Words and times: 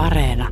Areena. 0.00 0.48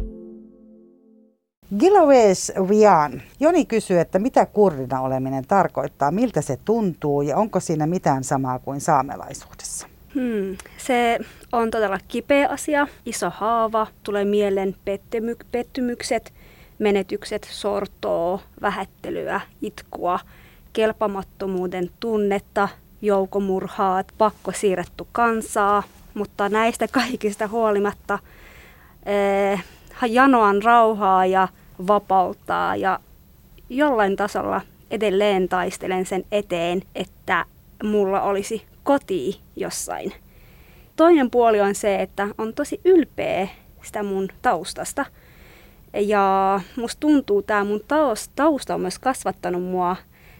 Gilawesh 1.78 2.60
Wian. 2.60 3.22
Joni 3.40 3.66
kysyy, 3.66 4.00
että 4.00 4.18
mitä 4.18 4.46
kurdina 4.46 5.00
oleminen 5.00 5.46
tarkoittaa, 5.46 6.10
miltä 6.10 6.40
se 6.40 6.58
tuntuu 6.64 7.22
ja 7.22 7.36
onko 7.36 7.60
siinä 7.60 7.86
mitään 7.86 8.24
samaa 8.24 8.58
kuin 8.58 8.80
saamelaisuudessa? 8.80 9.86
Hmm. 10.14 10.56
Se 10.78 11.18
on 11.52 11.70
todella 11.70 11.98
kipeä 12.08 12.48
asia, 12.48 12.86
iso 13.06 13.30
haava, 13.30 13.86
tulee 14.02 14.24
mieleen 14.24 14.76
pettymy- 14.84 15.46
pettymykset, 15.52 16.32
menetykset, 16.78 17.48
sortoa, 17.50 18.40
vähättelyä, 18.62 19.40
itkua, 19.62 20.20
kelpamattomuuden 20.72 21.90
tunnetta, 22.00 22.68
joukomurhaat, 23.02 24.12
pakko 24.18 24.52
siirretty 24.52 25.06
kansaa, 25.12 25.82
mutta 26.14 26.48
näistä 26.48 26.88
kaikista 26.88 27.48
huolimatta 27.48 28.18
janoan 30.08 30.62
rauhaa 30.62 31.26
ja 31.26 31.48
vapauttaa 31.86 32.76
ja 32.76 33.00
jollain 33.70 34.16
tasolla 34.16 34.60
edelleen 34.90 35.48
taistelen 35.48 36.06
sen 36.06 36.24
eteen, 36.32 36.82
että 36.94 37.44
mulla 37.82 38.22
olisi 38.22 38.62
koti 38.82 39.40
jossain. 39.56 40.12
Toinen 40.96 41.30
puoli 41.30 41.60
on 41.60 41.74
se, 41.74 42.02
että 42.02 42.28
on 42.38 42.54
tosi 42.54 42.80
ylpeä 42.84 43.48
sitä 43.82 44.02
mun 44.02 44.28
taustasta. 44.42 45.06
Ja 45.94 46.60
musta 46.76 47.00
tuntuu, 47.00 47.38
että 47.38 47.64
mun 47.64 47.80
tausta 48.34 48.74
on 48.74 48.80
myös 48.80 48.98
kasvattanut 48.98 49.62
mua 49.62 49.96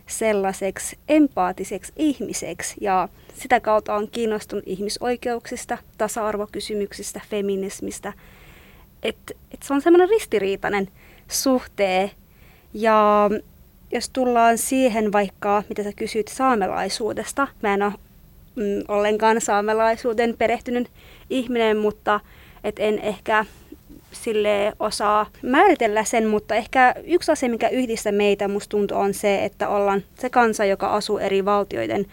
sellaiseksi 0.07 0.99
empaattiseksi 1.09 1.93
ihmiseksi 1.97 2.77
ja 2.81 3.09
sitä 3.35 3.61
kautta 3.61 3.95
on 3.95 4.09
kiinnostunut 4.11 4.65
ihmisoikeuksista, 4.67 5.79
tasa-arvokysymyksistä, 5.99 7.21
feminismistä. 7.31 8.13
Et, 9.03 9.17
et 9.55 9.63
se 9.63 9.75
on 9.75 9.81
semmoinen 9.83 10.09
ristiriitainen 10.09 10.89
suhtee 11.29 12.11
ja 12.75 13.31
jos 13.93 14.11
tullaan 14.11 14.59
siihen 14.59 15.13
vaikka, 15.13 15.63
mitä 15.69 15.83
sä 15.83 15.93
kysyt 15.97 16.29
saamelaisuudesta, 16.29 17.49
mä 17.63 17.75
en 17.75 17.83
ole 17.83 17.93
mm, 18.55 18.83
ollenkaan 18.89 19.41
saamelaisuuden 19.41 20.35
perehtynyt 20.39 20.91
ihminen, 21.31 21.77
mutta 21.77 22.21
et 22.65 22.77
en 22.79 22.99
ehkä 22.99 23.45
sille 24.13 24.73
osaa 24.81 25.27
määritellä 25.43 26.05
sen, 26.05 26.27
mutta 26.27 26.55
ehkä 26.55 26.95
yksi 27.05 27.33
asia, 27.33 27.49
mikä 27.49 27.69
yhdistää 27.69 28.13
meitä, 28.13 28.49
musta 28.49 28.71
tuntuu, 28.71 28.99
on 28.99 29.15
se, 29.15 29.45
että 29.45 29.69
ollaan 29.69 30.03
se 30.19 30.31
kansa, 30.31 30.65
joka 30.65 30.87
asuu 30.87 31.19
eri 31.19 31.45
valtioiden 31.45 32.07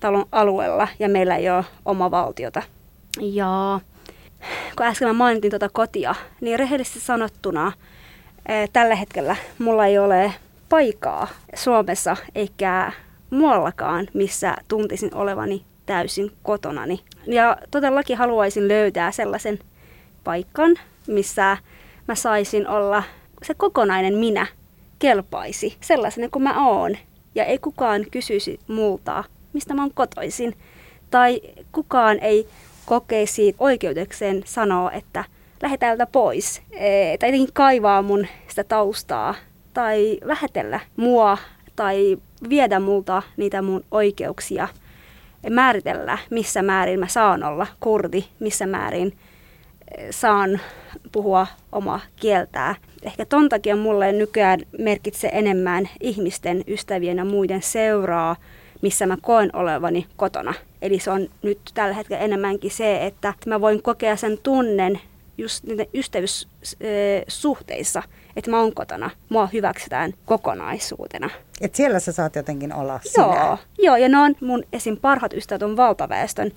talon 0.00 0.26
alueella 0.32 0.88
ja 0.98 1.08
meillä 1.08 1.36
ei 1.36 1.50
ole 1.50 1.64
oma 1.84 2.10
valtiota. 2.10 2.62
Ja 3.20 3.80
kun 4.76 4.86
äsken 4.86 5.08
mä 5.08 5.12
mainitin 5.12 5.50
tuota 5.50 5.68
kotia, 5.72 6.14
niin 6.40 6.58
rehellisesti 6.58 7.00
sanottuna 7.00 7.72
tällä 8.72 8.94
hetkellä 8.94 9.36
mulla 9.58 9.86
ei 9.86 9.98
ole 9.98 10.34
paikaa 10.68 11.28
Suomessa 11.54 12.16
eikä 12.34 12.92
muuallakaan, 13.30 14.08
missä 14.14 14.56
tuntisin 14.68 15.14
olevani 15.14 15.64
täysin 15.86 16.32
kotonani. 16.42 17.00
Ja 17.26 17.56
todellakin 17.70 18.18
haluaisin 18.18 18.68
löytää 18.68 19.12
sellaisen 19.12 19.58
paikan, 20.24 20.76
missä 21.06 21.56
mä 22.08 22.14
saisin 22.14 22.68
olla 22.68 23.02
se 23.42 23.54
kokonainen 23.54 24.14
minä 24.14 24.46
kelpaisi 24.98 25.76
sellaisena 25.80 26.28
kuin 26.28 26.42
mä 26.42 26.68
oon. 26.68 26.96
Ja 27.34 27.44
ei 27.44 27.58
kukaan 27.58 28.06
kysyisi 28.10 28.60
multa, 28.68 29.24
mistä 29.52 29.74
mä 29.74 29.82
oon 29.82 29.94
kotoisin. 29.94 30.56
Tai 31.10 31.40
kukaan 31.72 32.18
ei 32.18 32.48
kokeisi 32.90 33.54
oikeudekseen 33.58 34.42
sanoa, 34.44 34.92
että 34.92 35.24
lähde 35.62 35.76
täältä 35.76 36.06
pois. 36.06 36.62
E, 36.72 37.18
tai 37.18 37.28
jotenkin 37.28 37.52
kaivaa 37.52 38.02
mun 38.02 38.26
sitä 38.48 38.64
taustaa. 38.64 39.34
Tai 39.74 40.18
vähätellä 40.26 40.80
mua. 40.96 41.38
Tai 41.76 42.18
viedä 42.48 42.80
multa 42.80 43.22
niitä 43.36 43.62
mun 43.62 43.84
oikeuksia. 43.90 44.68
Määritellä, 45.50 46.18
missä 46.30 46.62
määrin 46.62 47.00
mä 47.00 47.06
saan 47.06 47.42
olla 47.42 47.66
kurdi, 47.80 48.24
missä 48.40 48.66
määrin 48.66 49.16
saan 50.10 50.60
puhua 51.12 51.46
omaa 51.72 52.00
kieltää. 52.16 52.74
Ehkä 53.02 53.24
ton 53.24 53.48
takia 53.48 53.76
mulle 53.76 54.12
nykyään 54.12 54.60
merkitsee 54.78 55.30
enemmän 55.38 55.88
ihmisten, 56.00 56.64
ystävien 56.68 57.16
ja 57.16 57.24
muiden 57.24 57.62
seuraa, 57.62 58.36
missä 58.82 59.06
mä 59.06 59.16
koen 59.22 59.56
olevani 59.56 60.06
kotona. 60.16 60.54
Eli 60.82 60.98
se 60.98 61.10
on 61.10 61.28
nyt 61.42 61.58
tällä 61.74 61.94
hetkellä 61.94 62.22
enemmänkin 62.22 62.70
se, 62.70 63.06
että 63.06 63.34
mä 63.46 63.60
voin 63.60 63.82
kokea 63.82 64.16
sen 64.16 64.38
tunnen 64.42 65.00
just 65.38 65.64
niiden 65.64 65.86
ystävyyssuhteissa, 65.94 68.02
että 68.36 68.50
mä 68.50 68.60
oon 68.60 68.74
kotona. 68.74 69.10
Mua 69.28 69.48
hyväksytään 69.52 70.12
kokonaisuutena. 70.26 71.30
Et 71.60 71.74
siellä 71.74 72.00
sä 72.00 72.12
saat 72.12 72.36
jotenkin 72.36 72.74
olla 72.74 73.00
sinä. 73.04 73.26
Joo, 73.26 73.58
joo 73.78 73.96
ja 73.96 74.08
ne 74.08 74.18
on 74.18 74.34
mun 74.40 74.62
esim. 74.72 74.96
parhaat 74.96 75.32
ystävät 75.32 75.62
on 75.62 75.76
valtaväestön, 75.76 76.52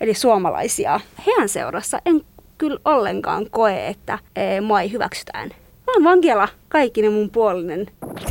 eli 0.00 0.14
suomalaisia. 0.14 1.00
Heidän 1.26 1.48
seurassa 1.48 1.98
en 2.06 2.20
kyllä 2.58 2.80
ollenkaan 2.84 3.50
koe, 3.50 3.86
että 3.86 4.18
ee, 4.36 4.60
mua 4.60 4.80
ei 4.80 4.92
hyväksytään. 4.92 5.48
Mä 5.86 5.92
oon 5.94 6.04
vankila 6.04 6.48
kaikinen 6.68 7.12
mun 7.12 7.30
puolinen. 7.30 7.86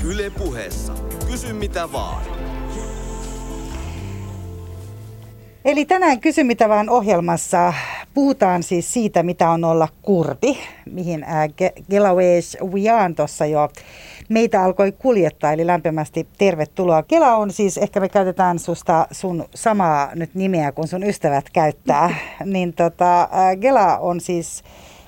Yle 0.06 0.30
puheessa. 0.30 0.94
Kysy 1.32 1.54
mitä 1.54 1.92
vaan. 1.92 2.45
Eli 5.66 5.86
tänään 5.86 6.20
Kysy 6.20 6.44
mitä 6.44 6.70
vaan 6.70 6.90
ohjelmassa 6.90 7.74
puhutaan 8.14 8.64
siis 8.64 8.94
siitä, 8.94 9.24
mitä 9.24 9.50
on 9.50 9.64
olla 9.64 9.88
kurdi, 10.02 10.58
mihin 10.92 11.26
Gelawesh 11.90 12.64
Wian 12.64 13.16
tuossa 13.16 13.46
jo 13.46 13.70
meitä 14.30 14.64
alkoi 14.64 14.92
kuljettaa, 14.92 15.52
eli 15.52 15.68
lämpimästi 15.68 16.28
tervetuloa. 16.38 17.04
Kela 17.04 17.36
on 17.36 17.52
siis, 17.52 17.78
ehkä 17.78 18.00
me 18.00 18.10
käytetään 18.10 18.60
susta 18.60 19.08
sun 19.12 19.46
samaa 19.56 20.12
nyt 20.16 20.36
nimeä, 20.36 20.72
kun 20.72 20.88
sun 20.88 21.04
ystävät 21.04 21.50
käyttää, 21.54 22.16
niin 22.46 22.74
tota, 22.74 23.30
Kela 23.62 23.98
on 23.98 24.22
siis 24.22 24.64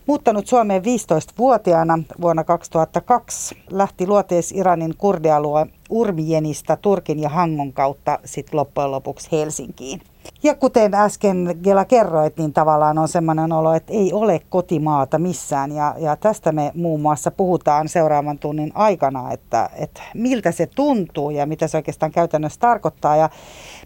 muuttanut 0.07 0.47
Suomeen 0.47 0.81
15-vuotiaana 0.81 2.00
vuonna 2.22 2.44
2002. 2.44 3.57
Lähti 3.69 4.07
luotees 4.07 4.51
Iranin 4.51 4.94
kurdialue 4.97 5.68
Urmienistä 5.90 6.75
Turkin 6.75 7.20
ja 7.20 7.30
Hangon 7.30 7.74
kautta 7.74 8.20
sitten 8.25 8.58
loppujen 8.58 8.92
lopuksi 8.92 9.31
Helsinkiin. 9.31 10.02
Ja 10.44 10.56
kuten 10.56 10.94
äsken 10.94 11.59
Gela 11.64 11.86
kerroit, 11.86 12.38
niin 12.38 12.53
tavallaan 12.53 12.98
on 12.98 13.08
semmoinen 13.08 13.52
olo, 13.52 13.74
että 13.74 13.94
ei 13.94 14.14
ole 14.14 14.42
kotimaata 14.50 15.20
missään. 15.20 15.72
Ja, 15.72 15.96
ja 15.98 16.16
tästä 16.16 16.52
me 16.52 16.72
muun 16.75 17.02
muassa 17.02 17.31
puhutaan 17.31 17.90
seuraavan 17.90 18.40
tunnin 18.40 18.72
aikana, 18.75 19.31
että, 19.31 19.70
että 19.75 20.02
miltä 20.14 20.52
se 20.52 20.68
tuntuu 20.75 21.30
ja 21.30 21.46
mitä 21.46 21.68
se 21.68 21.78
oikeastaan 21.78 22.12
käytännössä 22.12 22.59
tarkoittaa. 22.59 23.16
Ja 23.16 23.30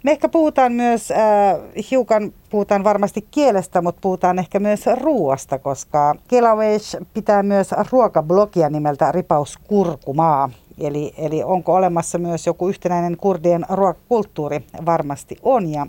me 0.04 0.12
ehkä 0.12 0.30
puhutaan 0.30 0.74
myös, 0.74 1.12
äh, 1.12 1.18
hiukan 1.92 2.34
puhutaan 2.50 2.84
varmasti 2.84 3.28
kielestä, 3.32 3.82
mutta 3.82 4.02
puhutaan 4.02 4.40
ehkä 4.40 4.60
myös 4.60 4.86
ruuasta, 5.02 5.60
koska 5.60 6.16
Kelawesh 6.28 6.98
pitää 7.14 7.44
myös 7.44 7.72
ruokablogia 7.92 8.70
nimeltä 8.70 9.12
Ripaus 9.12 9.58
Kurkumaa. 9.68 10.50
Eli, 10.88 11.14
eli 11.18 11.44
onko 11.44 11.74
olemassa 11.74 12.18
myös 12.18 12.48
joku 12.48 12.70
yhtenäinen 12.70 13.18
kurdien 13.18 13.66
ruokakulttuuri? 13.70 14.64
Varmasti 14.86 15.38
on. 15.44 15.72
Ja 15.72 15.88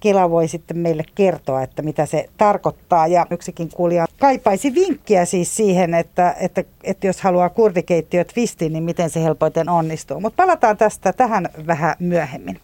Kela 0.00 0.30
voi 0.30 0.48
sitten 0.48 0.78
meille 0.78 1.04
kertoa, 1.14 1.62
että 1.62 1.82
mitä 1.82 2.06
se 2.06 2.28
tarkoittaa. 2.36 3.06
Ja 3.06 3.26
yksikin 3.30 3.68
kuulija 3.74 4.06
kaipaisi 4.18 4.74
vinkkiä 4.74 5.24
siis 5.24 5.56
siihen, 5.56 5.94
että, 5.94 6.36
että, 6.40 6.64
että 6.84 7.06
jos 7.06 7.20
haluaa 7.20 7.48
kurdikeittiö 7.48 8.24
twistin, 8.24 8.72
niin 8.72 8.84
miten 8.84 9.10
se 9.10 9.22
helpoiten 9.22 9.68
onnistuu. 9.68 10.20
Mutta 10.20 10.42
palataan 10.42 10.76
tästä 10.76 11.12
tähän 11.12 11.48
vähän 11.66 11.94
myöhemmin. 11.98 12.60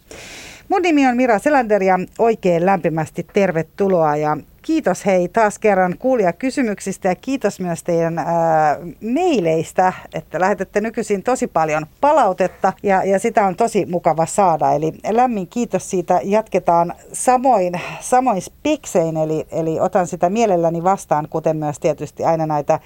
Mun 0.68 0.82
nimi 0.82 1.06
on 1.06 1.16
Mira 1.16 1.38
Selander 1.38 1.82
ja 1.82 1.98
oikein 2.18 2.66
lämpimästi 2.66 3.26
tervetuloa 3.32 4.16
ja 4.16 4.36
kiitos 4.64 5.06
hei 5.06 5.28
taas 5.28 5.58
kerran 5.58 5.94
kuulia 5.98 6.32
kysymyksistä 6.32 7.08
ja 7.08 7.14
kiitos 7.14 7.60
myös 7.60 7.82
teidän 7.82 8.18
ää, 8.18 8.78
meileistä, 9.00 9.92
että 10.14 10.40
lähetätte 10.40 10.80
nykyisin 10.80 11.22
tosi 11.22 11.46
paljon 11.46 11.86
palautetta 12.00 12.72
ja, 12.82 13.04
ja 13.04 13.18
sitä 13.18 13.46
on 13.46 13.56
tosi 13.56 13.86
mukava 13.86 14.26
saada. 14.26 14.72
Eli 14.72 14.92
lämmin 15.10 15.46
kiitos 15.48 15.90
siitä. 15.90 16.20
Jatketaan 16.24 16.94
samoin, 17.12 17.80
samoin 18.00 18.42
speksein, 18.42 19.16
eli, 19.16 19.46
eli 19.50 19.80
otan 19.80 20.06
sitä 20.06 20.30
mielelläni 20.30 20.84
vastaan, 20.84 21.28
kuten 21.30 21.56
myös 21.56 21.80
tietysti 21.80 22.24
aina 22.24 22.46
näitä 22.46 22.80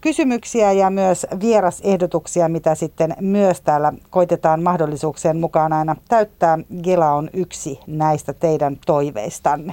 kysymyksiä 0.00 0.72
ja 0.72 0.90
myös 0.90 1.26
vierasehdotuksia, 1.40 2.48
mitä 2.48 2.74
sitten 2.74 3.16
myös 3.20 3.60
täällä 3.60 3.92
koitetaan 4.10 4.62
mahdollisuuksien 4.62 5.36
mukaan 5.36 5.72
aina 5.72 5.96
täyttää. 6.08 6.58
Gela 6.82 7.12
on 7.12 7.30
yksi 7.32 7.80
näistä 7.86 8.32
teidän 8.32 8.76
toiveistanne. 8.86 9.72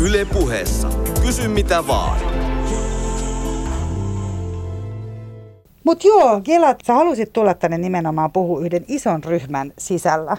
Yle 0.00 0.24
puheessa. 0.24 0.88
Kysy 1.22 1.48
mitä 1.48 1.86
vaan. 1.86 2.18
Mutta 5.84 6.08
joo, 6.08 6.40
Gela, 6.40 6.74
sä 6.86 6.94
halusit 6.94 7.32
tulla 7.32 7.54
tänne 7.54 7.78
nimenomaan 7.78 8.32
puhua 8.32 8.60
yhden 8.60 8.84
ison 8.88 9.24
ryhmän 9.24 9.72
sisällä. 9.78 10.36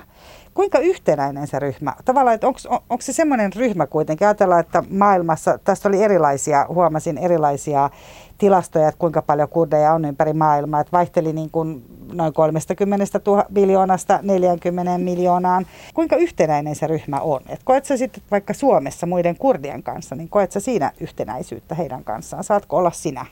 kuinka 0.54 0.80
yhtenäinen 0.80 1.48
se 1.48 1.60
ryhmä? 1.60 1.94
Tavallaan, 2.06 2.36
että 2.36 2.48
onko, 2.48 2.60
onko 2.90 3.02
se 3.02 3.14
semmoinen 3.14 3.54
ryhmä 3.54 3.88
kuitenkin? 3.88 4.28
Ajatellaan, 4.28 4.60
että 4.60 4.84
maailmassa, 4.90 5.60
tästä 5.64 5.90
oli 5.90 6.04
erilaisia, 6.04 6.66
huomasin 6.70 7.18
erilaisia 7.18 7.90
tilastoja, 8.38 8.88
että 8.88 9.00
kuinka 9.00 9.22
paljon 9.22 9.50
kurdeja 9.50 9.94
on 9.94 10.06
ympäri 10.06 10.34
maailmaa. 10.34 10.80
Että 10.80 10.92
vaihteli 10.92 11.34
niin 11.34 11.50
kuin 11.50 11.86
noin 12.14 12.34
30 12.34 13.20
000 13.28 13.46
miljoonasta 13.50 14.20
40 14.22 14.98
miljoonaan. 14.98 15.66
Kuinka 15.94 16.16
yhtenäinen 16.16 16.76
se 16.76 16.88
ryhmä 16.88 17.20
on? 17.20 17.42
Et 17.50 17.62
koet 17.64 17.86
sä 17.86 17.98
sitten 17.98 18.24
vaikka 18.32 18.54
Suomessa 18.54 19.06
muiden 19.06 19.38
kurdien 19.38 19.84
kanssa, 19.84 20.16
niin 20.16 20.30
koet 20.30 20.52
sä 20.52 20.60
siinä 20.60 20.92
yhtenäisyyttä 21.00 21.76
heidän 21.76 22.04
kanssaan? 22.04 22.44
Saatko 22.44 22.78
olla 22.78 22.92
sinä? 22.92 23.26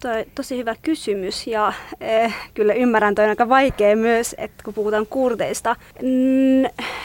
Toi, 0.00 0.24
tosi 0.34 0.58
hyvä 0.58 0.74
kysymys 0.82 1.46
ja 1.46 1.72
eh, 2.00 2.34
kyllä 2.54 2.74
ymmärrän, 2.74 3.14
toi 3.14 3.24
on 3.24 3.28
aika 3.28 3.48
vaikea 3.48 3.96
myös, 3.96 4.34
että 4.38 4.64
kun 4.64 4.74
puhutaan 4.74 5.06
kurdeista. 5.06 5.76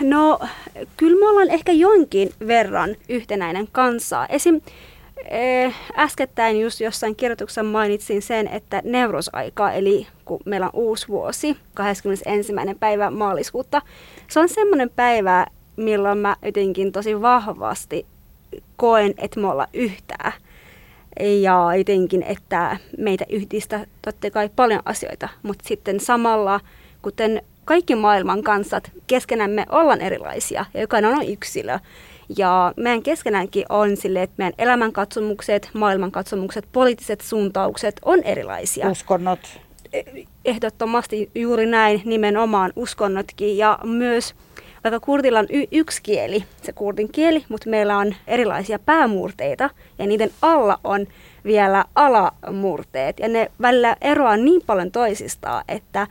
no, 0.03 0.39
kyllä 0.97 1.19
me 1.19 1.29
ollaan 1.29 1.49
ehkä 1.49 1.71
jonkin 1.71 2.29
verran 2.47 2.95
yhtenäinen 3.09 3.67
kanssa. 3.71 4.25
Esim. 4.25 4.61
Eh, 5.25 5.75
äskettäin 5.97 6.61
just 6.61 6.79
jossain 6.79 7.15
kirjoituksessa 7.15 7.63
mainitsin 7.63 8.21
sen, 8.21 8.47
että 8.47 8.81
neurosaika, 8.85 9.71
eli 9.71 10.07
kun 10.25 10.39
meillä 10.45 10.65
on 10.65 10.79
uusi 10.81 11.07
vuosi, 11.07 11.57
21. 11.73 12.53
päivä 12.79 13.11
maaliskuuta, 13.11 13.81
se 14.27 14.39
on 14.39 14.49
semmoinen 14.49 14.89
päivä, 14.95 15.45
milloin 15.75 16.17
mä 16.17 16.35
jotenkin 16.45 16.91
tosi 16.91 17.21
vahvasti 17.21 18.05
koen, 18.75 19.13
että 19.17 19.39
me 19.39 19.47
ollaan 19.47 19.69
yhtään 19.73 20.33
ja 21.19 21.69
jotenkin, 21.77 22.23
että 22.23 22.77
meitä 22.97 23.25
yhdistää 23.29 23.85
totta 24.01 24.31
kai 24.31 24.49
paljon 24.55 24.81
asioita, 24.85 25.29
mutta 25.43 25.67
sitten 25.67 25.99
samalla, 25.99 26.59
kuten 27.01 27.41
kaikki 27.65 27.95
maailman 27.95 28.43
kansat, 28.43 28.91
keskenämme 29.07 29.65
ollaan 29.69 30.01
erilaisia 30.01 30.65
ja 30.73 30.81
jokainen 30.81 31.11
on 31.11 31.27
yksilö. 31.27 31.79
Ja 32.37 32.73
meidän 32.77 33.03
keskenäänkin 33.03 33.65
on 33.69 33.97
sille, 33.97 34.23
että 34.23 34.35
meidän 34.37 34.53
elämänkatsomukset, 34.57 35.69
maailmankatsomukset, 35.73 36.65
poliittiset 36.71 37.21
suuntaukset 37.21 37.99
on 38.05 38.23
erilaisia. 38.23 38.89
Uskonnot. 38.89 39.39
Ehdottomasti 40.45 41.31
juuri 41.35 41.65
näin, 41.65 42.01
nimenomaan 42.05 42.73
uskonnotkin 42.75 43.57
ja 43.57 43.79
myös 43.83 44.35
vaikka 44.83 44.99
kurdilla 44.99 45.39
on 45.39 45.47
y- 45.49 45.67
yksi 45.71 46.01
kieli, 46.03 46.43
se 46.61 46.73
kurdin 46.73 47.11
kieli, 47.11 47.45
mutta 47.49 47.69
meillä 47.69 47.97
on 47.97 48.15
erilaisia 48.27 48.79
päämurteita 48.79 49.69
ja 49.99 50.07
niiden 50.07 50.31
alla 50.41 50.79
on 50.83 51.07
vielä 51.43 51.85
alamurteet. 51.95 53.19
Ja 53.19 53.27
ne 53.27 53.51
välillä 53.61 53.95
eroaa 54.01 54.37
niin 54.37 54.61
paljon 54.65 54.91
toisistaan, 54.91 55.63
että 55.67 56.07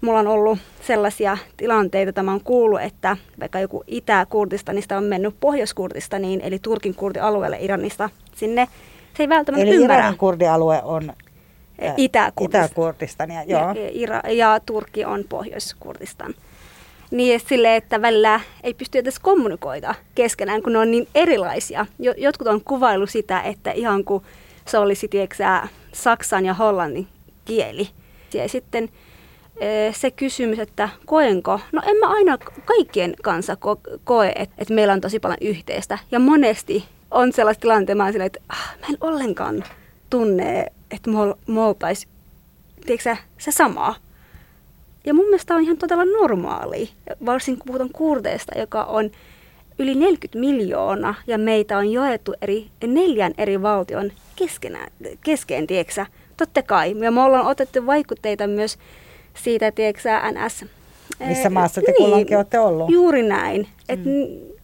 mulla 0.00 0.18
on 0.18 0.26
ollut 0.26 0.58
sellaisia 0.80 1.38
tilanteita, 1.56 2.08
että 2.08 2.22
mä 2.22 2.30
oon 2.30 2.44
kuullut, 2.44 2.80
että 2.80 3.16
vaikka 3.40 3.60
joku 3.60 3.84
Itä-Kurdistanista 3.86 4.96
on 4.96 5.04
mennyt 5.04 5.36
Pohjois-Kurdistaniin, 5.40 6.40
eli 6.40 6.58
Turkin 6.58 6.94
kurdialueelle 6.94 7.58
Iranista 7.60 8.10
sinne, 8.34 8.68
se 9.16 9.22
ei 9.22 9.28
välttämättä 9.28 9.66
eli 9.66 9.74
ymmärrä. 9.74 9.96
Iranin 9.96 10.18
kurdialue 10.18 10.80
on 10.84 11.12
Itä-Kurdistania. 11.96 13.42
Itä 13.42 13.52
joo. 13.52 13.74
Ja, 13.92 14.32
ja 14.32 14.60
Turkki 14.66 15.04
on 15.04 15.24
Pohjois-Kurdistan 15.28 16.34
niin 17.10 17.40
sille, 17.48 17.76
että 17.76 18.02
välillä 18.02 18.40
ei 18.62 18.74
pysty 18.74 18.98
edes 18.98 19.18
kommunikoida 19.18 19.94
keskenään, 20.14 20.62
kun 20.62 20.72
ne 20.72 20.78
on 20.78 20.90
niin 20.90 21.08
erilaisia. 21.14 21.86
Jotkut 22.16 22.46
on 22.46 22.60
kuvailu 22.64 23.06
sitä, 23.06 23.40
että 23.40 23.70
ihan 23.70 24.04
kuin 24.04 24.24
se 24.64 24.78
olisi 24.78 25.08
tieksää, 25.08 25.68
saksan 25.92 26.44
ja 26.44 26.54
hollannin 26.54 27.06
kieli. 27.44 27.88
Ja 28.34 28.48
sitten 28.48 28.88
se 29.92 30.10
kysymys, 30.10 30.58
että 30.58 30.88
koenko, 31.06 31.60
no 31.72 31.82
en 31.86 31.96
mä 31.96 32.08
aina 32.08 32.38
kaikkien 32.64 33.14
kanssa 33.22 33.54
ko- 33.54 33.98
koe, 34.04 34.32
että, 34.36 34.74
meillä 34.74 34.92
on 34.92 35.00
tosi 35.00 35.20
paljon 35.20 35.38
yhteistä. 35.40 35.98
Ja 36.10 36.18
monesti 36.18 36.84
on 37.10 37.32
sellaista 37.32 37.60
tilanteita, 37.60 38.08
että, 38.08 38.24
että 38.24 38.40
ah, 38.48 38.76
mä 38.80 38.86
en 38.88 38.96
ollenkaan 39.00 39.64
tunne, 40.10 40.66
että 40.90 41.10
me 41.46 41.60
oltaisiin, 41.60 42.12
se 43.38 43.50
samaa. 43.50 43.94
Ja 45.06 45.14
mun 45.14 45.24
mielestä 45.24 45.54
on 45.54 45.62
ihan 45.62 45.76
todella 45.76 46.04
normaali, 46.04 46.90
varsinkin 47.26 47.58
kun 47.58 47.66
puhutaan 47.66 47.90
kurdeista, 47.92 48.58
joka 48.58 48.84
on 48.84 49.10
yli 49.78 49.94
40 49.94 50.38
miljoonaa 50.38 51.14
ja 51.26 51.38
meitä 51.38 51.78
on 51.78 51.92
joettu 51.92 52.34
eri, 52.42 52.66
neljän 52.86 53.32
eri 53.38 53.62
valtion 53.62 54.12
keskenään, 54.36 54.92
keskeen, 55.24 55.66
tieksä. 55.66 56.06
Totta 56.36 56.62
kai. 56.62 56.94
Ja 56.98 57.10
me 57.10 57.20
ollaan 57.20 57.46
otettu 57.46 57.86
vaikutteita 57.86 58.46
myös 58.46 58.78
siitä, 59.42 59.72
tieksä, 59.72 60.20
NS. 60.30 60.64
Missä 61.26 61.50
maassa 61.50 61.80
te 61.80 61.86
niin, 61.90 61.96
kulloinkin 61.96 62.36
olette 62.36 62.58
ollut. 62.58 62.90
Juuri 62.90 63.22
näin. 63.22 63.68
Et 63.88 64.04
mm 64.04 64.56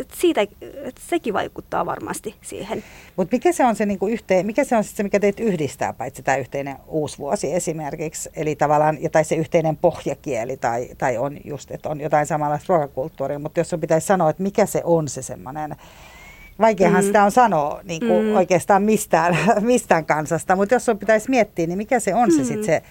et 0.00 0.10
siitä, 0.14 0.40
et 0.40 1.00
sekin 1.08 1.34
vaikuttaa 1.34 1.86
varmasti 1.86 2.34
siihen. 2.42 2.84
Mutta 3.16 3.34
mikä 3.36 3.52
se 3.52 3.64
on 3.64 3.76
se, 3.76 3.86
niinku 3.86 4.06
yhteen, 4.06 4.46
mikä 4.46 4.64
se 4.64 4.76
on 4.76 4.84
se, 4.84 5.02
mikä 5.02 5.20
teitä 5.20 5.42
yhdistää, 5.42 5.92
paitsi 5.92 6.22
tämä 6.22 6.36
yhteinen 6.36 6.76
vuosi 7.18 7.54
esimerkiksi, 7.54 8.30
eli 8.36 8.56
tavallaan, 8.56 8.98
tai 9.12 9.24
se 9.24 9.34
yhteinen 9.34 9.76
pohjakieli, 9.76 10.56
tai, 10.56 10.88
tai 10.98 11.18
on 11.18 11.36
just, 11.44 11.70
että 11.70 11.88
on 11.88 12.00
jotain 12.00 12.26
samanlaista 12.26 12.66
ruokakulttuuria, 12.68 13.38
mutta 13.38 13.60
jos 13.60 13.72
on 13.72 13.80
pitäisi 13.80 14.06
sanoa, 14.06 14.30
että 14.30 14.42
mikä 14.42 14.66
se 14.66 14.80
on 14.84 15.08
se 15.08 15.22
semmoinen, 15.22 15.76
Vaikeahan 16.60 17.02
mm. 17.04 17.06
sitä 17.06 17.24
on 17.24 17.32
sanoa 17.32 17.80
niin 17.84 18.00
kuin 18.00 18.24
mm. 18.24 18.36
oikeastaan 18.36 18.82
mistään, 18.82 19.38
mistään 19.60 20.06
kansasta, 20.06 20.56
mutta 20.56 20.74
jos 20.74 20.88
on 20.88 20.98
pitäisi 20.98 21.30
miettiä, 21.30 21.66
niin 21.66 21.78
mikä 21.78 22.00
se 22.00 22.14
on 22.14 22.28
mm. 22.28 22.36
se 22.36 22.44
sitten 22.44 22.64
se 22.64 22.82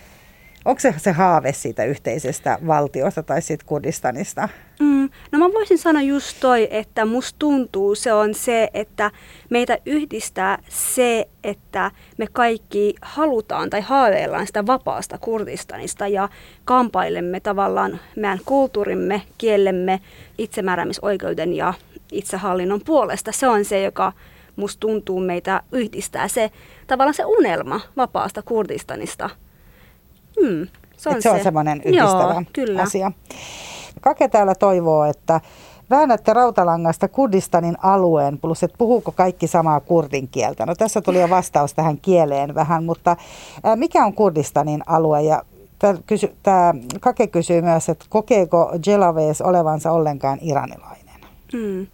Onko 0.66 0.80
se 0.80 0.94
se 0.98 1.12
haave 1.12 1.54
siitä 1.54 1.84
yhteisestä 1.84 2.60
valtiosta 2.68 3.24
tai 3.24 3.42
siitä 3.42 3.64
Kurdistanista? 3.68 4.50
Mm, 4.80 5.10
no 5.32 5.40
mä 5.40 5.54
voisin 5.54 5.78
sanoa 5.78 6.02
just 6.02 6.38
toi, 6.40 6.68
että 6.72 7.06
musta 7.06 7.36
tuntuu 7.40 7.96
se 7.96 8.14
on 8.14 8.34
se, 8.34 8.70
että 8.74 9.12
meitä 9.50 9.78
yhdistää 9.86 10.58
se, 10.70 11.28
että 11.44 11.92
me 12.18 12.28
kaikki 12.34 12.96
halutaan 13.02 13.70
tai 13.70 13.82
haaveillaan 13.82 14.48
sitä 14.48 14.66
vapaasta 14.68 15.18
Kurdistanista 15.18 16.08
ja 16.08 16.30
kampailemme 16.66 17.40
tavallaan 17.40 18.00
meidän 18.16 18.40
kulttuurimme, 18.46 19.22
kielemme, 19.38 20.00
itsemääräämisoikeuden 20.38 21.54
ja 21.54 21.74
itsehallinnon 22.12 22.82
puolesta. 22.86 23.32
Se 23.32 23.48
on 23.48 23.66
se, 23.66 23.82
joka 23.82 24.14
musta 24.56 24.80
tuntuu 24.80 25.20
meitä 25.20 25.62
yhdistää. 25.72 26.28
Se 26.28 26.52
tavallaan 26.88 27.14
se 27.14 27.26
unelma 27.26 27.82
vapaasta 27.98 28.42
Kurdistanista– 28.42 29.30
Hmm, 30.42 30.68
se 30.98 31.10
on, 31.10 31.16
se, 31.16 31.22
se 31.22 31.30
on 31.30 31.44
semmoinen 31.44 31.82
yhdistävä 31.86 32.34
Joo, 32.34 32.44
kyllä. 32.54 32.82
asia. 32.82 33.12
Kake 34.02 34.28
täällä 34.28 34.56
toivoo, 34.56 35.06
että 35.06 35.42
väännätte 35.90 36.34
rautalangasta 36.34 37.08
Kurdistanin 37.08 37.78
alueen, 37.84 38.38
plus 38.38 38.64
että 38.64 38.78
puhuuko 38.78 39.12
kaikki 39.12 39.48
samaa 39.48 39.80
kurdin 39.80 40.28
kieltä. 40.28 40.66
No 40.66 40.76
tässä 40.76 41.02
tuli 41.02 41.22
jo 41.22 41.30
vastaus 41.30 41.74
tähän 41.74 41.98
kieleen 41.98 42.56
vähän, 42.56 42.84
mutta 42.84 43.18
mikä 43.76 44.06
on 44.06 44.14
Kurdistanin 44.14 44.84
alue 44.86 45.22
ja 45.22 45.44
Tämä 46.44 46.74
Kake 47.00 47.28
kysyy 47.28 47.62
myös, 47.62 47.90
että 47.90 48.06
kokeeko 48.10 48.72
Jelaves 48.88 49.42
olevansa 49.42 49.92
ollenkaan 49.92 50.40
iranilainen? 50.42 51.16
Hmm. 51.54 51.88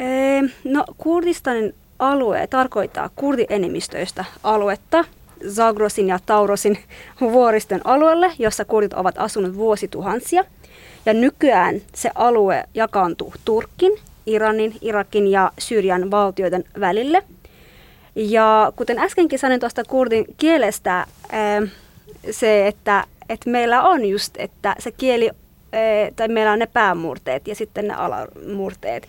Ee, 0.00 0.42
no 0.64 0.84
Kurdistanin 0.98 1.74
alue 1.98 2.46
tarkoittaa 2.46 3.10
kurdienemmistöistä 3.16 4.24
aluetta, 4.42 5.04
Zagrosin 5.48 6.08
ja 6.08 6.18
Taurosin 6.26 6.78
vuoriston 7.20 7.80
alueelle, 7.84 8.32
jossa 8.38 8.64
kurdit 8.64 8.94
ovat 8.94 9.14
asuneet 9.18 9.56
vuosituhansia. 9.56 10.44
Ja 11.06 11.14
nykyään 11.14 11.80
se 11.94 12.10
alue 12.14 12.64
jakaantuu 12.74 13.34
Turkin, 13.44 13.92
Iranin, 14.26 14.74
Irakin 14.80 15.26
ja 15.26 15.52
Syyrian 15.58 16.10
valtioiden 16.10 16.64
välille. 16.80 17.22
Ja 18.14 18.72
kuten 18.76 18.98
äskenkin 18.98 19.38
sanoin 19.38 19.60
tuosta 19.60 19.84
kurdin 19.84 20.24
kielestä, 20.36 21.06
se, 22.30 22.66
että, 22.66 23.04
että 23.28 23.50
meillä 23.50 23.82
on 23.82 24.04
just, 24.04 24.34
että 24.38 24.76
se 24.78 24.90
kieli, 24.90 25.30
tai 26.16 26.28
meillä 26.28 26.52
on 26.52 26.58
ne 26.58 26.66
päämurteet 26.66 27.48
ja 27.48 27.54
sitten 27.54 27.88
ne 27.88 27.94
alamurteet 27.94 29.08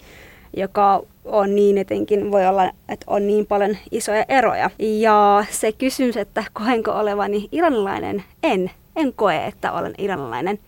joka 0.59 1.03
on 1.25 1.55
niin 1.55 1.77
etenkin, 1.77 2.31
voi 2.31 2.45
olla, 2.45 2.71
että 2.89 3.05
on 3.07 3.27
niin 3.27 3.45
paljon 3.45 3.77
isoja 3.91 4.25
eroja. 4.29 4.69
Ja 4.79 5.45
se 5.51 5.71
kysymys, 5.71 6.17
että 6.17 6.43
koenko 6.53 6.91
olevani 6.91 7.49
iranilainen, 7.51 8.23
en. 8.43 8.71
En 8.95 9.13
koe, 9.13 9.45
että 9.45 9.71
olen 9.71 9.93
iranilainen. 9.97 10.59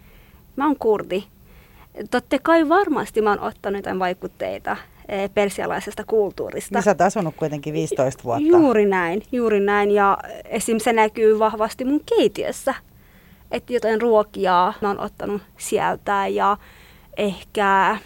Mä 0.56 0.66
oon 0.66 0.76
kurdi. 0.80 1.24
Totta 2.12 2.40
kai 2.44 2.70
varmasti 2.70 3.22
mä 3.22 3.30
oon 3.30 3.40
ottanut 3.40 3.78
jotain 3.78 4.00
vaikutteita 4.00 4.78
eh, 5.08 5.30
persialaisesta 5.34 6.04
kulttuurista. 6.08 6.76
Niin 6.76 6.84
sä 6.84 6.92
oot 6.92 7.02
asunut 7.02 7.36
kuitenkin 7.36 7.74
15 7.74 8.24
vuotta. 8.24 8.48
Juuri 8.48 8.86
näin, 8.86 9.24
juuri 9.32 9.60
näin. 9.60 9.92
Ja 9.92 10.18
esim. 10.46 10.80
se 10.80 10.94
näkyy 10.94 11.40
vahvasti 11.40 11.86
mun 11.86 12.02
keitiössä. 12.06 12.76
Että 13.52 13.74
jotain 13.74 14.02
ruokia 14.02 14.74
mä 14.82 14.88
oon 14.88 15.00
ottanut 15.00 15.42
sieltä 15.58 16.28
ja 16.28 16.58
ehkä 17.18 17.98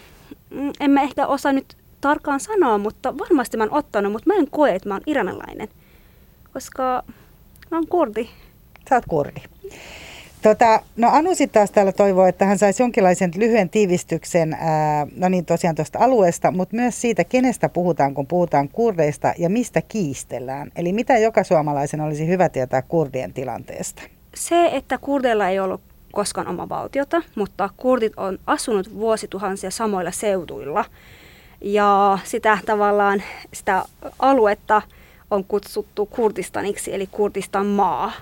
en 0.80 0.90
mä 0.90 1.02
ehkä 1.02 1.26
osaa 1.26 1.52
nyt 1.52 1.76
tarkkaan 2.00 2.40
sanoa, 2.40 2.78
mutta 2.78 3.18
varmasti 3.18 3.56
mä 3.56 3.64
oon 3.64 3.72
ottanut, 3.72 4.12
mutta 4.12 4.30
mä 4.32 4.38
en 4.38 4.50
koe, 4.50 4.74
että 4.74 4.88
mä 4.88 4.94
oon 4.94 5.02
iranilainen, 5.06 5.68
koska 6.52 7.02
mä 7.70 7.76
oon 7.76 7.86
kurdi. 7.88 8.28
Sä 8.88 8.94
oot 8.94 9.04
kurdi. 9.08 9.40
Tota, 10.42 10.80
no 10.96 11.08
Anu 11.12 11.34
sitten 11.34 11.60
taas 11.60 11.70
täällä 11.70 11.92
toivoo, 11.92 12.26
että 12.26 12.44
hän 12.44 12.58
saisi 12.58 12.82
jonkinlaisen 12.82 13.30
lyhyen 13.36 13.70
tiivistyksen, 13.70 14.52
ää, 14.52 15.06
no 15.16 15.28
niin 15.28 15.44
tosiaan 15.44 15.76
tuosta 15.76 15.98
alueesta, 15.98 16.50
mutta 16.50 16.76
myös 16.76 17.00
siitä, 17.00 17.24
kenestä 17.24 17.68
puhutaan, 17.68 18.14
kun 18.14 18.26
puhutaan 18.26 18.68
kurdeista 18.68 19.34
ja 19.38 19.50
mistä 19.50 19.82
kiistellään. 19.82 20.70
Eli 20.76 20.92
mitä 20.92 21.18
joka 21.18 21.44
suomalaisen 21.44 22.00
olisi 22.00 22.26
hyvä 22.26 22.48
tietää 22.48 22.82
kurdien 22.82 23.32
tilanteesta? 23.32 24.02
Se, 24.34 24.70
että 24.72 24.98
kurdeilla 24.98 25.48
ei 25.48 25.60
ollut 25.60 25.80
koskaan 26.14 26.48
oma 26.48 26.68
valtiota, 26.68 27.22
mutta 27.34 27.70
kurdit 27.76 28.12
on 28.16 28.38
asunut 28.46 28.94
vuosituhansia 28.94 29.70
samoilla 29.70 30.10
seuduilla. 30.10 30.84
Ja 31.60 32.18
sitä 32.24 32.58
tavallaan, 32.66 33.22
sitä 33.52 33.84
aluetta 34.18 34.82
on 35.30 35.44
kutsuttu 35.44 36.06
Kurdistaniksi, 36.06 36.94
eli 36.94 37.06
Kurdistan 37.06 37.66
maa. 37.66 38.12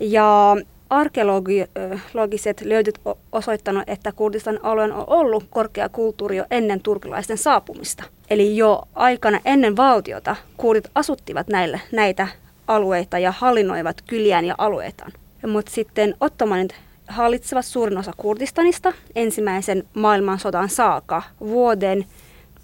Ja 0.00 0.56
arkeologiset 0.90 2.60
löydyt 2.64 3.00
osoittanut, 3.32 3.82
että 3.86 4.12
Kurdistan 4.12 4.60
alueen 4.62 4.92
on 4.92 5.04
ollut 5.06 5.44
korkea 5.50 5.88
kulttuuri 5.88 6.36
jo 6.36 6.44
ennen 6.50 6.80
turkilaisten 6.80 7.38
saapumista. 7.38 8.04
Eli 8.30 8.56
jo 8.56 8.82
aikana 8.94 9.40
ennen 9.44 9.76
valtiota 9.76 10.36
kurdit 10.56 10.90
asuttivat 10.94 11.48
näillä, 11.48 11.78
näitä 11.92 12.28
alueita 12.66 13.18
ja 13.18 13.32
hallinnoivat 13.32 13.96
kyliään 14.06 14.44
ja 14.44 14.54
alueitaan. 14.58 15.12
Mutta 15.46 15.72
sitten 15.72 16.14
ottomanit 16.20 16.74
hallitsevat 17.08 17.64
suurin 17.64 17.98
osa 17.98 18.12
Kurdistanista 18.16 18.92
ensimmäisen 19.14 19.84
maailmansodan 19.94 20.68
saakka 20.68 21.22
vuoden 21.40 22.06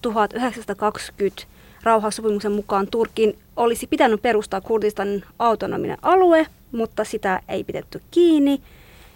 1920 0.03 1.43
rauhansopimuksen 1.83 2.53
mukaan 2.53 2.87
Turkin 2.87 3.39
olisi 3.57 3.87
pitänyt 3.87 4.23
perustaa 4.23 4.61
Kurdistanin 4.61 5.25
autonominen 5.39 5.99
alue, 6.03 6.47
mutta 6.73 7.05
sitä 7.05 7.41
ei 7.49 7.65
pidetty 7.65 8.03
kiinni. 8.11 8.61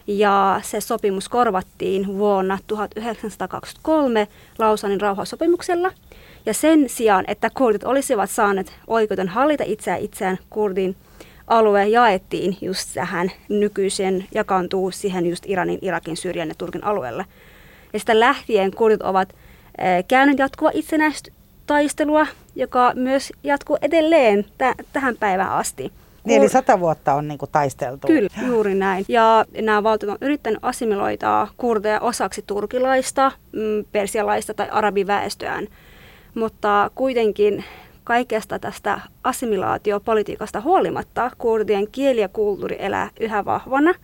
Ja 0.06 0.60
se 0.62 0.80
sopimus 0.80 1.28
korvattiin 1.28 2.18
vuonna 2.18 2.58
1923 2.66 4.28
Lausanin 4.58 5.00
rauhansopimuksella. 5.00 5.92
Ja 6.46 6.54
sen 6.54 6.88
sijaan, 6.88 7.24
että 7.28 7.50
kurdit 7.54 7.84
olisivat 7.84 8.30
saaneet 8.30 8.72
oikeuden 8.86 9.28
hallita 9.28 9.64
itseään 9.66 10.00
itseään, 10.00 10.38
kurdin 10.50 10.96
alue 11.46 11.88
jaettiin 11.88 12.56
just 12.60 12.90
tähän 12.94 13.30
nykyiseen, 13.48 14.24
jakaantuu 14.34 14.90
siihen 14.90 15.26
just 15.26 15.44
Iranin, 15.46 15.78
Irakin, 15.82 16.16
Syyrian 16.16 16.48
ja 16.48 16.54
Turkin 16.58 16.84
alueelle. 16.84 17.24
Ja 17.92 17.98
sitä 17.98 18.20
lähtien 18.20 18.70
kurdit 18.70 19.02
ovat 19.02 19.28
eh, 19.78 20.04
käyneet 20.08 20.38
jatkuva 20.38 20.70
itsenäistaistelua, 20.74 22.26
joka 22.54 22.92
myös 22.94 23.32
jatkuu 23.42 23.78
edelleen 23.82 24.44
t- 24.44 24.86
tähän 24.92 25.16
päivään 25.20 25.52
asti. 25.52 25.92
Niin, 26.24 26.40
eli 26.40 26.48
sata 26.48 26.80
vuotta 26.80 27.14
on 27.14 27.28
niin 27.28 27.38
kuin 27.38 27.50
taisteltu. 27.52 28.06
Kyllä, 28.06 28.28
juuri 28.46 28.74
näin. 28.74 29.04
Ja 29.08 29.44
nämä 29.62 29.82
valtiot 29.82 30.12
on 30.12 30.18
yrittänyt 30.20 30.58
assimiloida 30.62 31.48
kurdeja 31.56 32.00
osaksi 32.00 32.44
turkilaista, 32.46 33.32
mm, 33.52 33.84
persialaista 33.92 34.54
tai 34.54 34.68
arabiväestöään. 34.70 35.68
Mutta 36.34 36.90
kuitenkin 36.94 37.64
kaikesta 38.06 38.58
tästä 38.58 39.00
assimilaatiopolitiikasta 39.24 40.60
huolimatta 40.60 41.30
kurdien 41.38 41.88
kieli 41.92 42.20
ja 42.20 42.28
kulttuuri 42.28 42.76
elää 42.78 43.10
yhä 43.20 43.44
vahvana. 43.44 43.94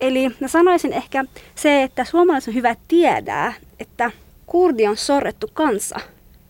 Eli 0.00 0.30
mä 0.40 0.48
sanoisin 0.48 0.92
ehkä 0.92 1.24
se, 1.54 1.82
että 1.82 2.04
suomalaisen 2.04 2.52
on 2.52 2.54
hyvä 2.54 2.76
tietää, 2.88 3.52
että 3.80 4.10
kurdi 4.46 4.86
on 4.86 4.96
sorrettu 4.96 5.48
kansa 5.52 6.00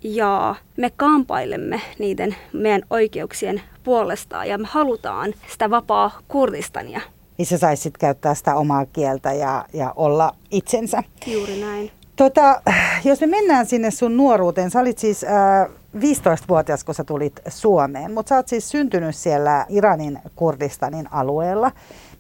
ja 0.03 0.55
me 0.77 0.91
kampailemme 0.97 1.81
niiden 1.99 2.37
meidän 2.53 2.83
oikeuksien 2.91 3.63
puolesta 3.85 4.45
ja 4.45 4.59
me 4.59 4.69
halutaan 4.71 5.35
sitä 5.53 5.71
vapaa 5.71 6.19
Kurdistania. 6.29 7.01
Niin 7.39 7.47
se 7.47 7.59
saisi 7.59 7.83
sitten 7.83 8.01
käyttää 8.01 8.35
sitä 8.35 8.55
omaa 8.55 8.87
kieltä 8.87 9.33
ja, 9.33 9.65
ja 9.73 9.93
olla 9.97 10.35
itsensä. 10.51 11.03
Juuri 11.27 11.61
näin. 11.61 11.91
Tota, 12.17 12.63
jos 13.05 13.21
me 13.21 13.27
mennään 13.27 13.67
sinne 13.67 13.91
sun 13.91 14.17
nuoruuteen, 14.17 14.71
sä 14.71 14.81
olit 14.81 14.99
siis 14.99 15.25
äh, 15.25 15.69
15-vuotias, 15.97 16.85
kun 16.85 16.95
sä 16.95 17.05
tulit 17.05 17.41
Suomeen, 17.49 18.13
mutta 18.13 18.29
sä 18.29 18.37
oot 18.37 18.49
siis 18.49 18.71
syntynyt 18.71 19.17
siellä 19.17 19.67
Iranin 19.69 20.19
Kurdistanin 20.37 21.09
alueella. 21.13 21.71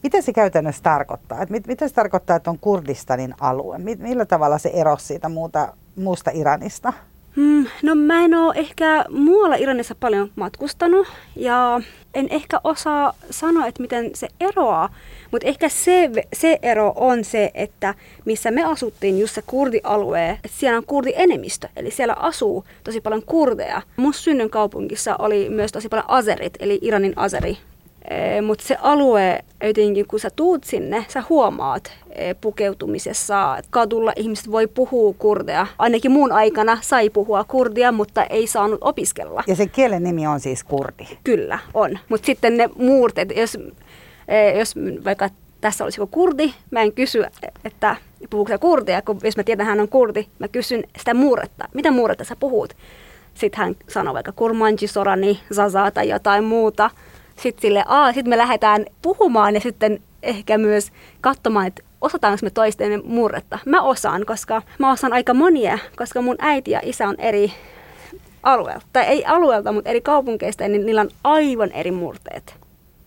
Mitä 0.03 0.21
se 0.21 0.33
käytännössä 0.33 0.83
tarkoittaa? 0.83 1.43
Et 1.43 1.51
mit, 1.51 1.67
mitä 1.67 1.89
se 1.89 1.95
tarkoittaa, 1.95 2.37
että 2.37 2.51
on 2.51 2.59
Kurdistanin 2.59 3.35
alue? 3.41 3.79
Millä 3.79 4.27
tavalla 4.27 4.59
se 4.59 4.71
erosi 4.75 5.07
siitä 5.07 5.29
muuta, 5.29 5.75
muusta 5.97 6.31
Iranista? 6.35 6.93
Hmm, 7.37 7.67
no 7.83 7.95
mä 7.95 8.25
en 8.25 8.35
ole 8.35 8.55
ehkä 8.57 9.05
muualla 9.11 9.57
Iranissa 9.57 9.95
paljon 9.95 10.31
matkustanut 10.37 11.07
ja 11.37 11.81
en 12.15 12.27
ehkä 12.31 12.61
osaa 12.65 13.15
sanoa, 13.31 13.67
että 13.67 13.83
miten 13.83 14.11
se 14.15 14.29
eroaa, 14.41 14.95
mutta 15.31 15.49
ehkä 15.49 15.69
se, 15.69 16.11
se 16.33 16.59
ero 16.63 16.93
on 16.97 17.25
se, 17.25 17.51
että 17.55 17.95
missä 18.25 18.51
me 18.51 18.65
asuttiin, 18.65 19.21
just 19.21 19.35
se 19.35 19.43
kurdialue, 19.47 20.31
että 20.31 20.59
siellä 20.59 20.79
on 20.79 20.87
kurdienemmistö, 20.87 21.69
eli 21.77 21.91
siellä 21.91 22.15
asuu 22.15 22.65
tosi 22.85 23.01
paljon 23.01 23.23
kurdeja. 23.23 23.83
Mun 23.97 24.15
synnyn 24.15 24.51
kaupungissa 24.51 25.17
oli 25.19 25.51
myös 25.51 25.73
tosi 25.73 25.89
paljon 25.89 26.11
azerit, 26.11 26.55
eli 26.61 26.79
Iranin 26.83 27.13
azeri 27.17 27.59
mutta 28.47 28.65
se 28.67 28.77
alue, 28.81 29.45
jotenkin 29.63 30.07
kun 30.07 30.21
sä 30.21 30.31
tuut 30.37 30.65
sinne, 30.65 31.05
sä 31.09 31.23
huomaat 31.29 31.93
pukeutumisessa, 32.41 33.59
kadulla 33.71 34.13
ihmiset 34.17 34.51
voi 34.51 34.67
puhua 34.67 35.15
kurdeja. 35.19 35.67
Ainakin 35.79 36.11
mun 36.11 36.33
aikana 36.33 36.79
sai 36.81 37.11
puhua 37.11 37.45
kurdia, 37.45 37.93
mutta 37.93 38.25
ei 38.25 38.47
saanut 38.47 38.79
opiskella. 38.81 39.45
Ja 39.47 39.57
se 39.57 39.67
kielen 39.67 40.03
nimi 40.03 40.27
on 40.27 40.41
siis 40.41 40.65
kurdi? 40.65 41.05
Kyllä, 41.25 41.59
on. 41.75 41.99
Mutta 42.09 42.27
sitten 42.27 42.57
ne 42.57 42.71
muurteet, 42.77 43.37
jos, 43.37 43.59
jos 44.59 44.75
vaikka 45.05 45.29
tässä 45.61 45.85
olisi 45.85 46.01
joku 46.01 46.11
kurdi, 46.11 46.53
mä 46.71 46.83
en 46.83 46.93
kysy, 46.93 47.25
että 47.65 47.97
puhuuko 48.31 48.59
kurdia, 48.61 49.03
kun 49.03 49.19
jos 49.23 49.37
mä 49.37 49.43
tiedän, 49.43 49.65
että 49.65 49.71
hän 49.71 49.81
on 49.81 49.89
kurdi, 49.89 50.27
mä 50.39 50.49
kysyn 50.49 50.85
sitä 50.99 51.15
muuretta. 51.15 51.69
Mitä 51.75 51.91
muuretta 51.91 52.25
sä 52.25 52.37
puhut? 52.37 52.77
Sitten 53.35 53.59
hän 53.59 53.77
sanoo 53.89 54.15
vaikka 54.15 54.33
kurmanji, 54.33 54.87
sorani, 54.87 55.41
zaza 55.55 55.91
tai 55.91 56.09
jotain 56.09 56.45
muuta 56.45 56.91
sitten 57.37 57.63
sille, 57.63 57.85
aa, 57.87 58.13
sit 58.13 58.27
me 58.27 58.39
lähdetään 58.39 58.87
puhumaan 59.03 59.55
ja 59.55 59.61
sitten 59.61 60.01
ehkä 60.23 60.59
myös 60.59 60.93
katsomaan, 61.21 61.67
että 61.67 61.83
osataanko 62.01 62.39
me 62.43 62.51
toistemme 62.51 63.01
murretta. 63.05 63.59
Mä 63.67 63.83
osaan, 63.83 64.27
koska 64.27 64.63
mä 64.79 64.93
osaan 64.93 65.13
aika 65.13 65.35
monia, 65.35 65.79
koska 65.97 66.23
mun 66.23 66.37
äiti 66.39 66.71
ja 66.71 66.81
isä 66.83 67.09
on 67.09 67.15
eri 67.19 67.53
alueelta, 68.43 68.87
tai 68.93 69.05
ei 69.05 69.25
alueelta, 69.25 69.73
mutta 69.73 69.91
eri 69.91 70.01
kaupunkeista, 70.01 70.69
niin 70.69 70.87
niillä 70.87 71.01
on 71.01 71.11
aivan 71.25 71.73
eri 71.73 71.91
murteet. 71.91 72.55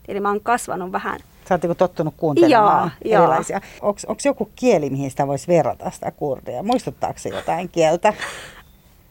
Eli 0.08 0.20
mä 0.20 0.30
oon 0.30 0.42
kasvanut 0.42 0.92
vähän 0.92 1.20
Sä 1.50 1.54
oot 1.54 1.62
niinku 1.62 1.76
tottunut 1.76 2.14
kuuntelemaan 2.18 2.92
joo, 3.06 3.24
erilaisia. 3.24 3.62
Onko 3.82 4.22
joku 4.26 4.50
kieli, 4.56 4.90
mihin 4.90 5.10
sitä 5.10 5.28
voisi 5.28 5.48
verrata 5.48 5.92
sitä 5.92 6.12
kurdia? 6.12 6.64
Muistuttaako 6.64 7.20
se 7.20 7.30
jotain 7.30 7.70
kieltä? 7.70 8.14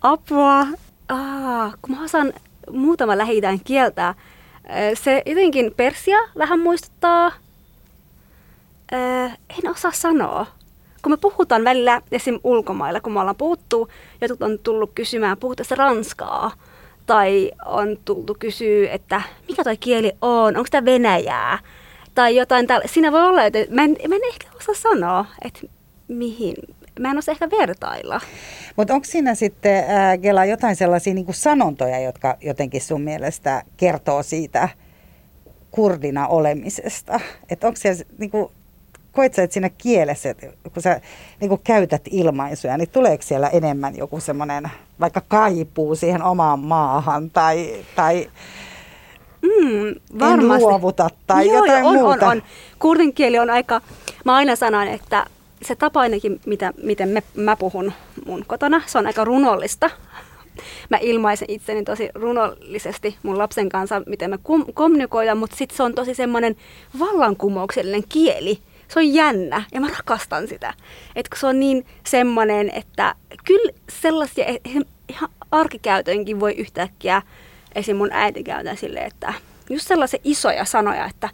Apua. 0.03 0.67
Aa, 1.09 1.73
kun 1.83 1.97
mä 1.97 2.05
osaan 2.05 2.33
muutama 2.71 3.19
lähi 3.19 3.41
kieltä, 3.65 4.15
se 4.95 5.23
jotenkin 5.27 5.75
Persia 5.77 6.19
vähän 6.39 6.61
muistuttaa, 6.61 7.33
en 9.51 9.71
osaa 9.71 9.93
sanoa. 9.93 10.47
Kun 11.03 11.13
me 11.13 11.17
puhutaan 11.17 11.65
välillä 11.65 12.03
esim. 12.13 12.41
ulkomailla, 12.45 13.01
kun 13.01 13.13
me 13.13 13.21
ollaan 13.21 13.37
puhuttu, 13.37 13.89
jotkut 14.21 14.43
on 14.43 14.59
tullut 14.59 14.91
kysymään, 14.95 15.37
puhutaan 15.37 15.79
ranskaa. 15.79 16.53
Tai 17.07 17.53
on 17.67 17.99
tultu 18.05 18.37
kysyä, 18.39 18.91
että 18.93 19.23
mikä 19.49 19.65
toi 19.65 19.77
kieli 19.77 20.13
on, 20.23 20.57
onko 20.57 20.69
tämä 20.71 20.85
venäjää? 20.85 21.59
Tai 22.15 22.37
jotain 22.37 22.67
tällä. 22.67 22.87
Siinä 22.87 23.13
voi 23.13 23.23
olla, 23.23 23.45
että 23.45 23.59
mä 23.71 23.83
en, 23.85 23.97
mä 24.09 24.15
en 24.15 24.25
ehkä 24.29 24.49
osaa 24.57 24.75
sanoa, 24.75 25.25
että 25.45 25.61
mihin, 26.09 26.55
mä 27.01 27.11
en 27.11 27.19
osaa 27.19 27.33
ehkä 27.33 27.51
vertailla. 27.51 28.21
Mutta 28.77 28.95
onko 28.95 29.05
siinä 29.05 29.35
sitten, 29.35 29.85
ää, 29.89 30.19
Gela, 30.19 30.45
jotain 30.45 30.77
sellaisia 30.77 31.15
niin 31.15 31.27
sanontoja, 31.31 32.01
jotka 32.01 32.37
jotenkin 32.41 32.81
sun 32.81 33.03
mielestä 33.03 33.63
kertoo 33.77 34.23
siitä 34.23 34.69
kurdina 35.71 36.27
olemisesta? 36.27 37.21
Että 37.51 37.67
onko 37.67 37.77
siellä, 37.77 38.05
niin 38.19 38.31
kuin, 38.31 38.49
koet 39.13 39.35
sä, 39.35 39.43
että 39.43 39.55
siinä 39.55 39.71
kielessä, 39.79 40.31
että 40.31 40.47
kun 40.75 40.83
sä 40.83 41.01
niin 41.41 41.49
kuin 41.49 41.61
käytät 41.65 42.03
ilmaisuja, 42.11 42.77
niin 42.77 42.91
tuleeko 42.91 43.23
siellä 43.23 43.49
enemmän 43.49 43.97
joku 43.97 44.21
semmoinen 44.21 44.71
vaikka 45.01 45.23
kaipuu 45.29 45.95
siihen 45.95 46.23
omaan 46.23 46.59
maahan 46.59 47.31
tai, 47.31 47.85
tai 47.97 48.29
Mm, 49.45 50.19
varmasti. 50.21 50.65
En 50.65 50.71
luovuta 50.71 51.11
tai 51.27 51.47
Joo, 51.47 51.57
jotain 51.57 51.85
on, 51.85 51.95
muuta. 51.95 52.27
On, 52.27 52.33
on. 52.33 52.43
Kurdin 52.79 53.13
kieli 53.13 53.39
on 53.39 53.51
aika, 53.51 53.81
mä 54.25 54.35
aina 54.35 54.57
sanon, 54.57 54.89
että 54.89 55.27
se 55.67 55.75
tapa 55.75 56.01
ainakin, 56.01 56.41
mitä, 56.47 56.73
miten 56.83 57.09
me, 57.09 57.23
mä 57.35 57.57
puhun 57.57 57.93
mun 58.27 58.45
kotona, 58.47 58.83
se 58.87 58.99
on 58.99 59.07
aika 59.07 59.25
runollista. 59.25 59.91
Mä 60.91 60.99
ilmaisen 61.01 61.51
itseni 61.51 61.85
tosi 61.85 62.09
runollisesti 62.15 63.17
mun 63.23 63.39
lapsen 63.39 63.69
kanssa, 63.69 64.03
miten 64.07 64.31
me 64.31 64.39
kom- 64.43 64.67
kommunikoidaan, 64.75 65.39
mutta 65.39 65.57
sitten 65.57 65.77
se 65.77 65.83
on 65.83 65.95
tosi 65.95 66.15
semmoinen 66.15 66.57
vallankumouksellinen 66.99 68.03
kieli. 68.09 68.59
Se 68.89 68.99
on 68.99 69.15
jännä 69.15 69.65
ja 69.73 69.81
mä 69.81 69.89
rakastan 69.89 70.49
sitä. 70.49 70.75
Et 71.17 71.29
kun 71.29 71.39
se 71.39 71.47
on 71.47 71.61
niin 71.61 71.87
semmoinen, 72.07 72.71
että 72.75 73.15
kyllä 73.45 73.73
sellaisia 74.03 74.45
ihan 75.09 75.29
arkikäytönkin 75.51 76.41
voi 76.41 76.53
yhtäkkiä, 76.53 77.23
esim. 77.75 77.97
mun 77.97 78.13
äiti 78.13 78.45
käytää 78.45 78.77
silleen, 78.77 79.07
että 79.07 79.35
just 79.71 79.87
sellaisia 79.87 80.21
isoja 80.25 80.65
sanoja, 80.65 81.07
että 81.07 81.29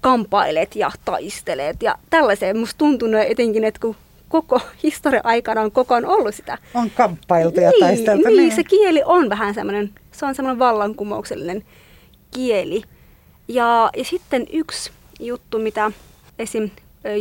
kampailet 0.00 0.76
ja 0.76 0.90
taistelet 1.04 1.82
ja 1.82 1.98
tällaiseen. 2.10 2.58
Musta 2.58 2.78
tuntuu 2.78 3.08
etenkin, 3.28 3.64
että 3.64 3.80
kun 3.80 3.96
koko 4.28 4.60
historia 4.82 5.20
aikana 5.24 5.60
on 5.60 5.72
koko 5.72 5.94
ajan 5.94 6.06
ollut 6.06 6.34
sitä. 6.34 6.58
On 6.74 6.90
kamppailtu 6.90 7.60
ja 7.60 7.70
niin, 7.70 7.80
taisteltu. 7.80 8.28
Niin, 8.28 8.36
niin, 8.36 8.54
se 8.56 8.64
kieli 8.64 9.02
on 9.04 9.30
vähän 9.30 9.54
semmoinen, 9.54 9.90
se 10.12 10.26
on 10.26 10.34
semmoinen 10.34 10.58
vallankumouksellinen 10.58 11.64
kieli. 12.34 12.82
Ja, 13.48 13.90
ja 13.96 14.04
sitten 14.04 14.46
yksi 14.52 14.90
juttu, 15.20 15.58
mitä 15.58 15.92
esim. 16.38 16.70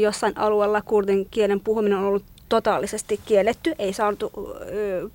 jossain 0.01 0.38
alueella 0.38 0.81
kurdin 0.81 1.27
kielen 1.31 1.59
puhuminen 1.59 1.97
on 1.97 2.03
ollut 2.03 2.24
totaalisesti 2.50 3.19
kielletty, 3.25 3.75
ei 3.79 3.93
saatu 3.93 4.31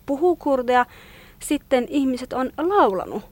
puhua 0.06 0.36
kurdia. 0.38 0.86
Sitten 1.40 1.86
ihmiset 1.88 2.32
on 2.32 2.52
laulanut. 2.58 3.22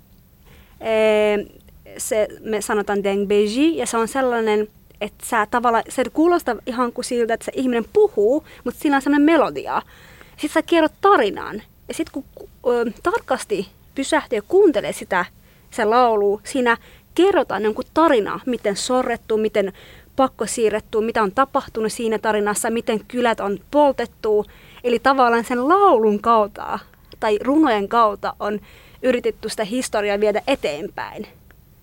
Se, 1.98 2.28
me 2.40 2.60
sanotaan 2.60 3.04
dengbeji, 3.04 3.76
ja 3.76 3.86
se 3.86 3.96
on 3.96 4.08
sellainen, 4.08 4.68
että 5.00 5.26
sä 5.26 5.46
tavallaan, 5.50 5.84
se 5.88 6.04
kuulostaa 6.12 6.56
ihan 6.66 6.92
kuin 6.92 7.04
siltä, 7.04 7.34
että 7.34 7.44
se 7.44 7.52
ihminen 7.54 7.84
puhuu, 7.92 8.44
mutta 8.64 8.80
siinä 8.80 8.96
on 8.96 9.02
sellainen 9.02 9.26
melodia. 9.26 9.82
Sitten 10.30 10.50
sä 10.50 10.62
kerrot 10.62 10.92
tarinan. 11.00 11.62
Ja 11.88 11.94
sitten 11.94 12.12
kun 12.12 12.48
ö, 12.72 12.92
tarkasti 13.02 13.68
pysähtyy 13.94 14.38
ja 14.38 14.42
kuuntelee 14.48 14.92
sitä, 14.92 15.24
se 15.70 15.84
laulu, 15.84 16.40
siinä 16.44 16.76
kerrotaan 17.14 17.62
jonkun 17.62 17.84
tarina, 17.94 18.40
miten 18.46 18.76
sorrettu, 18.76 19.36
miten 19.36 19.72
pakko 20.16 20.46
siirretty, 20.46 21.00
mitä 21.00 21.22
on 21.22 21.32
tapahtunut 21.32 21.92
siinä 21.92 22.18
tarinassa, 22.18 22.70
miten 22.70 23.00
kylät 23.08 23.40
on 23.40 23.58
poltettu. 23.70 24.46
Eli 24.84 24.98
tavallaan 24.98 25.44
sen 25.44 25.68
laulun 25.68 26.20
kautta 26.20 26.78
tai 27.20 27.38
runojen 27.42 27.88
kautta 27.88 28.34
on 28.40 28.60
yritetty 29.02 29.48
sitä 29.48 29.64
historiaa 29.64 30.20
viedä 30.20 30.42
eteenpäin. 30.46 31.26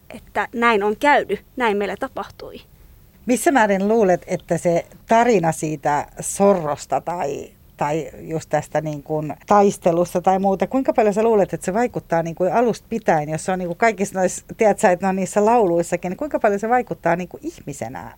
Että 0.10 0.48
näin 0.56 0.84
on 0.84 0.98
käynyt, 0.98 1.44
näin 1.56 1.78
meille 1.78 1.96
tapahtui. 2.00 2.62
Missä 3.26 3.52
määrin 3.52 3.88
luulet, 3.88 4.24
että 4.28 4.58
se 4.58 4.86
tarina 5.08 5.52
siitä 5.52 6.08
sorrosta 6.20 7.02
tai, 7.02 7.52
tai 7.78 8.12
just 8.20 8.50
tästä 8.50 8.82
niin 8.82 9.04
kuin 9.04 9.34
taistelusta 9.48 10.22
tai 10.22 10.40
muuta, 10.40 10.68
kuinka 10.68 10.94
paljon 10.94 11.14
sä 11.14 11.24
luulet, 11.24 11.54
että 11.54 11.66
se 11.66 11.74
vaikuttaa 11.74 12.24
niin 12.24 12.36
kuin 12.36 12.54
alusta 12.54 12.86
pitäen, 12.90 13.30
jos 13.30 13.46
se 13.46 13.52
on 13.52 13.60
niin 13.60 13.68
kuin 13.68 13.78
kaikissa 13.78 14.20
noissa, 14.20 14.46
tiedätkö, 14.58 14.90
että 14.90 15.06
ne 15.06 15.10
on 15.10 15.16
niissä 15.16 15.46
lauluissakin, 15.46 16.10
niin 16.10 16.18
kuinka 16.18 16.40
paljon 16.40 16.60
se 16.60 16.70
vaikuttaa 16.70 17.16
niin 17.16 17.30
kuin 17.30 17.42
ihmisenä 17.44 18.14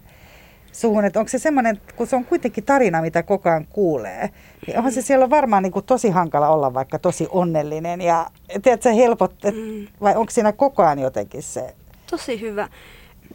suhun, 0.72 1.06
että 1.06 1.20
onko 1.20 1.30
se 1.30 1.40
semmoinen, 1.40 1.82
kun 1.96 2.08
se 2.08 2.16
on 2.16 2.26
kuitenkin 2.26 2.64
tarina, 2.64 3.02
mitä 3.02 3.24
koko 3.24 3.50
ajan 3.50 3.66
kuulee, 3.70 4.30
niin 4.68 4.78
onhan 4.78 4.94
se 4.94 5.02
siellä 5.02 5.30
varmaan 5.30 5.64
niin 5.64 5.72
kuin 5.72 5.86
tosi 5.86 6.10
hankala 6.10 6.50
olla 6.50 6.74
vaikka 6.74 7.00
tosi 7.00 7.28
onnellinen 7.32 8.02
ja 8.02 8.30
tiedätkö, 8.62 8.92
helpot, 8.92 9.34
mm. 9.44 9.88
vai 10.02 10.16
onko 10.16 10.32
siinä 10.32 10.52
koko 10.52 10.84
ajan 10.84 11.00
jotenkin 11.00 11.44
se? 11.44 11.76
Tosi 12.10 12.42
hyvä. 12.42 12.70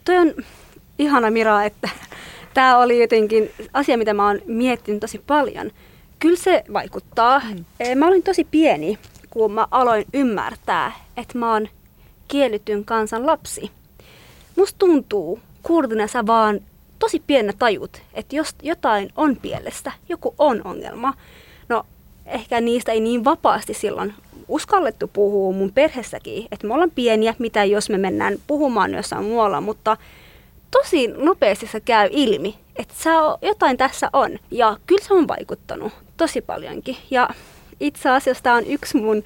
Toi 0.04 0.16
on 0.16 0.34
ihana 0.98 1.30
Mira, 1.30 1.64
että 1.64 1.88
tämä 2.54 2.78
oli 2.78 3.00
jotenkin 3.00 3.50
asia, 3.72 3.98
mitä 3.98 4.14
mä 4.14 4.26
oon 4.26 4.40
miettinyt 4.46 5.00
tosi 5.00 5.18
paljon. 5.26 5.70
Kyllä 6.18 6.36
se 6.36 6.64
vaikuttaa. 6.72 7.42
Mm. 7.50 7.98
Mä 7.98 8.06
olin 8.06 8.22
tosi 8.22 8.44
pieni, 8.44 8.98
kun 9.30 9.52
mä 9.52 9.66
aloin 9.70 10.04
ymmärtää, 10.14 10.92
että 11.16 11.38
mä 11.38 11.52
oon 11.52 11.68
kielityn 12.28 12.84
kansan 12.84 13.26
lapsi. 13.26 13.70
Musta 14.56 14.78
tuntuu, 14.78 15.40
kurdina 15.62 16.06
sä 16.06 16.26
vaan 16.26 16.60
tosi 16.98 17.22
pienet 17.26 17.58
tajut, 17.58 18.02
että 18.14 18.36
jos 18.36 18.54
jotain 18.62 19.10
on 19.16 19.36
pielestä, 19.36 19.92
joku 20.08 20.34
on 20.38 20.60
ongelma. 20.64 21.14
No 21.68 21.86
ehkä 22.26 22.60
niistä 22.60 22.92
ei 22.92 23.00
niin 23.00 23.24
vapaasti 23.24 23.74
silloin 23.74 24.14
uskallettu 24.48 25.10
puhua 25.12 25.52
mun 25.52 25.72
perheessäkin, 25.72 26.48
että 26.52 26.66
me 26.66 26.74
ollaan 26.74 26.90
pieniä, 26.94 27.34
mitä 27.38 27.64
jos 27.64 27.90
me 27.90 27.98
mennään 27.98 28.36
puhumaan 28.46 28.94
jossain 28.94 29.24
muualla, 29.24 29.60
mutta 29.60 29.96
tosi 30.70 31.06
nopeasti 31.06 31.66
se 31.66 31.80
käy 31.80 32.08
ilmi, 32.12 32.58
että 32.76 32.94
sä 32.96 33.10
jotain 33.42 33.76
tässä 33.76 34.10
on. 34.12 34.38
Ja 34.50 34.76
kyllä 34.86 35.04
se 35.04 35.14
on 35.14 35.28
vaikuttanut 35.28 35.92
tosi 36.16 36.40
paljonkin. 36.40 36.96
Ja 37.10 37.28
itse 37.80 38.10
asiassa 38.10 38.42
tämä 38.42 38.56
on 38.56 38.66
yksi 38.66 38.96
mun 38.96 39.22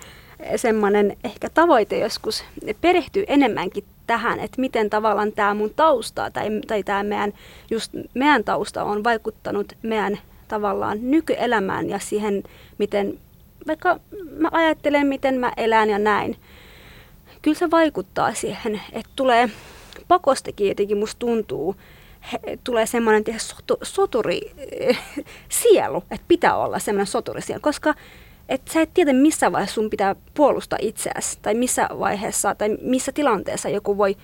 semmoinen 0.56 1.16
ehkä 1.24 1.48
tavoite 1.54 1.98
joskus 1.98 2.44
perehtyy 2.80 3.24
enemmänkin 3.26 3.84
tähän, 4.06 4.40
että 4.40 4.60
miten 4.60 4.90
tavallaan 4.90 5.32
tämä 5.32 5.54
mun 5.54 5.74
tausta 5.76 6.30
tai, 6.30 6.48
tai 6.66 6.82
tämä 6.82 7.02
meidän, 7.02 7.32
just 7.70 7.92
meidän 8.14 8.44
tausta 8.44 8.84
on 8.84 9.04
vaikuttanut 9.04 9.72
meidän 9.82 10.18
tavallaan 10.48 10.98
nykyelämään 11.00 11.90
ja 11.90 11.98
siihen, 11.98 12.42
miten 12.78 13.18
vaikka 13.66 14.00
mä 14.30 14.48
ajattelen, 14.52 15.06
miten 15.06 15.34
mä 15.34 15.52
elän 15.56 15.90
ja 15.90 15.98
näin. 15.98 16.36
Kyllä 17.42 17.58
se 17.58 17.70
vaikuttaa 17.70 18.34
siihen, 18.34 18.80
että 18.92 19.10
tulee 19.16 19.50
pakostakin 20.08 20.68
jotenkin 20.68 20.98
musta 20.98 21.18
tuntuu, 21.18 21.76
he, 22.32 22.58
tulee 22.64 22.86
semmoinen 22.86 23.24
sotu, 23.36 23.78
soturi 23.82 24.40
sielu, 25.48 26.02
että 26.10 26.24
pitää 26.28 26.56
olla 26.56 26.78
semmoinen 26.78 27.06
soturi 27.06 27.42
sielu, 27.42 27.60
koska 27.60 27.94
että 28.48 28.72
sä 28.72 28.80
et 28.80 28.90
tiedä 28.94 29.12
missä 29.12 29.52
vaiheessa 29.52 29.74
sun 29.74 29.90
pitää 29.90 30.16
puolustaa 30.34 30.78
itseäsi 30.82 31.38
tai 31.42 31.54
missä 31.54 31.88
vaiheessa 31.98 32.54
tai 32.54 32.68
missä 32.82 33.12
tilanteessa 33.12 33.68
joku 33.68 33.98
voi 33.98 34.16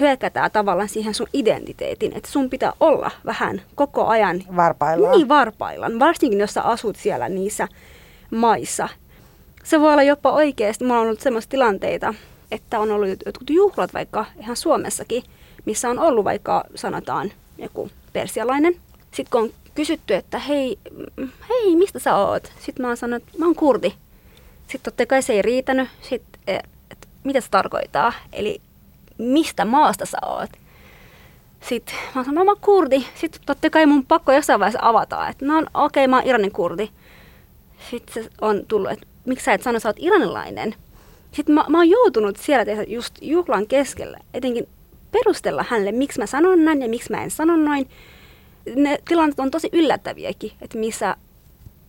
hyökätä 0.00 0.50
tavallaan 0.50 0.88
siihen 0.88 1.14
sun 1.14 1.26
identiteetin, 1.32 2.12
että 2.16 2.30
sun 2.30 2.50
pitää 2.50 2.72
olla 2.80 3.10
vähän 3.26 3.62
koko 3.74 4.06
ajan 4.06 4.42
varpaillaan. 4.56 5.16
Niin, 5.16 5.28
varpaillaan, 5.28 5.98
varsinkin 5.98 6.40
jos 6.40 6.54
sä 6.54 6.62
asut 6.62 6.96
siellä 6.96 7.28
niissä 7.28 7.68
maissa. 8.30 8.88
Se 9.64 9.80
voi 9.80 9.92
olla 9.92 10.02
jopa 10.02 10.32
oikeasti, 10.32 10.84
mulla 10.84 11.00
on 11.00 11.06
ollut 11.06 11.20
semmoisia 11.20 11.50
tilanteita, 11.50 12.14
että 12.50 12.80
on 12.80 12.90
ollut 12.90 13.08
jotkut 13.26 13.50
juhlat 13.50 13.94
vaikka 13.94 14.24
ihan 14.40 14.56
Suomessakin, 14.56 15.22
missä 15.64 15.90
on 15.90 15.98
ollut 15.98 16.24
vaikka 16.24 16.64
sanotaan 16.74 17.32
joku 17.58 17.90
persialainen. 18.12 18.74
Sitten 19.10 19.30
kun 19.30 19.40
on 19.40 19.50
kysytty, 19.74 20.14
että 20.14 20.38
hei, 20.38 20.78
hei, 21.48 21.76
mistä 21.76 21.98
sä 21.98 22.16
oot? 22.16 22.52
Sitten 22.60 22.82
mä 22.82 22.88
oon 22.88 22.96
sanonut, 22.96 23.22
että 23.22 23.38
mä 23.38 23.44
oon 23.44 23.54
kurdi. 23.54 23.92
Sitten 24.68 24.92
totta 24.92 25.06
kai 25.06 25.22
se 25.22 25.32
ei 25.32 25.42
riitänyt. 25.42 25.88
Sitten, 26.02 26.40
että 26.90 27.06
mitä 27.24 27.40
se 27.40 27.48
tarkoittaa? 27.50 28.12
Eli 28.32 28.60
mistä 29.18 29.64
maasta 29.64 30.06
sä 30.06 30.18
oot? 30.26 30.50
Sitten 31.68 31.94
mä 31.94 32.12
oon 32.14 32.24
sanonut, 32.24 32.44
mä 32.44 32.50
oon 32.50 32.60
kurdi. 32.60 33.04
Sitten 33.14 33.40
totta 33.46 33.70
kai 33.70 33.86
mun 33.86 34.06
pakko 34.06 34.32
jossain 34.32 34.60
vaiheessa 34.60 34.88
avata, 34.88 35.28
että 35.28 35.44
no 35.46 35.58
okei, 35.58 35.70
okay, 35.74 36.06
mä 36.06 36.16
oon 36.16 36.26
Iranin 36.26 36.52
kurdi. 36.52 36.90
Sitten 37.90 38.24
se 38.24 38.30
on 38.40 38.66
tullut, 38.68 38.90
että 38.90 39.06
miksi 39.24 39.44
sä 39.44 39.52
et 39.52 39.62
sano, 39.62 39.80
sä 39.80 39.88
oot 39.88 39.96
iranilainen? 39.98 40.74
Sitten 41.32 41.54
mä, 41.54 41.64
mä 41.68 41.78
oon 41.78 41.90
joutunut 41.90 42.36
siellä 42.36 42.64
tehdä 42.64 42.82
just 42.82 43.14
juhlan 43.20 43.66
keskellä, 43.66 44.18
etenkin 44.34 44.68
perustella 45.12 45.64
hänelle, 45.68 45.92
miksi 45.92 46.18
mä 46.18 46.26
sanon 46.26 46.64
näin 46.64 46.82
ja 46.82 46.88
miksi 46.88 47.10
mä 47.10 47.22
en 47.22 47.30
sano 47.30 47.56
noin 47.56 47.88
ne 48.76 48.98
tilanteet 49.08 49.40
on 49.40 49.50
tosi 49.50 49.68
yllättäviäkin, 49.72 50.52
että 50.62 50.78
missä 50.78 51.16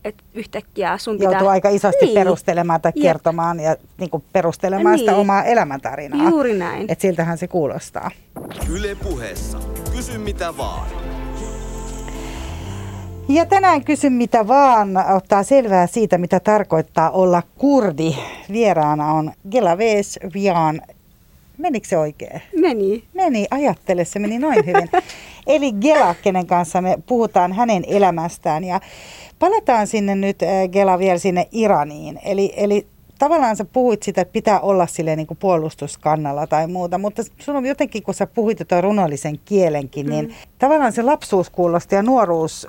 että 0.05 0.23
yhtäkkiä 0.33 0.97
sun 0.97 1.17
pitää... 1.17 1.31
Joutuu 1.31 1.47
aika 1.47 1.69
isosti 1.69 2.05
niin. 2.05 2.13
perustelemaan 2.13 2.81
tai 2.81 2.91
kertomaan 3.01 3.59
ja 3.59 3.75
niin 3.97 4.09
kuin 4.09 4.23
perustelemaan 4.33 4.95
niin. 4.95 4.99
sitä 4.99 5.15
omaa 5.15 5.43
elämäntarinaa. 5.43 6.29
Juuri 6.29 6.57
näin. 6.57 6.91
Että 6.91 7.01
siltähän 7.01 7.37
se 7.37 7.47
kuulostaa. 7.47 8.11
Yle 8.69 8.95
puheessa. 8.95 9.59
Kysy 9.95 10.17
mitä 10.17 10.57
vaan. 10.57 10.87
Ja 13.29 13.45
tänään 13.45 13.83
kysyn 13.83 14.13
mitä 14.13 14.47
vaan 14.47 15.13
ottaa 15.15 15.43
selvää 15.43 15.87
siitä, 15.87 16.17
mitä 16.17 16.39
tarkoittaa 16.39 17.11
olla 17.11 17.43
kurdi. 17.57 18.15
Vieraana 18.51 19.13
on 19.13 19.31
Gelaves 19.51 20.19
Vian 20.33 20.81
Menikö 21.59 21.87
se 21.87 21.97
oikein? 21.97 22.41
Meni. 22.59 23.03
Meni, 23.13 23.47
ajattele, 23.51 24.05
se 24.05 24.19
meni 24.19 24.39
noin 24.39 24.65
hyvin. 24.65 24.89
Eli 25.47 25.71
Gela, 25.71 26.15
kenen 26.23 26.47
kanssa 26.47 26.81
me 26.81 26.97
puhutaan 27.07 27.53
hänen 27.53 27.83
elämästään. 27.87 28.63
Ja 28.63 28.79
palataan 29.39 29.87
sinne 29.87 30.15
nyt, 30.15 30.43
äh, 30.43 30.69
Gela, 30.71 30.99
vielä 30.99 31.19
sinne 31.19 31.47
Iraniin. 31.51 32.19
Eli, 32.25 32.53
eli 32.57 32.87
tavallaan 33.19 33.55
sä 33.55 33.65
puhuit 33.65 34.03
sitä, 34.03 34.21
että 34.21 34.31
pitää 34.31 34.59
olla 34.59 34.87
sille 34.87 35.15
niin 35.15 35.27
kuin 35.27 35.37
puolustuskannalla 35.37 36.47
tai 36.47 36.67
muuta, 36.67 36.97
mutta 36.97 37.23
sun 37.39 37.55
on 37.55 37.65
jotenkin, 37.65 38.03
kun 38.03 38.13
sä 38.13 38.27
puhuit 38.27 38.57
tuon 38.67 38.83
runollisen 38.83 39.39
kielenkin, 39.45 40.05
niin 40.05 40.25
mm. 40.25 40.33
tavallaan 40.59 40.93
se 40.93 41.01
lapsuus 41.01 41.49
kuulosti 41.49 41.95
ja 41.95 42.03
nuoruus, 42.03 42.67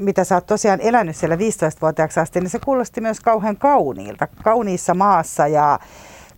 mitä 0.00 0.24
sä 0.24 0.34
oot 0.34 0.46
tosiaan 0.46 0.80
elänyt 0.80 1.16
siellä 1.16 1.36
15-vuotiaaksi 1.36 2.20
asti, 2.20 2.40
niin 2.40 2.50
se 2.50 2.58
kuulosti 2.58 3.00
myös 3.00 3.20
kauhean 3.20 3.56
kauniilta, 3.56 4.28
kauniissa 4.42 4.94
maassa 4.94 5.46
ja 5.46 5.78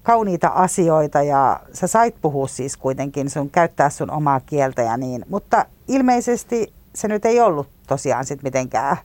kauniita 0.02 0.48
asioita 0.48 1.22
ja 1.22 1.60
sä 1.72 1.86
sait 1.86 2.14
puhua 2.22 2.48
siis 2.48 2.76
kuitenkin 2.76 3.30
sun, 3.30 3.50
käyttää 3.50 3.90
sun 3.90 4.10
omaa 4.10 4.40
kieltä 4.40 4.82
ja 4.82 4.96
niin. 4.96 5.24
Mutta 5.28 5.66
ilmeisesti 5.88 6.72
se 6.94 7.08
nyt 7.08 7.24
ei 7.24 7.40
ollut 7.40 7.68
tosiaan 7.86 8.24
sit 8.24 8.42
mitenkään 8.42 8.96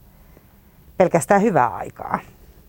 pelkästään 0.96 1.42
hyvää 1.42 1.68
aikaa. 1.68 2.18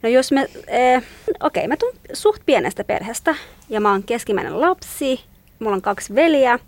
No 0.03 0.09
jos 0.09 0.31
me, 0.31 0.47
eh, 0.67 1.03
okei, 1.39 1.61
okay, 1.61 1.67
mä 1.67 1.77
tuun 1.77 1.93
suht 2.13 2.41
pienestä 2.45 2.83
perheestä 2.83 3.35
ja 3.69 3.81
mä 3.81 3.91
oon 3.91 4.03
keskimmäinen 4.03 4.61
lapsi, 4.61 5.21
mulla 5.59 5.75
on 5.75 5.81
kaksi 5.81 6.15
veliä. 6.15 6.59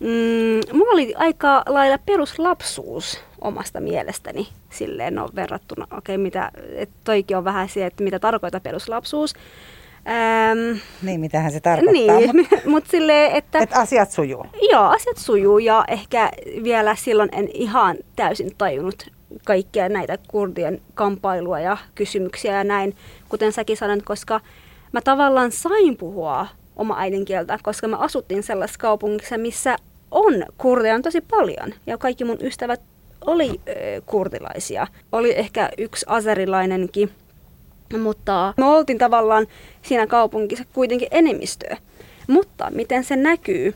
Mm, 0.00 0.76
mulla 0.78 0.92
oli 0.92 1.14
aika 1.16 1.62
lailla 1.66 1.98
peruslapsuus 1.98 3.20
omasta 3.46 3.80
mielestäni 3.80 4.48
silleen 4.70 5.14
no 5.14 5.28
verrattuna, 5.34 5.84
okei, 5.84 6.14
okay, 6.14 6.22
mitä, 6.22 6.50
et 6.74 6.90
toikin 7.04 7.36
on 7.36 7.44
vähän 7.44 7.68
se, 7.68 7.86
että 7.86 8.04
mitä 8.04 8.18
tarkoittaa 8.18 8.60
peruslapsuus. 8.60 9.34
Ähm, 10.08 10.78
Niin, 11.02 11.20
mitähän 11.20 11.52
se 11.52 11.60
tarkoittaa. 11.60 12.18
niin, 12.20 12.36
Mutta 12.36 12.56
mutta 12.70 12.90
silleen, 12.90 13.32
että... 13.32 13.58
et 13.58 13.70
asiat 13.72 14.10
sujuu. 14.10 14.46
Joo, 14.70 14.84
asiat 14.84 15.16
sujuu 15.16 15.58
ja 15.58 15.84
ehkä 15.88 16.30
vielä 16.62 16.96
silloin 16.96 17.28
en 17.32 17.48
ihan 17.54 17.96
täysin 18.16 18.50
tajunnut 18.58 19.10
kaikkia 19.44 19.88
näitä 19.88 20.18
kurdien 20.28 20.80
kampailuja 20.94 21.60
ja 21.60 21.76
kysymyksiä 21.94 22.56
ja 22.56 22.64
näin, 22.64 22.96
kuten 23.28 23.52
säkin 23.52 23.76
sanoit, 23.76 24.02
koska 24.02 24.40
mä 24.92 25.00
tavallaan 25.00 25.52
sain 25.52 25.96
puhua 25.96 26.46
oma 26.76 26.98
äidinkieltä, 26.98 27.58
koska 27.62 27.88
mä 27.88 27.96
asuttiin 27.96 28.42
sellaisessa 28.42 28.80
kaupungissa, 28.80 29.38
missä 29.38 29.76
on 30.10 30.34
kurdeja 30.58 30.94
on 30.94 31.02
tosi 31.02 31.20
paljon 31.20 31.74
ja 31.86 31.98
kaikki 31.98 32.24
mun 32.24 32.38
ystävät 32.40 32.80
oli 33.20 33.60
kurdilaisia. 34.06 34.86
Oli 35.12 35.38
ehkä 35.38 35.70
yksi 35.78 36.06
azerilainenkin, 36.08 37.10
mutta 37.98 38.54
me 38.56 38.64
oltiin 38.64 38.98
tavallaan 38.98 39.46
siinä 39.82 40.06
kaupungissa 40.06 40.64
kuitenkin 40.72 41.08
enemmistöä. 41.10 41.76
Mutta 42.26 42.70
miten 42.70 43.04
se 43.04 43.16
näkyy? 43.16 43.74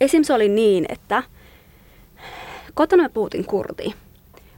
Esim. 0.00 0.22
oli 0.34 0.48
niin, 0.48 0.86
että 0.88 1.22
kotona 2.74 3.02
me 3.02 3.08
puhutin 3.08 3.44
kurdi, 3.44 3.92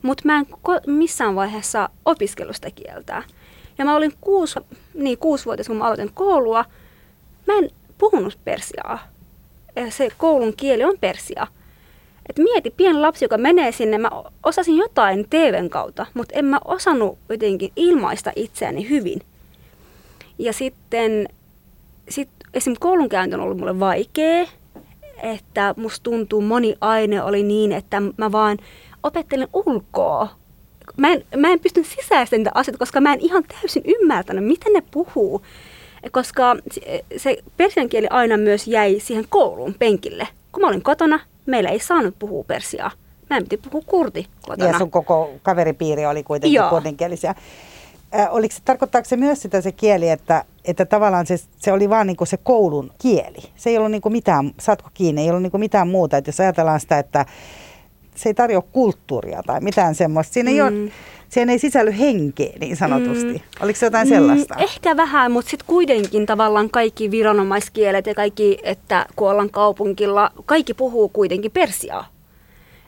mutta 0.03 0.23
mä 0.27 0.39
en 0.39 0.47
ko- 0.47 0.87
missään 0.91 1.35
vaiheessa 1.35 1.89
opiskellut 2.05 2.57
sitä 2.57 2.71
kieltä. 2.71 3.23
Ja 3.79 3.85
mä 3.85 3.97
olin 3.97 4.13
kuusi, 4.21 4.61
niin 4.95 5.19
kuusivuotias, 5.19 5.67
kun 5.67 5.77
mä 5.77 5.85
aloitin 5.85 6.13
koulua. 6.15 6.65
Mä 7.47 7.55
en 7.59 7.71
puhunut 7.99 8.39
persiaa. 8.45 8.99
Se 9.91 10.09
koulun 10.19 10.57
kieli 10.57 10.85
on 10.85 10.99
persia. 11.01 11.47
Et 12.31 12.39
mieti, 12.39 12.71
pieni 12.71 12.99
lapsi, 12.99 13.25
joka 13.25 13.39
menee 13.39 13.73
sinne, 13.73 13.99
mä 13.99 14.11
osasin 14.43 14.77
jotain 14.77 15.27
TVn 15.31 15.71
kautta, 15.71 16.07
mutta 16.15 16.35
en 16.39 16.45
mä 16.45 16.61
osannut 16.65 17.19
jotenkin 17.29 17.73
ilmaista 17.77 18.33
itseäni 18.37 18.89
hyvin. 18.89 19.21
Ja 20.39 20.53
sitten 20.53 21.29
sit 22.09 22.29
esim. 22.55 22.75
koulunkäynti 22.81 23.35
on 23.35 23.43
ollut 23.43 23.59
mulle 23.59 23.81
vaikea, 23.81 24.47
että 25.23 25.75
musta 25.77 26.03
tuntuu 26.03 26.41
moni 26.41 26.77
aine 26.81 27.23
oli 27.23 27.43
niin, 27.43 27.73
että 27.73 28.03
mä 28.17 28.33
vaan 28.33 28.59
opettelen 29.03 29.49
ulkoa. 29.53 30.29
Mä 30.97 31.13
en, 31.13 31.25
mä 31.37 31.49
en 31.53 31.61
pysty 31.61 31.85
sisäistämään 31.85 32.41
niitä 32.41 32.51
asioita, 32.55 32.79
koska 32.79 33.01
mä 33.01 33.13
en 33.13 33.21
ihan 33.21 33.45
täysin 33.45 33.83
ymmärtänyt, 33.87 34.45
miten 34.45 34.73
ne 34.73 34.83
puhuu. 34.91 35.43
Koska 36.11 36.57
se- 36.73 37.05
se 37.17 37.37
persian 37.57 37.89
kieli 37.89 38.07
aina 38.11 38.37
myös 38.37 38.67
jäi 38.67 39.01
siihen 39.01 39.25
kouluun 39.29 39.75
penkille. 39.79 40.29
Kun 40.53 40.61
mä 40.63 40.69
olin 40.69 40.83
kotona, 40.83 41.21
meillä 41.47 41.71
ei 41.71 41.79
saanut 41.81 42.15
puhua 42.19 42.45
persiaa. 42.45 42.91
Mä 43.31 43.37
en 43.37 43.43
piti 43.43 43.57
puhua 43.71 43.83
kurdi 43.87 44.25
kotona. 44.43 44.71
Ja 44.71 44.79
sun 44.79 44.91
koko 44.91 45.31
kaveripiiri 45.43 46.07
oli 46.07 46.23
kuitenkin 46.23 46.57
Joo. 46.57 46.71
kurdinkielisiä. 46.71 47.35
Äh, 48.19 48.29
oliko 48.31 48.55
se, 48.55 48.61
tarkoittaako 48.65 49.09
se 49.09 49.17
myös 49.17 49.43
sitä 49.43 49.61
se 49.61 49.73
kieli, 49.73 50.09
että, 50.11 50.45
että 50.65 50.85
tavallaan 50.85 51.27
se, 51.27 51.37
se 51.59 51.73
oli 51.73 51.91
vaan 51.91 52.07
niinku 52.07 52.25
se 52.27 52.37
koulun 52.37 52.91
kieli? 52.99 53.51
Se 53.57 53.71
ei 53.71 53.79
ollut 53.79 53.91
niinku 53.91 54.11
mitään, 54.11 54.53
saatko 54.61 54.91
kiinni, 54.95 55.23
ei 55.23 55.31
ollut 55.31 55.43
niinku 55.43 55.59
mitään 55.59 55.89
muuta. 55.89 56.17
Että 56.17 56.29
jos 56.29 56.41
ajatellaan 56.41 56.81
sitä, 56.81 56.99
että 56.99 57.27
se 58.15 58.29
ei 58.29 58.35
tarjoa 58.35 58.63
kulttuuria 58.73 59.43
tai 59.47 59.61
mitään 59.61 59.95
semmoista. 59.95 60.33
Siinä 60.35 60.51
ei, 60.51 60.61
Mm. 60.71 60.83
ole, 60.85 60.91
siihen 61.29 61.51
ei 61.51 61.59
sisälly 61.59 61.99
henkeä 61.99 62.53
niin 62.61 62.77
sanotusti. 62.77 63.33
Mm. 63.33 63.41
Oliko 63.61 63.79
se 63.79 63.87
jotain 63.87 64.09
sellaista? 64.09 64.55
Mm, 64.55 64.63
ehkä 64.63 64.97
vähän, 64.97 65.33
mutta 65.33 65.51
sitten 65.51 65.67
kuitenkin 65.67 66.27
tavallaan 66.27 66.71
kaikki 66.71 67.11
viranomaiskielet 67.11 68.07
ja 68.07 68.15
kaikki, 68.15 68.59
että 68.63 69.07
kun 69.17 69.31
ollaan 69.31 69.51
kaupunkilla, 69.51 70.31
kaikki 70.47 70.75
puhuu 70.75 71.09
kuitenkin 71.09 71.51
persiaa. 71.51 72.09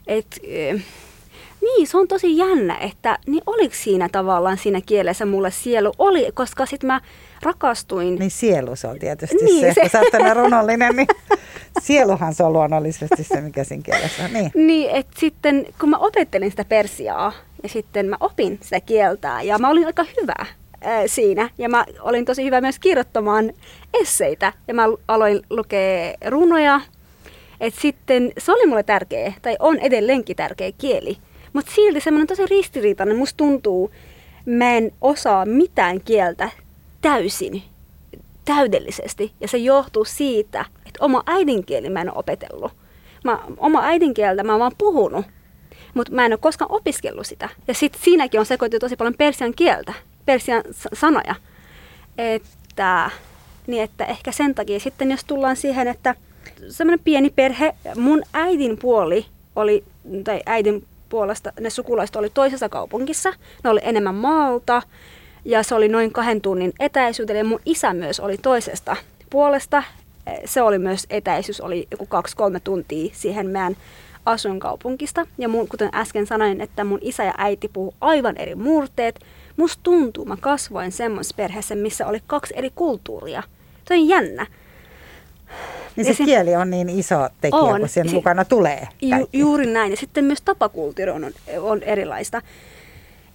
Et, 0.07 0.39
eh, 0.43 0.83
niin, 1.61 1.87
se 1.87 1.97
on 1.97 2.07
tosi 2.07 2.37
jännä, 2.37 2.77
että 2.77 3.17
niin 3.27 3.43
oliko 3.45 3.75
siinä 3.77 4.09
tavallaan 4.11 4.57
siinä 4.57 4.81
kielessä 4.85 5.25
mulle 5.25 5.51
sielu? 5.51 5.91
Oli, 5.97 6.27
koska 6.33 6.65
sitten 6.65 6.87
mä 6.87 7.01
rakastuin. 7.41 8.15
Niin 8.15 8.31
sielu 8.31 8.75
se 8.75 8.87
on 8.87 8.99
tietysti 8.99 9.35
Niin, 9.35 9.61
se, 9.61 9.73
se- 9.73 9.81
kun 9.81 9.89
sä 9.89 9.99
oot 9.99 10.37
runollinen, 10.37 10.95
niin 10.95 11.07
sieluhan 11.83 12.33
se 12.33 12.43
on 12.43 12.53
luonnollisesti 12.53 13.23
se, 13.23 13.41
mikä 13.41 13.63
siinä 13.63 13.83
kielessä 13.83 14.23
on. 14.23 14.33
Niin. 14.33 14.51
Niin, 14.55 14.89
että 14.89 15.19
sitten 15.19 15.65
kun 15.79 15.89
mä 15.89 15.97
opettelin 15.97 16.51
sitä 16.51 16.65
persiaa 16.65 17.33
ja 17.63 17.69
sitten 17.69 18.05
mä 18.05 18.17
opin 18.19 18.59
sitä 18.61 18.79
kieltä 18.79 19.41
ja 19.41 19.57
mä 19.57 19.69
olin 19.69 19.85
aika 19.85 20.05
hyvä 20.21 20.45
ää, 20.81 21.07
siinä. 21.07 21.49
Ja 21.57 21.69
mä 21.69 21.85
olin 22.01 22.25
tosi 22.25 22.43
hyvä 22.45 22.61
myös 22.61 22.79
kirjoittamaan 22.79 23.53
esseitä 24.01 24.53
ja 24.67 24.73
mä 24.73 24.83
aloin 25.07 25.41
lukea 25.49 26.13
runoja. 26.27 26.81
Et 27.61 27.73
sitten 27.81 28.31
se 28.37 28.51
oli 28.51 28.67
mulle 28.67 28.83
tärkeä, 28.83 29.33
tai 29.41 29.55
on 29.59 29.79
edelleenkin 29.79 30.35
tärkeä 30.35 30.71
kieli. 30.77 31.17
Mutta 31.53 31.71
silti 31.75 31.99
semmoinen 31.99 32.27
tosi 32.27 32.45
ristiriitainen, 32.45 33.17
musta 33.17 33.37
tuntuu, 33.37 33.91
mä 34.45 34.71
en 34.77 34.91
osaa 35.01 35.45
mitään 35.45 36.01
kieltä 36.01 36.49
täysin, 37.01 37.63
täydellisesti. 38.45 39.31
Ja 39.39 39.47
se 39.47 39.57
johtuu 39.57 40.05
siitä, 40.05 40.65
että 40.85 41.05
oma 41.05 41.23
äidinkieli 41.25 41.89
mä 41.89 42.01
en 42.01 42.09
ole 42.09 42.19
opetellut. 42.19 42.71
Mä, 43.23 43.39
oma 43.57 43.81
äidinkieltä 43.83 44.43
mä 44.43 44.51
oon 44.51 44.59
vaan 44.59 44.71
puhunut, 44.77 45.25
mutta 45.93 46.13
mä 46.13 46.25
en 46.25 46.33
ole 46.33 46.39
koskaan 46.41 46.71
opiskellut 46.71 47.27
sitä. 47.27 47.49
Ja 47.67 47.73
sitten 47.73 48.01
siinäkin 48.01 48.39
on 48.39 48.45
sekoitettu 48.45 48.85
tosi 48.85 48.95
paljon 48.95 49.15
persian 49.17 49.53
kieltä, 49.53 49.93
persian 50.25 50.63
sanoja. 50.93 51.35
Että, 52.17 53.11
niin 53.67 53.83
että 53.83 54.05
ehkä 54.05 54.31
sen 54.31 54.55
takia 54.55 54.79
sitten, 54.79 55.11
jos 55.11 55.23
tullaan 55.23 55.55
siihen, 55.55 55.87
että 55.87 56.15
semmoinen 56.69 57.03
pieni 57.03 57.29
perhe, 57.29 57.75
mun 57.95 58.23
äidin 58.33 58.77
puoli 58.77 59.25
oli, 59.55 59.83
tai 60.23 60.41
äidin 60.45 60.85
puolesta 61.09 61.53
ne 61.59 61.69
sukulaiset 61.69 62.15
oli 62.15 62.29
toisessa 62.29 62.69
kaupungissa, 62.69 63.33
ne 63.63 63.69
oli 63.69 63.79
enemmän 63.83 64.15
maalta, 64.15 64.81
ja 65.45 65.63
se 65.63 65.75
oli 65.75 65.87
noin 65.87 66.13
kahden 66.13 66.41
tunnin 66.41 66.73
etäisyydellä, 66.79 67.39
ja 67.39 67.45
mun 67.45 67.61
isä 67.65 67.93
myös 67.93 68.19
oli 68.19 68.37
toisesta 68.37 68.95
puolesta. 69.29 69.83
Se 70.45 70.61
oli 70.61 70.79
myös 70.79 71.05
etäisyys, 71.09 71.61
oli 71.61 71.87
joku 71.91 72.05
kaksi-kolme 72.05 72.59
tuntia 72.59 73.11
siihen 73.13 73.47
meidän 73.47 73.77
asuinkaupunkista. 74.25 75.25
Ja 75.37 75.49
mun, 75.49 75.67
kuten 75.67 75.89
äsken 75.93 76.27
sanoin, 76.27 76.61
että 76.61 76.83
mun 76.83 76.99
isä 77.01 77.23
ja 77.23 77.33
äiti 77.37 77.67
puhuu 77.67 77.93
aivan 78.01 78.37
eri 78.37 78.55
murteet. 78.55 79.19
Musta 79.57 79.79
tuntuu, 79.83 80.25
mä 80.25 80.37
kasvoin 80.39 80.91
semmoisessa 80.91 81.35
perheessä, 81.37 81.75
missä 81.75 82.07
oli 82.07 82.19
kaksi 82.27 82.53
eri 82.57 82.71
kulttuuria. 82.75 83.43
Se 83.87 83.93
on 83.93 84.07
jännä. 84.07 84.45
Niin 85.95 86.05
se 86.05 86.13
se- 86.13 86.23
kieli 86.25 86.55
on 86.55 86.69
niin 86.69 86.89
iso 86.89 87.29
tekijä, 87.41 87.61
On. 87.61 87.79
kun 87.79 87.89
sen 87.89 88.09
Si- 88.09 88.15
mukana 88.15 88.45
tulee. 88.45 88.87
Ju, 89.01 89.29
juuri 89.33 89.65
näin. 89.65 89.91
Ja 89.91 89.97
sitten 89.97 90.25
myös 90.25 90.41
tapakulttuuri 90.41 91.11
on, 91.11 91.31
on 91.61 91.83
erilaista. 91.83 92.41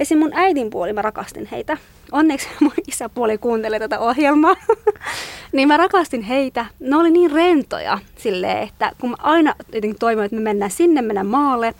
Esim. 0.01 0.18
mun 0.18 0.31
äidin 0.35 0.70
puoli, 0.70 0.92
mä 0.92 1.03
rakastin 1.03 1.49
heitä. 1.53 1.77
Onneksi 2.12 2.49
mun 2.61 2.73
isäpuoli 2.88 3.38
kuuntelee 3.38 3.79
tätä 3.79 3.99
ohjelmaa. 3.99 4.57
niin 5.53 5.69
mä 5.69 5.77
rakastin 5.77 6.23
heitä. 6.23 6.67
Ne 6.81 6.97
oli 6.97 7.11
niin 7.11 7.31
rentoja 7.31 7.99
silleen, 8.17 8.59
että 8.59 8.93
kun 9.01 9.11
mä 9.11 9.17
aina 9.19 9.55
jotenkin 9.73 9.99
toivon, 9.99 10.25
että 10.25 10.37
me 10.37 10.43
mennään 10.43 10.71
sinne, 10.71 11.03
mennään 11.03 11.27
maalle, 11.27 11.75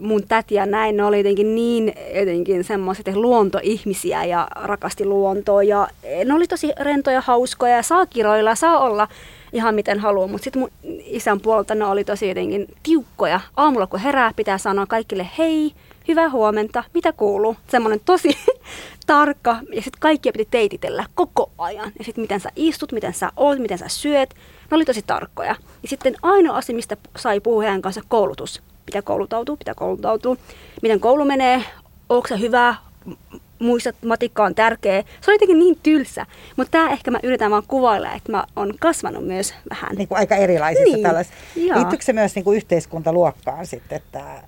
mun 0.00 0.22
täti 0.28 0.54
ja 0.54 0.66
näin, 0.66 0.96
ne 0.96 1.04
oli 1.04 1.18
jotenkin 1.18 1.54
niin 1.54 1.94
jotenkin 2.14 2.64
semmoiset 2.64 3.06
luontoihmisiä 3.14 4.24
ja 4.24 4.48
rakasti 4.54 5.04
luontoa 5.04 5.62
ja 5.62 5.88
ne 6.24 6.34
oli 6.34 6.46
tosi 6.46 6.72
rentoja, 6.80 7.20
hauskoja 7.20 7.76
ja 7.76 7.82
saa 7.82 8.06
kiroilla, 8.06 8.54
saa 8.54 8.78
olla 8.78 9.08
ihan 9.52 9.74
miten 9.74 9.98
haluaa, 9.98 10.26
mutta 10.26 10.44
sitten 10.44 10.60
mun 10.60 10.70
isän 11.04 11.40
puolelta 11.40 11.74
ne 11.74 11.84
oli 11.84 12.04
tosi 12.04 12.28
jotenkin 12.28 12.66
tiukkoja. 12.82 13.40
Aamulla 13.56 13.86
kun 13.86 14.00
herää, 14.00 14.32
pitää 14.36 14.58
sanoa 14.58 14.86
kaikille 14.86 15.26
hei, 15.38 15.72
hyvää 16.08 16.30
huomenta, 16.30 16.84
mitä 16.94 17.12
kuuluu. 17.12 17.56
Semmoinen 17.68 18.00
tosi 18.04 18.38
tarkka 19.06 19.56
ja 19.74 19.82
sitten 19.82 20.00
kaikkia 20.00 20.32
piti 20.32 20.48
teititellä 20.50 21.04
koko 21.14 21.50
ajan. 21.58 21.92
Ja 21.98 22.04
sitten 22.04 22.22
miten 22.22 22.40
sä 22.40 22.48
istut, 22.56 22.92
miten 22.92 23.14
sä 23.14 23.30
oot, 23.36 23.58
miten 23.58 23.78
sä 23.78 23.88
syöt. 23.88 24.34
Ne 24.70 24.74
oli 24.74 24.84
tosi 24.84 25.02
tarkkoja. 25.06 25.56
Ja 25.82 25.88
sitten 25.88 26.14
ainoa 26.22 26.56
asia, 26.56 26.74
mistä 26.76 26.96
sai 27.16 27.40
puhua 27.40 27.62
heidän 27.62 27.82
kanssa, 27.82 28.00
koulutus. 28.08 28.62
Pitää 28.86 29.02
koulutautua, 29.02 29.56
pitää 29.56 29.74
koulutautua. 29.74 30.36
Miten 30.82 31.00
koulu 31.00 31.24
menee, 31.24 31.64
onko 32.08 32.28
se 32.28 32.38
hyvä, 32.40 32.74
M- 33.04 33.12
muista, 33.58 33.88
että 33.90 34.06
matikka 34.06 34.44
on 34.44 34.54
tärkeä. 34.54 35.02
Se 35.20 35.30
on 35.30 35.34
jotenkin 35.34 35.58
niin 35.58 35.78
tylsä. 35.82 36.26
Mutta 36.56 36.70
tämä 36.70 36.90
ehkä 36.90 37.10
mä 37.10 37.18
yritän 37.22 37.50
vaan 37.50 37.62
kuvailla, 37.68 38.12
että 38.12 38.32
mä 38.32 38.44
oon 38.56 38.74
kasvanut 38.80 39.26
myös 39.26 39.54
vähän. 39.70 39.96
niin 39.96 40.08
kuin 40.08 40.18
aika 40.18 40.36
erilaisissa 40.36 40.94
Niin, 40.94 41.02
tällaisissa. 41.02 41.38
Liittyykö 41.74 42.04
se 42.04 42.12
myös 42.12 42.34
niin 42.34 42.44
kuin 42.44 42.56
yhteiskuntaluokkaan 42.56 43.66
sitten, 43.66 43.96
että 43.96 44.42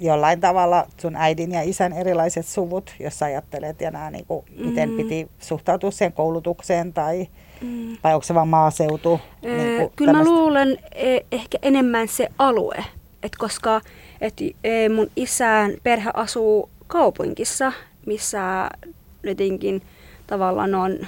jollain 0.00 0.40
tavalla 0.40 0.86
sun 1.00 1.16
äidin 1.16 1.52
ja 1.52 1.62
isän 1.62 1.92
erilaiset 1.92 2.46
suvut, 2.46 2.94
jos 3.00 3.18
sä 3.18 3.24
ajattelet 3.26 3.80
ja 3.80 3.90
nämä, 3.90 4.10
niin 4.10 4.26
kuin, 4.26 4.44
miten 4.58 4.90
Mm. 4.90 4.96
piti 4.96 5.28
suhtautua 5.40 5.90
siihen 5.90 6.12
koulutukseen 6.12 6.92
tai, 6.92 7.26
Mm. 7.60 7.96
vai 8.04 8.14
onko 8.14 8.24
se 8.24 8.34
vaan 8.34 8.48
maaseutu? 8.48 9.20
Öö, 9.44 9.56
niin 9.56 9.76
kuin 9.78 9.92
Kyllä 9.96 10.12
mä 10.12 10.18
tämmöistä? 10.18 10.34
luulen 10.40 10.78
eh, 10.94 11.24
ehkä 11.32 11.58
enemmän 11.62 12.08
se 12.08 12.28
alue, 12.38 12.84
et 13.22 13.36
koska 13.38 13.80
et, 14.20 14.34
eh, 14.64 14.90
mun 14.90 15.10
isän 15.16 15.72
perhe 15.82 16.10
asuu 16.14 16.68
kaupungissa, 16.86 17.72
missä 18.06 18.70
jotenkin 19.22 19.82
tavallaan 20.26 20.74
on 20.74 20.98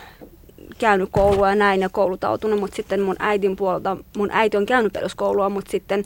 käynyt 0.79 1.09
koulua 1.13 1.49
ja 1.49 1.55
näin 1.55 1.81
ja 1.81 1.89
koulutautunut, 1.89 2.61
mutta 2.61 2.77
sitten 2.77 3.01
mun 3.01 3.17
äidin 3.19 3.57
puolelta, 3.57 3.97
mun 4.17 4.29
äiti 4.33 4.57
on 4.57 4.67
käynyt 4.67 4.93
peruskoulua, 4.93 5.49
mutta 5.49 5.71
sitten 5.71 6.05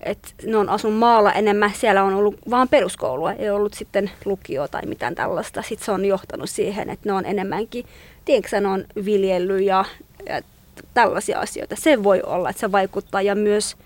et 0.00 0.34
ne 0.46 0.56
on 0.56 0.68
asun 0.68 0.92
maalla 0.92 1.32
enemmän, 1.32 1.72
siellä 1.74 2.02
on 2.02 2.14
ollut 2.14 2.36
vaan 2.50 2.68
peruskoulua, 2.68 3.32
ei 3.32 3.50
ollut 3.50 3.74
sitten 3.74 4.10
lukio 4.24 4.68
tai 4.68 4.86
mitään 4.86 5.14
tällaista. 5.14 5.62
Sitten 5.62 5.84
se 5.84 5.92
on 5.92 6.04
johtanut 6.04 6.50
siihen, 6.50 6.90
että 6.90 7.08
ne 7.08 7.12
on 7.12 7.26
enemmänkin 7.26 7.84
tiedätkö 8.28 8.68
on 8.68 8.84
viljellyt 9.04 9.62
ja, 9.62 9.84
ja 10.26 10.42
tällaisia 10.94 11.40
asioita. 11.40 11.76
Se 11.76 12.02
voi 12.02 12.22
olla, 12.22 12.50
että 12.50 12.60
se 12.60 12.72
vaikuttaa 12.72 13.22
ja 13.22 13.34
myös, 13.34 13.76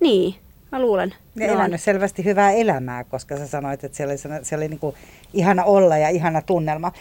niin, 0.00 0.34
mä 0.72 0.80
luulen. 0.80 1.14
Ja 1.36 1.46
elänyt 1.46 1.80
selvästi 1.80 2.24
hyvää 2.24 2.52
elämää, 2.52 3.04
koska 3.04 3.36
sä 3.36 3.46
sanoit, 3.46 3.84
että 3.84 3.96
siellä 3.96 4.12
oli, 4.12 4.18
siellä 4.18 4.62
oli 4.62 4.68
niin 4.68 4.78
kuin 4.78 4.96
ihana 5.32 5.64
olla 5.64 5.96
ja 5.96 6.08
ihana 6.08 6.42
tunnelma. 6.42 6.92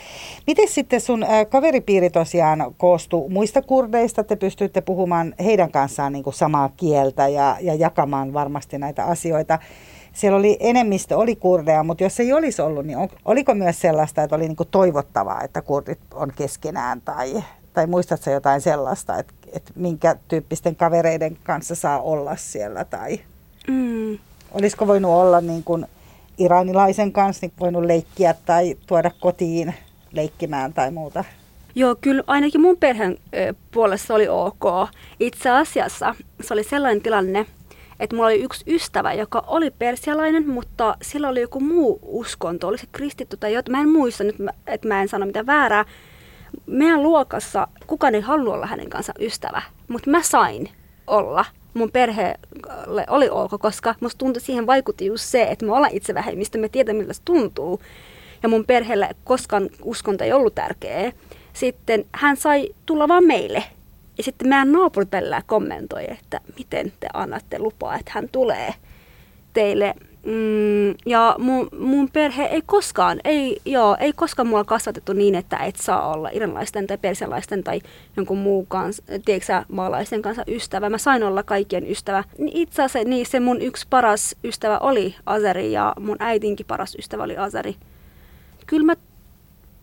Miten 0.47 0.67
sitten 0.67 1.01
sun 1.01 1.23
äh, 1.23 1.29
kaveripiiri 1.49 2.09
tosiaan 2.09 2.73
koostuu 2.77 3.29
muista 3.29 3.61
kurdeista? 3.61 4.23
Te 4.23 4.35
pystyitte 4.35 4.81
puhumaan 4.81 5.35
heidän 5.43 5.71
kanssaan 5.71 6.13
niin 6.13 6.23
kuin 6.23 6.33
samaa 6.33 6.69
kieltä 6.77 7.27
ja, 7.27 7.57
ja 7.61 7.75
jakamaan 7.75 8.33
varmasti 8.33 8.77
näitä 8.77 9.05
asioita. 9.05 9.59
Siellä 10.13 10.37
oli 10.37 10.57
enemmistö, 10.59 11.17
oli 11.17 11.35
kurdeja, 11.35 11.83
mutta 11.83 12.03
jos 12.03 12.19
ei 12.19 12.33
olisi 12.33 12.61
ollut, 12.61 12.85
niin 12.85 12.97
on, 12.97 13.09
oliko 13.25 13.53
myös 13.53 13.81
sellaista, 13.81 14.23
että 14.23 14.35
oli 14.35 14.47
niin 14.47 14.55
kuin 14.55 14.69
toivottavaa, 14.71 15.41
että 15.41 15.61
kurdit 15.61 15.99
on 16.13 16.31
keskenään 16.35 17.01
tai, 17.01 17.43
tai 17.73 17.87
muistatko 17.87 18.29
jotain 18.29 18.61
sellaista, 18.61 19.17
että, 19.17 19.33
että 19.53 19.71
minkä 19.75 20.15
tyyppisten 20.27 20.75
kavereiden 20.75 21.37
kanssa 21.43 21.75
saa 21.75 22.01
olla 22.01 22.35
siellä 22.35 22.85
tai... 22.85 23.19
Mm. 23.67 24.17
Olisiko 24.51 24.87
voinut 24.87 25.11
olla 25.11 25.41
niin 25.41 25.63
kuin 25.63 25.85
iranilaisen 26.37 27.11
kanssa, 27.11 27.45
niin 27.45 27.53
voinut 27.59 27.85
leikkiä 27.85 28.35
tai 28.45 28.77
tuoda 28.87 29.11
kotiin 29.19 29.75
leikkimään 30.11 30.73
tai 30.73 30.91
muuta? 30.91 31.23
Joo, 31.75 31.95
kyllä 32.01 32.23
ainakin 32.27 32.61
mun 32.61 32.77
perheen 32.77 33.17
puolesta 33.71 34.13
oli 34.13 34.27
ok. 34.27 34.63
Itse 35.19 35.49
asiassa 35.49 36.15
se 36.41 36.53
oli 36.53 36.63
sellainen 36.63 37.03
tilanne, 37.03 37.45
että 37.99 38.15
mulla 38.15 38.27
oli 38.27 38.43
yksi 38.43 38.63
ystävä, 38.67 39.13
joka 39.13 39.43
oli 39.47 39.71
persialainen, 39.71 40.49
mutta 40.49 40.97
sillä 41.01 41.29
oli 41.29 41.41
joku 41.41 41.59
muu 41.59 41.99
uskonto, 42.03 42.67
oli 42.67 42.77
se 42.77 42.87
kristitty 42.91 43.37
tai 43.37 43.53
jotain. 43.53 43.71
Mä 43.77 43.81
en 43.81 43.89
muista 43.89 44.23
nyt, 44.23 44.35
että 44.67 44.87
mä 44.87 45.01
en 45.01 45.07
sano 45.07 45.25
mitään 45.25 45.45
väärää. 45.45 45.85
Meidän 46.65 47.03
luokassa 47.03 47.67
kukaan 47.87 48.15
ei 48.15 48.21
halua 48.21 48.53
olla 48.53 48.65
hänen 48.65 48.89
kanssa 48.89 49.13
ystävä, 49.19 49.61
mutta 49.87 50.09
mä 50.09 50.21
sain 50.23 50.69
olla 51.07 51.45
mun 51.75 51.91
perheelle 51.91 53.05
oli 53.09 53.29
ok, 53.29 53.51
koska 53.59 53.95
musta 53.99 54.17
tuntui 54.17 54.41
siihen 54.41 54.67
vaikutti 54.67 55.05
just 55.05 55.23
se, 55.23 55.43
että 55.43 55.65
me 55.65 55.73
ollaan 55.73 55.93
itse 55.93 56.13
vähemmistö, 56.13 56.57
me 56.57 56.69
tiedämme 56.69 56.99
miltä 56.99 57.13
se 57.13 57.21
tuntuu. 57.25 57.81
Ja 58.43 58.49
mun 58.49 58.65
perheelle 58.65 59.09
koskaan 59.23 59.69
uskonto 59.83 60.23
ei 60.23 60.33
ollut 60.33 60.55
tärkeä. 60.55 61.11
Sitten 61.53 62.05
hän 62.11 62.37
sai 62.37 62.69
tulla 62.85 63.07
vaan 63.07 63.23
meille. 63.25 63.63
Ja 64.17 64.23
sitten 64.23 64.49
meidän 64.49 64.71
naapurit 64.71 65.09
kommentoi, 65.45 66.03
että 66.11 66.41
miten 66.57 66.93
te 66.99 67.07
annatte 67.13 67.59
lupaa, 67.59 67.95
että 67.95 68.11
hän 68.15 68.29
tulee 68.31 68.73
teille 69.53 69.93
Mm, 70.25 70.95
ja 71.05 71.35
mun, 71.39 71.67
mun 71.79 72.09
perhe 72.13 72.43
ei 72.43 72.61
koskaan, 72.65 73.19
ei, 73.23 73.61
joo, 73.65 73.97
ei 73.99 74.13
koskaan 74.13 74.47
mua 74.47 74.63
kasvatettu 74.63 75.13
niin, 75.13 75.35
että 75.35 75.57
et 75.57 75.75
saa 75.75 76.13
olla 76.13 76.29
iranlaisten 76.33 76.87
tai 76.87 76.97
persialaisten 76.97 77.63
tai 77.63 77.81
jonkun 78.17 78.37
muun 78.37 78.67
kanssa, 78.67 79.03
tiedätkö 79.25 79.63
maalaisten 79.67 80.21
kanssa 80.21 80.43
ystävä. 80.47 80.89
Mä 80.89 80.97
sain 80.97 81.23
olla 81.23 81.43
kaikkien 81.43 81.91
ystävä. 81.91 82.23
Niin 82.37 82.57
itse 82.57 82.83
asiassa 82.83 83.09
niin 83.09 83.25
se 83.25 83.39
mun 83.39 83.61
yksi 83.61 83.87
paras 83.89 84.35
ystävä 84.43 84.77
oli 84.77 85.15
Azeri 85.25 85.71
ja 85.71 85.93
mun 85.99 86.17
äitinkin 86.19 86.65
paras 86.65 86.95
ystävä 86.95 87.23
oli 87.23 87.37
Azeri. 87.37 87.75
Kyllä 88.65 88.85
mä, 88.85 88.95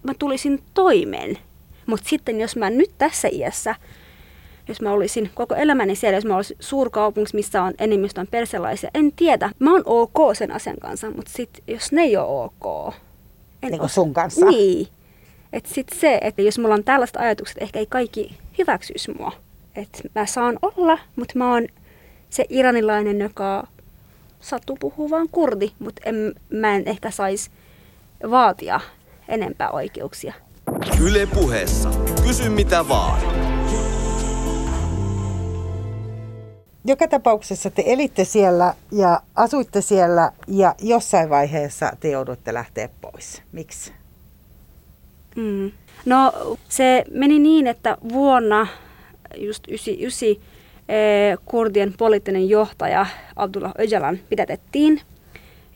mä 0.02 0.12
tulisin 0.18 0.62
toimeen. 0.74 1.38
Mutta 1.86 2.08
sitten 2.08 2.40
jos 2.40 2.56
mä 2.56 2.70
nyt 2.70 2.90
tässä 2.98 3.28
iässä 3.32 3.74
jos 4.68 4.80
mä 4.80 4.92
olisin 4.92 5.30
koko 5.34 5.54
elämäni 5.54 5.96
siellä, 5.96 6.16
jos 6.16 6.24
mä 6.24 6.36
olisin 6.36 6.56
suurkaupungissa, 6.60 7.36
missä 7.36 7.62
on 7.62 7.74
enemmistön 7.78 8.26
perselaisia. 8.26 8.90
En 8.94 9.12
tiedä. 9.12 9.50
Mä 9.58 9.72
oon 9.72 9.82
ok 9.86 10.16
sen 10.34 10.52
asian 10.52 10.76
kanssa, 10.80 11.10
mutta 11.10 11.32
sit, 11.36 11.50
jos 11.66 11.92
ne 11.92 12.02
ei 12.02 12.16
ole 12.16 12.50
ok. 12.60 12.94
En 13.62 13.70
niin 13.70 13.78
kuin 13.78 13.90
sun 13.90 14.14
kanssa? 14.14 14.46
Niin. 14.46 14.88
Et 15.52 15.66
sit 15.66 15.86
se, 16.00 16.18
että 16.20 16.42
jos 16.42 16.58
mulla 16.58 16.74
on 16.74 16.84
tällaiset 16.84 17.16
ajatukset, 17.16 17.62
ehkä 17.62 17.78
ei 17.78 17.86
kaikki 17.86 18.38
hyväksyisi 18.58 19.12
mua. 19.18 19.32
Että 19.76 19.98
mä 20.14 20.26
saan 20.26 20.58
olla, 20.62 20.98
mutta 21.16 21.38
mä 21.38 21.52
oon 21.52 21.66
se 22.30 22.44
iranilainen, 22.48 23.20
joka 23.20 23.66
sattuu 24.40 24.76
puhua 24.80 25.10
vaan 25.10 25.28
kurdi, 25.32 25.70
mutta 25.78 26.02
en, 26.04 26.34
mä 26.50 26.74
en 26.74 26.82
ehkä 26.86 27.10
saisi 27.10 27.50
vaatia 28.30 28.80
enempää 29.28 29.70
oikeuksia. 29.70 30.34
Yle 31.00 31.26
puheessa. 31.26 31.90
Kysy 32.26 32.48
mitä 32.48 32.88
vaan. 32.88 33.41
Joka 36.84 37.08
tapauksessa 37.08 37.70
te 37.70 37.82
elitte 37.86 38.24
siellä 38.24 38.74
ja 38.92 39.20
asuitte 39.34 39.80
siellä 39.80 40.32
ja 40.48 40.74
jossain 40.82 41.30
vaiheessa 41.30 41.92
te 42.00 42.10
jouduitte 42.10 42.54
lähteä 42.54 42.88
pois. 43.00 43.42
Miksi? 43.52 43.92
Mm. 45.36 45.72
No 46.04 46.32
se 46.68 47.04
meni 47.10 47.38
niin, 47.38 47.66
että 47.66 47.96
vuonna 48.12 48.66
just 49.36 49.68
99 49.68 50.44
eh, 50.88 51.38
kurdien 51.44 51.94
poliittinen 51.98 52.48
johtaja 52.48 53.06
Abdullah 53.36 53.72
Öcalan 53.80 54.18
pidätettiin. 54.28 55.00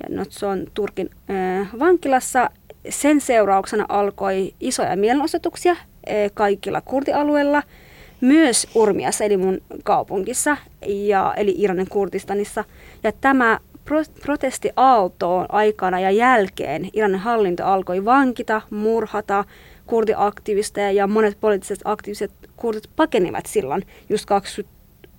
Ja 0.03 0.17
no, 0.17 0.25
se 0.29 0.47
on 0.47 0.67
Turkin 0.75 1.11
eh, 1.29 1.69
vankilassa. 1.79 2.51
Sen 2.89 3.21
seurauksena 3.21 3.87
alkoi 3.89 4.55
isoja 4.61 4.97
mielenosoituksia 4.97 5.77
eh, 6.07 6.31
kaikilla 6.35 6.81
kurdialueilla– 6.81 7.63
myös 8.21 8.67
Urmiassa, 8.75 9.25
eli 9.25 9.37
mun 9.37 9.59
kaupungissa, 9.85 10.57
ja, 10.87 11.35
eli 11.37 11.55
Iranin 11.59 11.89
Kurdistanissa. 11.89 12.65
Ja 13.03 13.13
tämä 13.21 13.59
pro- 13.85 14.21
protesti 14.23 14.71
aaltoon 14.77 15.47
aikana 15.49 16.01
ja 16.01 16.11
jälkeen 16.11 16.89
Iranin 16.93 17.19
hallinto 17.19 17.65
alkoi 17.65 18.05
vankita, 18.05 18.63
murhata 18.71 19.45
kurdiaktivisteja 19.87 20.93
ja 20.93 21.07
monet 21.07 21.37
poliittiset 21.41 21.81
aktiiviset 21.85 22.31
kurdit 22.57 22.91
pakenivat 22.97 23.47
silloin 23.47 23.87
just 24.09 24.27
20, 24.27 24.77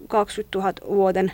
20 0.07 0.57
000 0.57 0.73
vuoden 0.87 1.31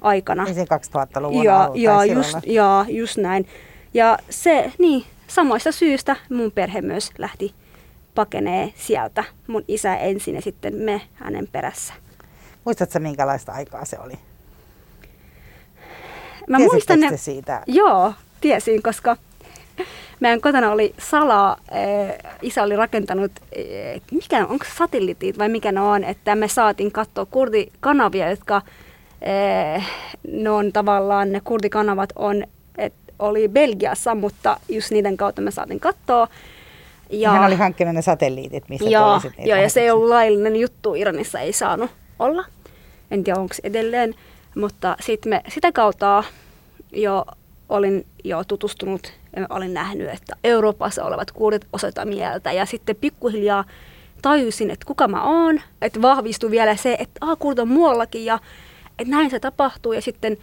aikana. 0.00 0.46
Ensin 0.48 0.66
2000-luvun 0.66 1.44
ja, 1.44 1.70
ja, 1.74 2.04
just, 2.04 2.38
ja, 2.46 2.84
just 2.88 3.16
näin. 3.16 3.46
Ja 3.94 4.18
se, 4.30 4.72
niin, 4.78 5.04
samoista 5.26 5.72
syistä 5.72 6.16
mun 6.30 6.52
perhe 6.52 6.80
myös 6.80 7.10
lähti 7.18 7.54
pakenee 8.20 8.72
sieltä. 8.76 9.24
Mun 9.46 9.64
isä 9.68 9.96
ensin 9.96 10.34
ja 10.34 10.42
sitten 10.42 10.74
me 10.74 11.00
hänen 11.14 11.48
perässä. 11.52 11.94
Muistatko 12.64 12.98
minkälaista 12.98 13.52
aikaa 13.52 13.84
se 13.84 13.98
oli? 13.98 14.12
Mä 16.48 16.58
muistan 16.58 17.00
ne, 17.00 17.16
siitä? 17.16 17.62
Joo, 17.66 18.12
tiesin, 18.40 18.82
koska 18.82 19.16
meidän 20.20 20.40
kotona 20.40 20.70
oli 20.70 20.94
salaa, 20.98 21.56
isä 22.42 22.62
oli 22.62 22.76
rakentanut, 22.76 23.32
mikä 24.12 24.46
onko 24.46 24.64
satelliitit 24.76 25.38
vai 25.38 25.48
mikä 25.48 25.72
ne 25.72 25.80
on, 25.80 26.04
että 26.04 26.34
me 26.34 26.48
saatiin 26.48 26.92
katsoa 26.92 27.26
kurdikanavia, 27.26 28.30
jotka 28.30 28.62
ne 30.32 30.50
on 30.50 30.72
tavallaan, 30.72 31.32
ne 31.32 31.40
kurdikanavat 31.44 32.12
on, 32.16 32.44
että 32.78 33.12
oli 33.18 33.48
Belgiassa, 33.48 34.14
mutta 34.14 34.56
just 34.68 34.90
niiden 34.90 35.16
kautta 35.16 35.42
me 35.42 35.50
saatiin 35.50 35.80
katsoa. 35.80 36.28
Ja, 37.10 37.30
Hän 37.30 37.44
oli 37.46 37.54
hankkinut 37.54 37.94
ne 37.94 38.02
satelliitit, 38.02 38.68
mistä 38.68 38.90
joo, 38.90 39.20
joo, 39.38 39.58
ja 39.58 39.68
se 39.70 39.80
ei 39.80 39.90
ollut 39.90 40.08
laillinen 40.08 40.56
juttu. 40.56 40.94
Iranissa 40.94 41.40
ei 41.40 41.52
saanut 41.52 41.90
olla. 42.18 42.44
En 43.10 43.24
tiedä, 43.24 43.40
onko 43.40 43.54
edelleen. 43.62 44.14
Mutta 44.56 44.96
sit 45.00 45.26
me, 45.26 45.42
sitä 45.48 45.72
kautta 45.72 46.24
jo 46.92 47.24
olin 47.68 48.06
jo 48.24 48.44
tutustunut 48.44 49.12
ja 49.36 49.46
olin 49.50 49.74
nähnyt, 49.74 50.08
että 50.08 50.36
Euroopassa 50.44 51.04
olevat 51.04 51.30
kuudet 51.30 51.66
osoittaa 51.72 52.04
mieltä. 52.04 52.52
Ja 52.52 52.66
sitten 52.66 52.96
pikkuhiljaa 52.96 53.64
tajusin, 54.22 54.70
että 54.70 54.86
kuka 54.86 55.08
mä 55.08 55.22
oon. 55.22 55.60
Että 55.82 56.02
vahvistui 56.02 56.50
vielä 56.50 56.76
se, 56.76 56.96
että 56.98 57.18
ah, 57.20 57.38
kuudet 57.38 57.58
on 57.58 57.68
muuallakin 57.68 58.24
ja 58.24 58.38
että 58.98 59.10
näin 59.10 59.30
se 59.30 59.40
tapahtuu. 59.40 59.92
Ja 59.92 60.02
sitten 60.02 60.36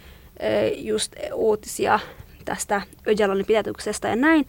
just 0.76 1.12
uutisia 1.34 2.00
tästä 2.44 2.82
Öjalonin 3.08 3.46
pidätyksestä 3.46 4.08
ja 4.08 4.16
näin. 4.16 4.46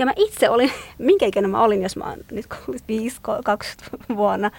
Ja 0.00 0.06
mä 0.06 0.12
itse 0.16 0.50
olin, 0.50 0.72
minkä 0.98 1.26
ikäinen 1.26 1.50
mä 1.50 1.62
olin, 1.62 1.82
jos 1.82 1.96
mä 1.96 2.04
oon 2.04 2.18
nyt 2.30 2.46
5 2.88 3.20
20 3.44 4.14
vuonna. 4.16 4.50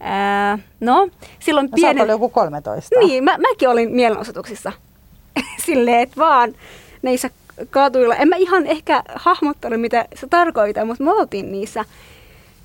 Ää, 0.00 0.58
no, 0.80 1.08
silloin 1.38 1.66
no, 1.66 1.74
pienen... 1.74 2.08
joku 2.08 2.28
13. 2.28 2.98
Niin, 2.98 3.24
mä, 3.24 3.38
mäkin 3.38 3.68
olin 3.68 3.92
mielenosoituksissa. 3.92 4.72
Silleen, 5.66 6.00
että 6.00 6.16
vaan 6.16 6.54
niissä 7.02 7.30
katuilla. 7.70 8.14
En 8.14 8.28
mä 8.28 8.36
ihan 8.36 8.66
ehkä 8.66 9.02
hahmottanut, 9.14 9.80
mitä 9.80 10.04
se 10.14 10.26
tarkoittaa, 10.26 10.84
mutta 10.84 11.04
me 11.04 11.12
oltiin 11.12 11.52
niissä. 11.52 11.84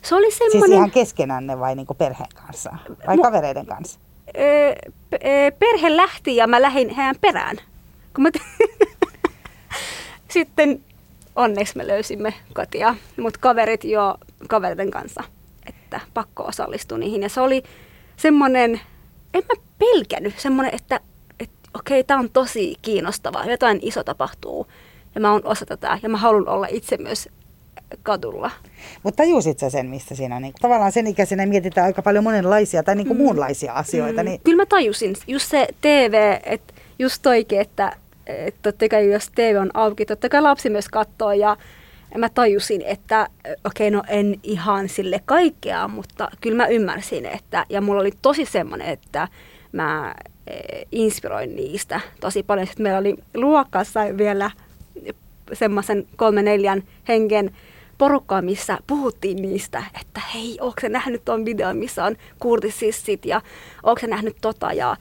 Se 0.02 0.16
oli 0.16 0.32
semmoinen... 0.32 0.62
Siis 0.62 0.72
ihan 0.72 0.92
keskenänne 0.92 1.60
vai 1.60 1.76
niinku 1.76 1.94
perheen 1.94 2.30
kanssa? 2.34 2.76
Vai 3.08 3.16
Mu... 3.16 3.24
kavereiden 3.24 3.66
kanssa? 3.66 4.00
perhe 5.60 5.98
lähti 5.98 6.36
ja 6.36 6.48
mä 6.48 6.62
lähdin 6.62 6.90
heidän 6.90 7.16
perään. 7.22 7.58
Kun 8.16 8.24
mä 8.24 8.32
t... 8.32 8.36
Sitten 10.34 10.82
onneksi 11.36 11.78
me 11.78 11.88
löysimme 11.88 12.34
kotia, 12.54 12.96
mutta 13.18 13.40
kaverit 13.40 13.84
jo 13.84 14.16
kaveriden 14.48 14.92
kanssa, 14.92 15.24
että 15.66 16.00
pakko 16.14 16.44
osallistua 16.44 16.98
niihin. 16.98 17.22
Ja 17.22 17.30
se 17.30 17.42
oli 17.42 17.64
semmoinen, 18.18 18.82
en 19.34 19.44
mä 19.50 19.64
pelkännyt, 19.80 20.40
semmoinen, 20.40 20.76
että, 20.76 21.00
että 21.40 21.70
okei, 21.74 22.04
tämä 22.04 22.20
on 22.20 22.30
tosi 22.30 22.76
kiinnostavaa, 22.82 23.46
jotain 23.46 23.80
iso 23.82 24.04
tapahtuu 24.04 24.68
ja 25.16 25.22
mä 25.22 25.32
oon 25.32 25.46
osa 25.46 25.66
tätä 25.66 26.00
ja 26.04 26.10
mä 26.10 26.18
haluan 26.18 26.50
olla 26.50 26.68
itse 26.70 26.98
myös 26.98 27.30
kadulla. 28.04 28.52
Mutta 29.04 29.24
tajusit 29.24 29.60
sä 29.60 29.70
sen, 29.70 29.86
missä 29.86 30.16
siinä 30.16 30.40
niin, 30.40 30.54
tavallaan 30.62 30.92
sen 30.92 31.08
ikäisenä 31.08 31.46
mietitään 31.46 31.88
aika 31.88 32.02
paljon 32.02 32.24
monenlaisia 32.24 32.84
tai 32.84 32.96
niin 32.96 33.08
kuin 33.08 33.18
mm. 33.18 33.24
muunlaisia 33.24 33.74
asioita. 33.74 34.24
Mm. 34.24 34.30
Niin... 34.30 34.42
Kyllä 34.44 34.62
mä 34.62 34.66
tajusin. 34.66 35.16
Just 35.28 35.50
se 35.50 35.68
TV, 35.82 36.38
että 36.44 36.74
just 37.00 37.22
toikin, 37.22 37.62
että, 37.62 37.98
että 38.46 38.60
totta 38.64 38.90
kai 38.90 39.12
jos 39.12 39.30
TV 39.36 39.58
on 39.62 39.72
auki, 39.74 40.06
totta 40.06 40.30
kai 40.30 40.42
lapsi 40.42 40.70
myös 40.70 40.90
katsoo 40.90 41.32
ja 41.32 41.58
mä 42.18 42.30
tajusin, 42.30 42.82
että 42.82 43.28
okei, 43.66 43.88
okay, 43.88 43.98
no 43.98 44.04
en 44.08 44.40
ihan 44.44 44.90
sille 44.90 45.22
kaikkea, 45.26 45.88
mutta 45.88 46.30
kyllä 46.42 46.58
mä 46.58 46.68
ymmärsin, 46.68 47.26
että, 47.26 47.66
ja 47.70 47.82
mulla 47.82 48.02
oli 48.02 48.12
tosi 48.22 48.46
semmoinen, 48.46 48.88
että 48.88 49.28
mä 49.72 50.16
e, 50.48 50.54
inspiroin 50.92 51.56
niistä 51.56 52.00
tosi 52.20 52.44
paljon. 52.44 52.68
Sitten 52.68 52.84
meillä 52.84 53.00
oli 53.00 53.16
luokassa 53.34 54.00
vielä 54.18 54.52
semmoisen 55.54 56.08
kolme 56.16 56.42
neljän 56.42 56.84
hengen 57.08 57.52
porukkaa, 57.98 58.42
missä 58.42 58.78
puhuttiin 58.88 59.42
niistä, 59.42 59.84
että 60.02 60.22
hei, 60.34 60.58
onko 60.62 60.82
nähnyt 60.90 61.26
tuon 61.26 61.46
videon, 61.46 61.78
missä 61.78 62.06
on 62.06 62.16
kurtisissit 62.40 63.26
ja 63.26 63.42
onko 63.84 64.02
nähnyt 64.08 64.38
tota 64.42 64.74
ja 64.74 64.98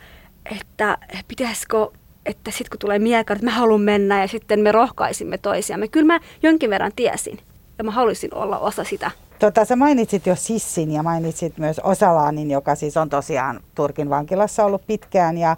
että 0.61 0.99
pitäisikö 1.29 1.91
että 2.31 2.51
sitten 2.51 2.71
kun 2.71 2.79
tulee 2.79 2.99
miekka, 2.99 3.33
että 3.33 3.45
mä 3.45 3.51
haluan 3.51 3.81
mennä 3.81 4.21
ja 4.21 4.29
sitten 4.29 4.61
me 4.61 4.73
rohkaisimme 4.73 5.39
toisiamme. 5.39 5.89
Kyllä 5.89 6.07
mä 6.07 6.21
jonkin 6.43 6.71
verran 6.71 6.93
tiesin 6.97 7.39
ja 7.79 7.85
mä 7.85 7.91
haluaisin 7.91 8.35
olla 8.35 8.59
osa 8.59 8.85
sitä. 8.85 9.11
Tota, 9.39 9.65
sä 9.65 9.77
mainitsit 9.77 10.27
jo 10.27 10.37
Sissin 10.37 10.93
ja 10.93 11.03
mainitsit 11.03 11.59
myös 11.59 11.79
Osalaanin, 11.79 12.51
joka 12.51 12.75
siis 12.75 12.97
on 12.97 13.09
tosiaan 13.09 13.61
Turkin 13.75 14.11
vankilassa 14.11 14.65
ollut 14.65 14.87
pitkään 14.87 15.39
ja 15.39 15.57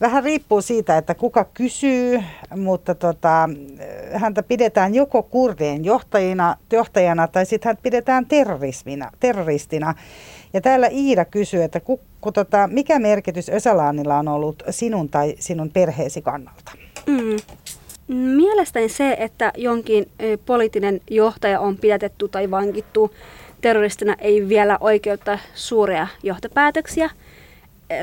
Vähän 0.00 0.24
riippuu 0.24 0.60
siitä, 0.60 0.98
että 0.98 1.14
kuka 1.14 1.44
kysyy, 1.44 2.22
mutta 2.56 2.94
tota, 2.94 3.48
häntä 4.12 4.42
pidetään 4.42 4.94
joko 4.94 5.22
kurdien 5.22 5.84
johtajina, 5.84 6.56
johtajana 6.72 7.28
tai 7.28 7.46
sitten 7.46 7.68
hän 7.68 7.78
pidetään 7.82 8.26
terrorismina, 8.26 9.10
terroristina. 9.20 9.94
Ja 10.52 10.60
täällä 10.60 10.86
Iida 10.86 11.24
kysyy, 11.24 11.62
että 11.62 11.80
ku, 11.80 12.00
ku, 12.20 12.32
tota, 12.32 12.68
mikä 12.72 12.98
merkitys 12.98 13.48
Ösalaanilla 13.48 14.18
on 14.18 14.28
ollut 14.28 14.62
sinun 14.70 15.08
tai 15.08 15.34
sinun 15.38 15.70
perheesi 15.70 16.22
kannalta? 16.22 16.72
Mm. 17.06 17.36
Mielestäni 18.36 18.88
se, 18.88 19.16
että 19.18 19.52
jonkin 19.56 20.08
poliittinen 20.46 21.00
johtaja 21.10 21.60
on 21.60 21.76
pidätetty 21.76 22.28
tai 22.28 22.50
vankittu 22.50 23.14
terroristina 23.60 24.16
ei 24.18 24.48
vielä 24.48 24.78
oikeutta 24.80 25.38
suuria 25.54 26.06
johtopäätöksiä. 26.22 27.10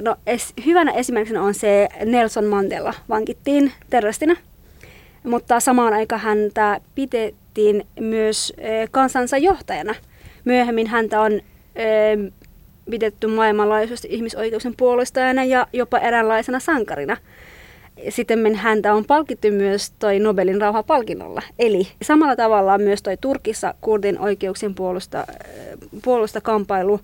No, 0.01 0.15
es, 0.27 0.53
hyvänä 0.65 0.91
esimerkkinä 0.91 1.41
on 1.43 1.53
se 1.53 1.89
Nelson 2.05 2.45
Mandela 2.45 2.93
vankittiin 3.09 3.71
terroristina, 3.89 4.35
mutta 5.23 5.59
samaan 5.59 5.93
aikaan 5.93 6.21
häntä 6.21 6.81
pidettiin 6.95 7.87
myös 7.99 8.53
kansansa 8.91 9.37
johtajana. 9.37 9.95
Myöhemmin 10.45 10.87
häntä 10.87 11.21
on 11.21 11.41
pidetty 12.89 13.27
maailmanlaajuisesti 13.27 14.07
ihmisoikeuksien 14.11 14.75
puolustajana 14.77 15.43
ja 15.43 15.67
jopa 15.73 15.97
eräänlaisena 15.97 16.59
sankarina. 16.59 17.17
Sitten 18.09 18.55
häntä 18.55 18.93
on 18.93 19.05
palkittu 19.05 19.51
myös 19.51 19.91
toi 19.99 20.19
Nobelin 20.19 20.61
rauhapalkinnolla. 20.61 21.41
Eli 21.59 21.87
samalla 22.01 22.35
tavalla 22.35 22.77
myös 22.77 23.01
toi 23.01 23.17
Turkissa 23.21 23.73
kurdin 23.81 24.19
oikeuksien 24.19 24.75
puolusta, 24.75 25.27
puolusta 26.03 26.41
kampailu 26.41 26.99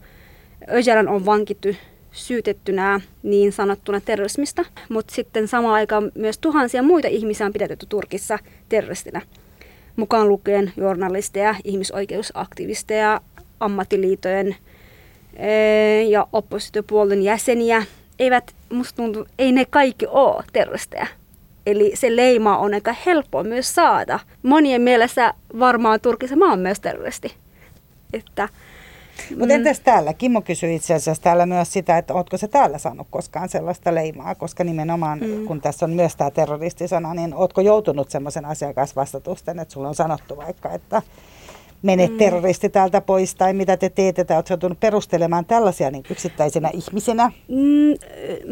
Öcalan 0.71 1.07
on 1.07 1.25
vankittu 1.25 1.67
syytettynä 2.11 3.01
niin 3.23 3.51
sanottuna 3.51 4.01
terrorismista, 4.01 4.65
mutta 4.89 5.15
sitten 5.15 5.47
samaan 5.47 5.73
aikaan 5.73 6.11
myös 6.15 6.37
tuhansia 6.37 6.83
muita 6.83 7.07
ihmisiä 7.07 7.45
on 7.45 7.53
pidetty 7.53 7.85
Turkissa 7.89 8.39
terroristina. 8.69 9.21
Mukaan 9.95 10.29
lukien 10.29 10.73
journalisteja, 10.77 11.55
ihmisoikeusaktivisteja, 11.63 13.21
ammattiliitojen 13.59 14.55
eh, 15.35 16.09
ja 16.09 16.27
oppositiopuolen 16.33 17.21
jäseniä. 17.21 17.83
Eivät, 18.19 18.55
musta 18.69 18.95
tuntuu, 18.95 19.25
ei 19.39 19.51
ne 19.51 19.65
kaikki 19.65 20.05
ole 20.07 20.43
terroristeja. 20.53 21.07
Eli 21.65 21.91
se 21.95 22.15
leima 22.15 22.57
on 22.57 22.73
aika 22.73 22.95
helppo 23.05 23.43
myös 23.43 23.75
saada. 23.75 24.19
Monien 24.43 24.81
mielestä 24.81 25.33
varmaan 25.59 26.01
Turkissa 26.01 26.35
mä 26.35 26.49
oon 26.49 26.59
myös 26.59 26.79
terroristi. 26.79 27.35
Että, 28.13 28.49
mutta 29.29 29.45
mm. 29.45 29.51
entäs 29.51 29.79
täällä? 29.79 30.13
Kimmo 30.13 30.41
kysyi 30.41 30.75
itse 30.75 30.93
asiassa 30.93 31.23
täällä 31.23 31.45
myös 31.45 31.73
sitä, 31.73 31.97
että 31.97 32.13
ootko 32.13 32.37
se 32.37 32.47
täällä 32.47 32.77
saanut 32.77 33.07
koskaan 33.09 33.49
sellaista 33.49 33.95
leimaa, 33.95 34.35
koska 34.35 34.63
nimenomaan 34.63 35.19
mm. 35.19 35.45
kun 35.45 35.61
tässä 35.61 35.85
on 35.85 35.91
myös 35.91 36.15
tämä 36.15 36.31
terroristisana, 36.31 37.13
niin 37.13 37.33
ootko 37.33 37.61
joutunut 37.61 38.09
semmoisen 38.09 38.45
asiakasvastatusten, 38.45 39.59
että 39.59 39.73
sulla 39.73 39.87
on 39.87 39.95
sanottu 39.95 40.37
vaikka, 40.37 40.71
että 40.71 41.01
mene 41.81 42.07
mm. 42.07 42.17
terroristi 42.17 42.69
täältä 42.69 43.01
pois 43.01 43.35
tai 43.35 43.53
mitä 43.53 43.77
te 43.77 43.89
teette, 43.89 44.23
tai 44.23 44.37
oletko 44.37 44.53
joutunut 44.53 44.79
perustelemaan 44.79 45.45
tällaisia 45.45 45.91
niin 45.91 46.03
yksittäisenä 46.09 46.69
ihmisenä? 46.73 47.31
Mm, 47.47 47.95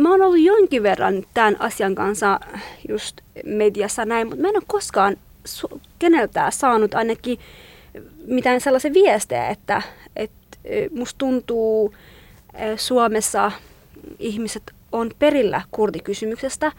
mä 0.01 0.11
oon 0.11 0.21
ollut 0.21 0.41
jonkin 0.41 0.83
verran 0.83 1.23
tämän 1.33 1.61
asian 1.61 1.95
kanssa 1.95 2.39
just 2.89 3.17
mediassa 3.45 4.05
näin, 4.05 4.27
mutta 4.27 4.41
mä 4.41 4.49
en 4.49 4.55
ole 4.55 4.63
koskaan 4.67 5.17
su- 5.47 5.79
keneltään 5.99 6.51
saanut 6.51 6.93
ainakin 6.93 7.39
mitään 8.27 8.61
sellaisia 8.61 8.93
viestejä, 8.93 9.49
että, 9.49 9.81
että 10.15 10.38
musta 10.91 11.17
tuntuu 11.17 11.93
Suomessa 12.75 13.51
ihmiset 14.19 14.63
on 14.91 15.11
perillä 15.19 15.61
kurdikysymyksestä 15.71 16.71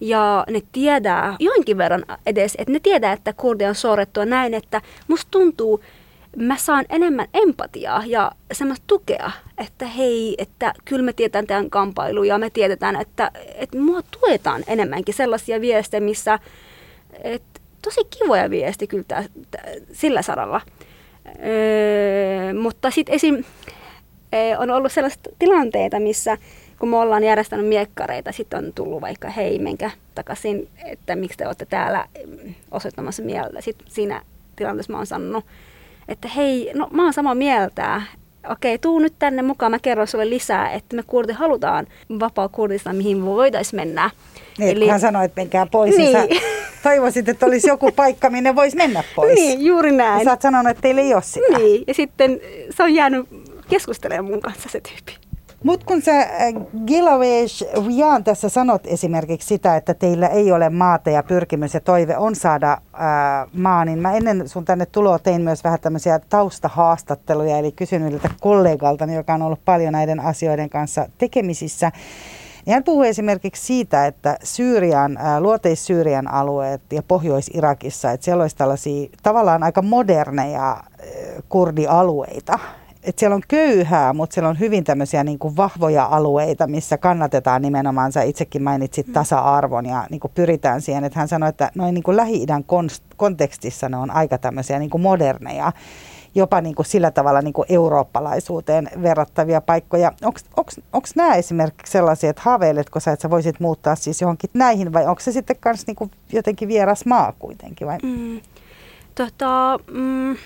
ja 0.00 0.44
ne 0.50 0.62
tiedää 0.72 1.36
jonkin 1.38 1.78
verran 1.78 2.04
edes, 2.26 2.54
että 2.58 2.72
ne 2.72 2.80
tiedää, 2.80 3.12
että 3.12 3.32
kurdi 3.32 3.64
on 3.64 3.74
sorrettua 3.74 4.24
näin, 4.24 4.54
että 4.54 4.80
musta 5.08 5.28
tuntuu, 5.30 5.84
mä 6.36 6.56
saan 6.56 6.84
enemmän 6.88 7.26
empatiaa 7.34 8.02
ja 8.06 8.32
semmoista 8.52 8.84
tukea, 8.86 9.30
että 9.58 9.86
hei, 9.86 10.34
että 10.38 10.74
kyllä 10.84 11.02
me 11.02 11.12
tiedetään 11.12 11.46
tämän 11.46 11.70
kamppailu 11.70 12.22
ja 12.22 12.38
me 12.38 12.50
tiedetään, 12.50 12.96
että, 13.00 13.30
että 13.54 13.78
mua 13.78 14.00
tuetaan 14.02 14.64
enemmänkin 14.66 15.14
sellaisia 15.14 15.60
viestejä, 15.60 16.00
missä 16.00 16.38
että 17.24 17.60
tosi 17.82 18.00
kivoja 18.04 18.50
viesti 18.50 18.86
kyllä 18.86 19.04
tää, 19.08 19.24
tää, 19.50 19.64
sillä 19.92 20.22
saralla. 20.22 20.60
Öö, 21.26 22.54
mutta 22.54 22.90
sitten 22.90 23.14
esim. 23.14 23.44
on 24.58 24.70
ollut 24.70 24.92
sellaisia 24.92 25.22
tilanteita, 25.38 26.00
missä 26.00 26.38
kun 26.78 26.88
me 26.88 26.96
ollaan 26.96 27.24
järjestänyt 27.24 27.66
miekkareita, 27.66 28.32
sitten 28.32 28.64
on 28.64 28.72
tullut 28.72 29.00
vaikka 29.00 29.28
hei, 29.28 29.58
menkää 29.58 29.90
takaisin, 30.14 30.68
että 30.84 31.16
miksi 31.16 31.38
te 31.38 31.46
olette 31.46 31.66
täällä 31.66 32.06
mm, 32.26 32.54
osoittamassa 32.70 33.22
mieltä. 33.22 33.60
Sitten 33.60 33.86
siinä 33.90 34.22
tilanteessa 34.56 34.92
mä 34.92 34.96
oon 34.96 35.06
sanonut, 35.06 35.44
että 36.08 36.28
hei, 36.28 36.70
no 36.74 36.88
mä 36.92 37.02
oon 37.04 37.12
samaa 37.12 37.34
mieltä, 37.34 38.02
okei, 38.50 38.78
tuu 38.78 38.98
nyt 38.98 39.14
tänne 39.18 39.42
mukaan, 39.42 39.72
mä 39.72 39.78
kerron 39.78 40.06
sulle 40.06 40.30
lisää, 40.30 40.70
että 40.70 40.96
me 40.96 41.02
kurdi 41.06 41.32
halutaan 41.32 41.86
vapaa 42.20 42.48
kurdista, 42.48 42.92
mihin 42.92 43.24
voitaisiin 43.24 43.80
mennä. 43.80 44.10
Niin, 44.58 44.76
Eli, 44.76 44.88
hän 44.88 45.00
sanoi, 45.00 45.24
että 45.24 45.40
menkää 45.40 45.66
pois, 45.66 45.96
niin. 45.96 46.28
niin 46.28 46.42
toivoisit, 46.82 47.28
että 47.28 47.46
olisi 47.46 47.68
joku 47.68 47.92
paikka, 47.92 48.30
minne 48.30 48.56
voisi 48.56 48.76
mennä 48.76 49.04
pois. 49.16 49.34
Niin, 49.34 49.64
juuri 49.64 49.92
näin. 49.92 50.18
Ja 50.18 50.24
sä 50.24 50.30
oot 50.30 50.42
sanonut, 50.42 50.70
että 50.70 50.82
teillä 50.82 51.00
ei 51.00 51.14
ole 51.14 51.22
sitä. 51.22 51.58
Niin, 51.58 51.84
ja 51.86 51.94
sitten 51.94 52.40
se 52.70 52.82
on 52.82 52.94
jäänyt 52.94 53.28
keskustelemaan 53.68 54.24
mun 54.24 54.40
kanssa 54.40 54.68
se 54.68 54.80
tyyppi. 54.80 55.21
Mutta 55.62 55.86
kun 55.86 56.02
sä 56.02 56.18
äh, 56.20 56.28
Gilavesh 56.86 57.64
Rian 57.86 58.24
tässä 58.24 58.48
sanot 58.48 58.86
esimerkiksi 58.86 59.48
sitä, 59.48 59.76
että 59.76 59.94
teillä 59.94 60.28
ei 60.28 60.52
ole 60.52 60.70
maata 60.70 61.10
ja 61.10 61.22
pyrkimys 61.22 61.74
ja 61.74 61.80
toive 61.80 62.16
on 62.16 62.36
saada 62.36 62.78
ää, 62.92 63.40
äh, 63.40 63.48
maa, 63.52 63.84
niin 63.84 63.98
mä 63.98 64.12
ennen 64.12 64.48
sun 64.48 64.64
tänne 64.64 64.86
tuloa 64.86 65.18
tein 65.18 65.42
myös 65.42 65.64
vähän 65.64 65.80
tämmöisiä 65.80 66.18
taustahaastatteluja, 66.18 67.58
eli 67.58 67.72
kysyn 67.72 68.02
yhdeltä 68.02 68.30
kollegaltani, 68.40 69.14
joka 69.14 69.34
on 69.34 69.42
ollut 69.42 69.64
paljon 69.64 69.92
näiden 69.92 70.20
asioiden 70.20 70.70
kanssa 70.70 71.08
tekemisissä. 71.18 71.92
Ja 72.66 72.72
hän 72.72 72.84
puhuu 72.84 73.02
esimerkiksi 73.02 73.66
siitä, 73.66 74.06
että 74.06 74.38
Syyrian, 74.42 75.16
äh, 75.16 75.40
luoteis-Syyrian 75.40 76.28
alueet 76.32 76.82
ja 76.92 77.02
Pohjois-Irakissa, 77.02 78.10
että 78.10 78.24
siellä 78.24 78.42
olisi 78.70 79.12
tavallaan 79.22 79.62
aika 79.62 79.82
moderneja 79.82 80.76
kurdialueita, 81.48 82.58
että 83.02 83.20
siellä 83.20 83.34
on 83.34 83.42
köyhää, 83.48 84.12
mutta 84.12 84.34
siellä 84.34 84.48
on 84.48 84.58
hyvin 84.58 84.84
tämmöisiä 84.84 85.24
niin 85.24 85.38
kuin 85.38 85.56
vahvoja 85.56 86.04
alueita, 86.04 86.66
missä 86.66 86.98
kannatetaan 86.98 87.62
nimenomaan, 87.62 88.12
sä 88.12 88.22
itsekin 88.22 88.62
mainitsit 88.62 89.06
mm. 89.06 89.12
tasa-arvon 89.12 89.86
ja 89.86 90.06
niin 90.10 90.20
kuin 90.20 90.32
pyritään 90.34 90.80
siihen, 90.80 91.04
että 91.04 91.18
hän 91.18 91.28
sanoi, 91.28 91.48
että 91.48 91.70
noin 91.74 91.94
niin 91.94 92.02
kuin 92.02 92.16
Lähi-idän 92.16 92.64
kontekstissa 93.16 93.88
ne 93.88 93.96
on 93.96 94.10
aika 94.10 94.38
tämmöisiä 94.38 94.78
niin 94.78 94.90
kuin 94.90 95.02
moderneja, 95.02 95.72
jopa 96.34 96.60
niin 96.60 96.74
kuin 96.74 96.86
sillä 96.86 97.10
tavalla 97.10 97.42
niin 97.42 97.52
kuin 97.52 97.66
eurooppalaisuuteen 97.68 98.88
verrattavia 99.02 99.60
paikkoja. 99.60 100.12
Onko 100.92 101.06
nämä 101.16 101.34
esimerkiksi 101.34 101.92
sellaisia, 101.92 102.30
että 102.30 102.42
haaveiletko 102.44 103.00
sä, 103.00 103.12
että 103.12 103.22
sä 103.22 103.30
voisit 103.30 103.60
muuttaa 103.60 103.94
siis 103.94 104.20
johonkin 104.20 104.50
näihin 104.54 104.92
vai 104.92 105.06
onko 105.06 105.20
se 105.20 105.32
sitten 105.32 105.56
myös 105.64 105.86
niin 105.86 106.10
jotenkin 106.32 106.68
vieras 106.68 107.06
maa 107.06 107.32
kuitenkin? 107.38 107.86
Vai? 107.86 107.98
Mm, 108.02 108.40
tota, 109.14 109.78
mm, 109.92 110.36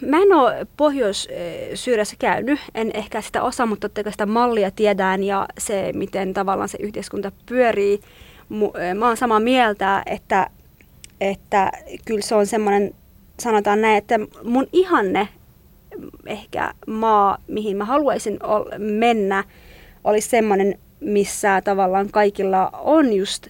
Mä 0.00 0.16
en 0.22 0.32
ole 0.32 0.66
Pohjois-Syyriassa 0.76 2.16
käynyt, 2.18 2.60
en 2.74 2.90
ehkä 2.94 3.20
sitä 3.20 3.42
osaa, 3.42 3.66
mutta 3.66 3.88
totta 3.88 4.02
kai 4.02 4.12
sitä 4.12 4.26
mallia 4.26 4.70
tiedään 4.70 5.22
ja 5.22 5.48
se, 5.58 5.92
miten 5.94 6.34
tavallaan 6.34 6.68
se 6.68 6.78
yhteiskunta 6.80 7.32
pyörii. 7.46 8.00
Mä 8.98 9.06
oon 9.06 9.16
samaa 9.16 9.40
mieltä, 9.40 10.02
että, 10.06 10.50
että 11.20 11.72
kyllä 12.04 12.22
se 12.22 12.34
on 12.34 12.46
semmoinen 12.46 12.94
sanotaan 13.40 13.80
näin, 13.80 13.98
että 13.98 14.18
mun 14.44 14.66
ihanne 14.72 15.28
ehkä 16.26 16.74
maa, 16.86 17.38
mihin 17.48 17.76
mä 17.76 17.84
haluaisin 17.84 18.38
mennä, 18.78 19.44
olisi 20.04 20.28
semmoinen, 20.28 20.78
missä 21.00 21.62
tavallaan 21.64 22.10
kaikilla 22.10 22.70
on 22.72 23.12
just 23.12 23.46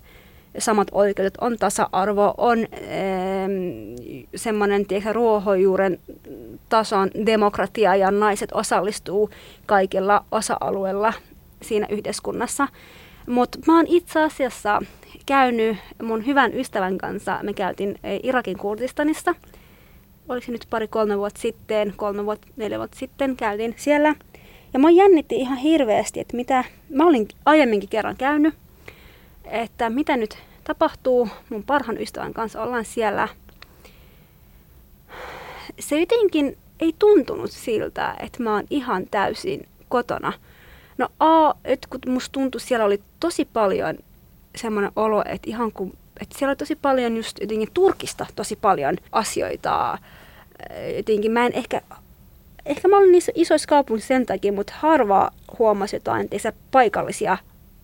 samat 0.58 0.88
oikeudet, 0.92 1.34
on 1.40 1.56
tasa-arvo, 1.58 2.34
on 2.36 2.58
ee, 2.72 3.48
semmoinen 4.36 4.86
tiedätkö, 4.86 5.12
ruohonjuuren 5.12 5.98
tason 6.68 7.10
demokratia 7.26 7.96
ja 7.96 8.10
naiset 8.10 8.52
osallistuu 8.52 9.30
kaikilla 9.66 10.24
osa-alueilla 10.32 11.12
siinä 11.62 11.86
yhteiskunnassa. 11.90 12.68
Mutta 13.26 13.58
mä 13.66 13.76
oon 13.76 13.86
itse 13.88 14.20
asiassa 14.22 14.82
käynyt 15.26 15.76
mun 16.02 16.26
hyvän 16.26 16.54
ystävän 16.54 16.98
kanssa, 16.98 17.38
me 17.42 17.52
käytiin 17.52 17.98
Irakin 18.22 18.58
Kurdistanissa. 18.58 19.34
Oliko 20.28 20.46
se 20.46 20.52
nyt 20.52 20.66
pari-kolme 20.70 21.18
vuotta 21.18 21.40
sitten, 21.40 21.92
kolme 21.96 22.24
vuotta, 22.24 22.48
neljä 22.56 22.78
vuotta 22.78 22.98
sitten 22.98 23.36
käytiin 23.36 23.74
siellä. 23.76 24.14
Ja 24.72 24.78
mä 24.78 24.90
jännitti 24.90 25.36
ihan 25.36 25.58
hirveästi, 25.58 26.20
että 26.20 26.36
mitä, 26.36 26.64
mä 26.88 27.06
olin 27.06 27.28
aiemminkin 27.44 27.88
kerran 27.88 28.16
käynyt, 28.16 28.54
että 29.50 29.90
mitä 29.90 30.16
nyt 30.16 30.38
tapahtuu. 30.64 31.28
Mun 31.48 31.62
parhaan 31.62 32.00
ystävän 32.00 32.34
kanssa 32.34 32.62
ollaan 32.62 32.84
siellä. 32.84 33.28
Se 35.78 36.00
jotenkin 36.00 36.56
ei 36.80 36.94
tuntunut 36.98 37.50
siltä, 37.50 38.16
että 38.20 38.42
mä 38.42 38.54
oon 38.54 38.64
ihan 38.70 39.06
täysin 39.10 39.68
kotona. 39.88 40.32
No 40.98 41.08
A, 41.20 41.54
että 41.64 41.88
kun 41.90 42.12
musta 42.12 42.32
tuntui, 42.32 42.60
siellä 42.60 42.84
oli 42.84 43.02
tosi 43.20 43.44
paljon 43.44 43.98
semmoinen 44.56 44.92
olo, 44.96 45.22
että 45.26 45.50
ihan 45.50 45.72
kun, 45.72 45.92
että 46.20 46.38
siellä 46.38 46.50
oli 46.50 46.56
tosi 46.56 46.76
paljon 46.76 47.16
just 47.16 47.40
jotenkin 47.40 47.68
Turkista 47.74 48.26
tosi 48.36 48.56
paljon 48.56 48.96
asioita. 49.12 49.98
Jotenkin 50.96 51.32
mä 51.32 51.46
en 51.46 51.52
ehkä, 51.52 51.80
ehkä 52.66 52.88
mä 52.88 52.98
olin 52.98 53.12
niissä 53.12 53.32
isoissa 53.34 53.68
kaupungissa 53.68 54.08
sen 54.08 54.26
takia, 54.26 54.52
mutta 54.52 54.72
harva 54.76 55.30
huomasi 55.58 55.96
jotain 55.96 56.28
teissä 56.28 56.52
paikallisia 56.70 57.38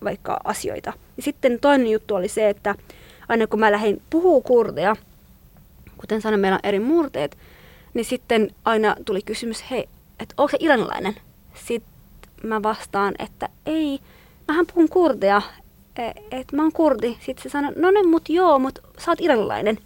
vaikka 0.04 0.40
asioita. 0.44 0.92
Ja 1.16 1.22
sitten 1.22 1.60
toinen 1.60 1.86
juttu 1.86 2.14
oli 2.14 2.28
se, 2.28 2.48
että 2.48 2.74
aina 3.28 3.46
kun 3.46 3.60
mä 3.60 3.72
lähdin 3.72 4.02
puhuu 4.10 4.40
kurdeja, 4.40 4.96
kuten 5.98 6.22
sanoin, 6.22 6.40
meillä 6.40 6.56
on 6.56 6.68
eri 6.68 6.80
murteet, 6.80 7.38
niin 7.94 8.04
sitten 8.04 8.50
aina 8.64 8.96
tuli 9.04 9.22
kysymys, 9.22 9.70
hei, 9.70 9.88
että 10.20 10.34
onko 10.38 10.50
se 10.50 10.56
iranilainen? 10.60 11.14
Sitten 11.54 11.92
mä 12.42 12.62
vastaan, 12.62 13.14
että 13.18 13.48
ei, 13.66 14.00
mähän 14.48 14.66
puhun 14.66 14.88
kurdeja, 14.88 15.42
että 16.30 16.56
mä 16.56 16.62
oon 16.62 16.72
kurdi. 16.72 17.16
Sitten 17.20 17.42
se 17.42 17.48
sanoi, 17.48 17.72
no 17.76 17.90
niin, 17.90 18.08
mut 18.08 18.28
joo, 18.28 18.58
mut 18.58 18.78
sä 18.98 19.10
oot 19.10 19.20
iranilainen. 19.20 19.78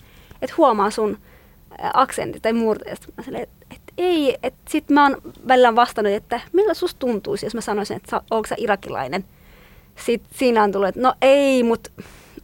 Että 0.43 0.55
huomaa 0.57 0.91
sun 0.91 1.18
aksentti 1.95 2.41
tai 2.41 2.53
murteesta. 2.53 3.07
Mä 3.16 3.24
sanoin, 3.24 3.43
että 3.43 3.66
et 3.70 3.81
ei, 3.99 4.37
että 4.43 4.70
sit 4.70 4.91
mä 4.91 5.03
oon 5.03 5.16
välillä 5.49 5.76
vastannut, 5.76 6.12
että 6.12 6.41
miltä 6.53 6.74
susta 6.74 6.99
tuntuisi, 6.99 7.47
jos 7.47 7.55
mä 7.55 7.61
sanoisin, 7.61 7.97
että 7.97 8.20
onko 8.31 8.47
sä 8.47 8.55
irakilainen. 8.59 9.24
Sitten 10.07 10.38
siinä 10.38 10.62
on 10.62 10.72
tullut, 10.72 10.88
että 10.88 11.01
no 11.01 11.14
ei, 11.22 11.62
mut, 11.62 11.88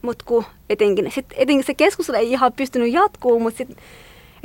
mut 0.01 0.23
kun 0.23 0.45
etenkin, 0.69 1.11
sit 1.11 1.25
etenkin 1.35 1.65
se 1.65 1.73
keskustelu 1.73 2.17
ei 2.17 2.31
ihan 2.31 2.53
pystynyt 2.53 2.93
jatkuu, 2.93 3.39
mutta 3.39 3.57
sitten 3.57 3.77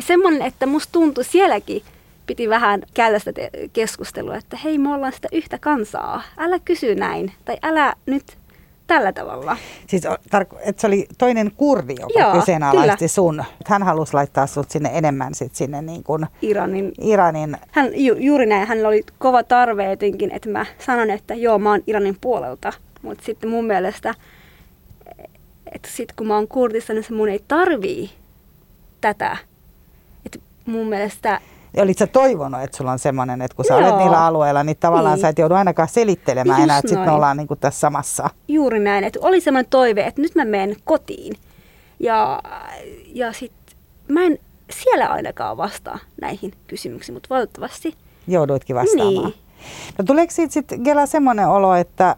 semmoinen, 0.00 0.42
että 0.42 0.66
musta 0.66 0.92
tuntui 0.92 1.24
sielläkin, 1.24 1.82
piti 2.26 2.48
vähän 2.48 2.82
käydä 2.94 3.18
sitä 3.18 3.32
keskustelua, 3.72 4.36
että 4.36 4.56
hei, 4.56 4.78
me 4.78 4.94
ollaan 4.94 5.12
sitä 5.12 5.28
yhtä 5.32 5.58
kansaa. 5.58 6.22
Älä 6.36 6.58
kysy 6.58 6.94
näin, 6.94 7.32
tai 7.44 7.56
älä 7.62 7.94
nyt 8.06 8.36
tällä 8.86 9.12
tavalla. 9.12 9.56
Siis 9.86 10.02
että 10.60 10.80
se 10.80 10.86
oli 10.86 11.06
toinen 11.18 11.52
kurdi, 11.56 11.94
joka 12.00 12.20
Joo, 12.20 12.32
kyseenalaisti 12.32 12.98
kyllä. 12.98 13.08
sun. 13.08 13.44
Hän 13.66 13.82
halusi 13.82 14.14
laittaa 14.14 14.46
sut 14.46 14.70
sinne 14.70 14.90
enemmän 14.94 15.34
sit 15.34 15.54
sinne 15.54 15.82
niin 15.82 16.02
kuin 16.04 16.26
Iranin. 16.42 16.92
Iranin. 17.00 17.56
Hän, 17.70 17.90
ju, 17.94 18.14
juuri 18.14 18.46
näin, 18.46 18.68
hänellä 18.68 18.88
oli 18.88 19.04
kova 19.18 19.42
tarve 19.42 19.90
jotenkin, 19.90 20.30
että 20.32 20.48
mä 20.48 20.66
sanon, 20.78 21.10
että 21.10 21.34
joo, 21.34 21.58
mä 21.58 21.70
oon 21.70 21.82
Iranin 21.86 22.16
puolelta. 22.20 22.72
Mutta 23.02 23.24
sitten 23.24 23.50
mun 23.50 23.64
mielestä, 23.64 24.14
että 25.72 25.88
sitten 25.88 26.16
kun 26.16 26.26
mä 26.26 26.34
oon 26.34 26.48
kurdissa, 26.48 26.92
niin 26.92 27.04
se 27.04 27.12
mun 27.14 27.28
ei 27.28 27.44
tarvii 27.48 28.10
tätä. 29.00 29.36
Että 30.26 30.38
mun 30.66 30.88
mielestä 30.88 31.40
ja 31.76 31.82
olit 31.82 31.98
sä 31.98 32.06
toivonut, 32.06 32.62
että 32.62 32.76
sulla 32.76 32.92
on 32.92 32.98
semmoinen, 32.98 33.42
että 33.42 33.56
kun 33.56 33.64
sä 33.64 33.74
Joo. 33.74 33.88
olet 33.88 33.96
niillä 33.96 34.24
alueilla, 34.24 34.64
niin 34.64 34.76
tavallaan 34.80 35.14
niin. 35.14 35.20
sä 35.20 35.28
et 35.28 35.38
joudu 35.38 35.54
ainakaan 35.54 35.88
selittelemään 35.88 36.58
Just 36.58 36.64
enää, 36.64 36.78
että 36.78 36.88
sitten 36.88 37.08
me 37.08 37.12
ollaan 37.12 37.36
niin 37.36 37.48
tässä 37.60 37.80
samassa. 37.80 38.30
Juuri 38.48 38.80
näin, 38.80 39.04
että 39.04 39.18
oli 39.22 39.40
semmoinen 39.40 39.70
toive, 39.70 40.06
että 40.06 40.22
nyt 40.22 40.34
mä 40.34 40.44
menen 40.44 40.76
kotiin. 40.84 41.34
Ja, 42.00 42.42
ja 43.06 43.32
sitten 43.32 43.76
mä 44.08 44.22
en 44.22 44.38
siellä 44.70 45.06
ainakaan 45.06 45.56
vastaa 45.56 45.98
näihin 46.20 46.52
kysymyksiin, 46.66 47.16
mutta 47.16 47.34
valitettavasti. 47.34 47.94
Jouduitkin 48.28 48.76
vastaamaan. 48.76 49.24
Niin. 49.24 49.34
No 49.98 50.04
tuleeko 50.04 50.32
siitä 50.32 50.52
sitten 50.52 50.80
Gela 50.80 51.06
semmoinen 51.06 51.48
olo, 51.48 51.74
että 51.74 52.16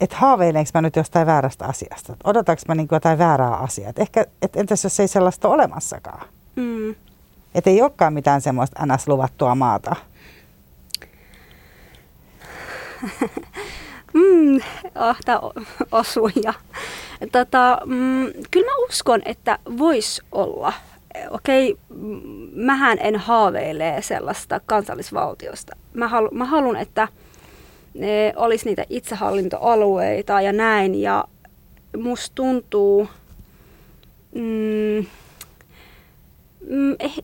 että 0.00 0.16
haaveilenko 0.16 0.70
mä 0.74 0.82
nyt 0.82 0.96
jostain 0.96 1.26
väärästä 1.26 1.66
asiasta? 1.66 2.16
Odotanko 2.24 2.62
mä 2.68 2.74
niin 2.74 2.88
jotain 2.92 3.18
väärää 3.18 3.56
asiaa? 3.56 3.90
Et 3.90 3.98
ehkä, 3.98 4.26
et 4.42 4.56
entäs 4.56 4.84
jos 4.84 5.00
ei 5.00 5.08
sellaista 5.08 5.48
ole 5.48 5.54
olemassakaan? 5.54 6.28
Mm. 6.56 6.94
Että 7.54 7.70
ei 7.70 7.82
olekaan 7.82 8.12
mitään 8.12 8.40
semmoista 8.40 8.86
NS-luvattua 8.86 9.54
maata. 9.54 9.96
mm, 14.14 14.56
oh, 14.94 15.16
tämä 15.24 15.40
osui. 15.92 16.32
Ja, 16.44 16.54
tota, 17.32 17.78
mm, 17.84 18.26
kyllä 18.50 18.66
mä 18.66 18.86
uskon, 18.88 19.22
että 19.24 19.58
voisi 19.78 20.22
olla. 20.32 20.72
Okei, 21.30 21.72
okay, 21.72 21.82
mähän 22.54 22.98
en 23.00 23.16
haaveile 23.16 23.96
sellaista 24.00 24.60
kansallisvaltiosta. 24.66 25.76
Mä, 25.94 26.08
halu, 26.08 26.28
mä 26.32 26.44
haluan, 26.44 26.76
että 26.76 27.08
ne 27.94 28.32
olisi 28.36 28.66
niitä 28.66 28.84
itsehallintoalueita 28.90 30.40
ja 30.40 30.52
näin. 30.52 30.94
Ja 30.94 31.24
musta 31.96 32.34
tuntuu, 32.34 33.08
mm, 34.34 35.06
mm, 36.68 36.96
eh, 36.98 37.16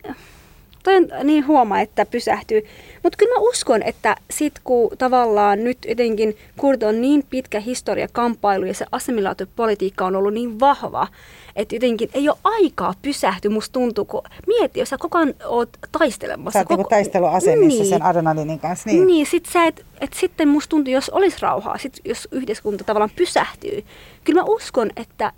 toi 0.87 0.95
on 0.95 1.27
niin 1.27 1.47
huomaa, 1.47 1.81
että 1.81 2.05
pysähtyy. 2.05 2.61
Mutta 3.03 3.17
kyllä 3.17 3.33
mä 3.33 3.39
uskon, 3.39 3.83
että 3.83 4.15
sit 4.31 4.53
kun 4.63 4.97
tavallaan 4.97 5.63
nyt 5.63 5.77
jotenkin 5.87 6.37
Kurd 6.57 6.81
on 6.81 7.01
niin 7.01 7.23
pitkä 7.29 7.59
historia 7.59 8.07
kamppailu 8.11 8.65
ja 8.65 8.73
se 8.73 8.85
assimilaatiopolitiikka 8.91 10.05
on 10.05 10.15
ollut 10.15 10.33
niin 10.33 10.59
vahva, 10.59 11.07
että 11.55 11.75
jotenkin 11.75 12.09
ei 12.13 12.29
ole 12.29 12.37
aikaa 12.43 12.93
pysähtyä, 13.01 13.51
musta 13.51 13.73
tuntuu, 13.73 14.05
kun 14.05 14.21
mieti, 14.47 14.79
jos 14.79 14.89
sä 14.89 14.97
koko 14.97 15.17
ajan 15.17 15.33
oot 15.45 15.69
taistelemassa. 15.99 16.57
Sä 16.57 16.59
oot 16.59 16.67
koko... 16.67 16.77
Niinku 16.77 16.89
taisteluasemissa 16.89 17.83
niin. 17.83 17.89
sen 17.89 18.03
adrenaliinin 18.03 18.59
kanssa. 18.59 18.89
Niin, 18.89 19.07
niin 19.07 19.25
sit 19.25 19.45
sä 19.45 19.65
et, 19.65 19.85
et 20.01 20.13
sitten 20.13 20.47
musta 20.47 20.69
tuntuu, 20.69 20.93
jos 20.93 21.09
olisi 21.09 21.37
rauhaa, 21.41 21.77
sit 21.77 21.99
jos 22.05 22.27
yhteiskunta 22.31 22.83
tavallaan 22.83 23.11
pysähtyy. 23.15 23.83
Kyllä 24.23 24.41
mä 24.41 24.45
uskon, 24.47 24.89
että 24.95 25.31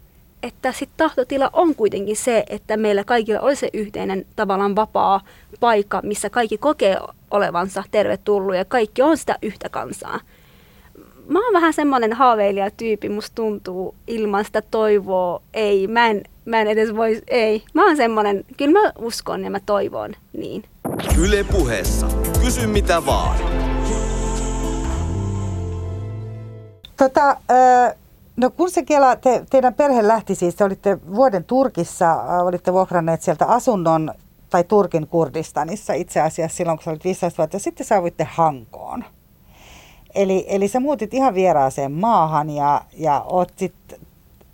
että 0.44 0.72
sit 0.72 0.90
tahtotila 0.98 1.50
on 1.54 1.76
kuitenkin 1.76 2.16
se, 2.16 2.44
että 2.50 2.78
meillä 2.78 3.04
kaikilla 3.04 3.40
olisi 3.40 3.60
se 3.60 3.70
yhteinen 3.74 4.26
tavallaan 4.36 4.76
vapaa 4.76 5.22
paikka, 5.60 6.02
missä 6.04 6.30
kaikki 6.30 6.58
kokee 6.58 6.98
olevansa 7.32 7.84
tervetullut 7.92 8.56
ja 8.56 8.66
kaikki 8.66 9.02
on 9.02 9.18
sitä 9.18 9.36
yhtä 9.42 9.70
kansaa. 9.70 10.20
Mä 11.28 11.46
oon 11.46 11.54
vähän 11.54 11.74
semmoinen 11.74 12.14
haaveilijatyyppi, 12.14 13.10
musta 13.10 13.36
tuntuu 13.36 13.96
ilman 14.08 14.46
sitä 14.46 14.62
toivoa, 14.62 15.42
ei, 15.54 15.88
mä 15.88 16.08
en, 16.08 16.24
mä 16.46 16.62
en 16.62 16.68
edes 16.68 16.96
voi, 16.96 17.22
ei. 17.28 17.64
Mä 17.74 17.86
oon 17.86 17.98
semmoinen, 17.98 18.46
kyllä 18.58 18.82
mä 18.82 18.92
uskon 18.98 19.44
ja 19.44 19.50
mä 19.50 19.60
toivon 19.60 20.14
niin. 20.34 20.64
Yle 21.20 21.44
puheessa. 21.52 22.08
Kysy 22.44 22.68
mitä 22.68 23.06
vaan. 23.06 23.38
Tota, 26.98 27.30
äh, 27.30 27.96
No 28.40 28.50
kun 28.50 28.72
se 28.72 28.84
Kela, 28.84 29.16
te, 29.16 29.46
teidän 29.50 29.74
perhe 29.74 30.08
lähti 30.08 30.36
siis, 30.36 30.56
te 30.56 30.64
olitte 30.64 30.98
vuoden 31.16 31.44
Turkissa, 31.44 32.12
äh, 32.12 32.48
olitte 32.48 32.74
vuokranneet 32.74 33.22
sieltä 33.22 33.46
asunnon 33.46 34.14
tai 34.50 34.64
Turkin 34.64 35.08
Kurdistanissa 35.08 35.94
itse 35.94 36.22
asiassa 36.22 36.58
silloin, 36.58 36.78
kun 36.78 36.84
sä 36.84 36.92
olit 36.92 37.04
15 37.04 37.38
vuotta, 37.38 37.56
ja 37.56 37.60
sitten 37.60 37.86
saavuitte 37.86 38.24
Hankoon. 38.24 39.04
Eli, 40.16 40.46
eli 40.48 40.68
sä 40.68 40.80
muutit 40.80 41.14
ihan 41.14 41.34
vieraaseen 41.34 41.92
maahan 41.92 42.50
ja, 42.50 42.82
ja 42.94 43.22
oot 43.22 43.54
sit 43.56 43.74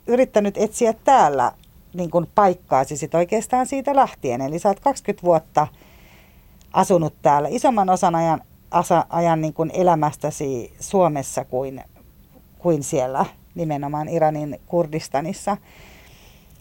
yrittänyt 0.07 0.57
etsiä 0.57 0.93
täällä 1.03 1.51
niin 1.93 2.11
kuin 2.11 2.27
paikkaasi 2.35 2.97
sit 2.97 3.15
oikeastaan 3.15 3.65
siitä 3.65 3.95
lähtien. 3.95 4.41
Eli 4.41 4.59
sä 4.59 4.69
oot 4.69 4.79
20 4.79 5.25
vuotta 5.25 5.67
asunut 6.73 7.13
täällä 7.21 7.47
isomman 7.51 7.89
osan 7.89 8.15
ajan, 8.15 8.41
asa, 8.71 9.05
ajan 9.09 9.41
niin 9.41 9.53
kuin 9.53 9.71
elämästäsi 9.73 10.73
Suomessa 10.79 11.45
kuin, 11.45 11.83
kuin 12.59 12.83
siellä 12.83 13.25
nimenomaan 13.55 14.09
Iranin 14.09 14.59
Kurdistanissa. 14.67 15.57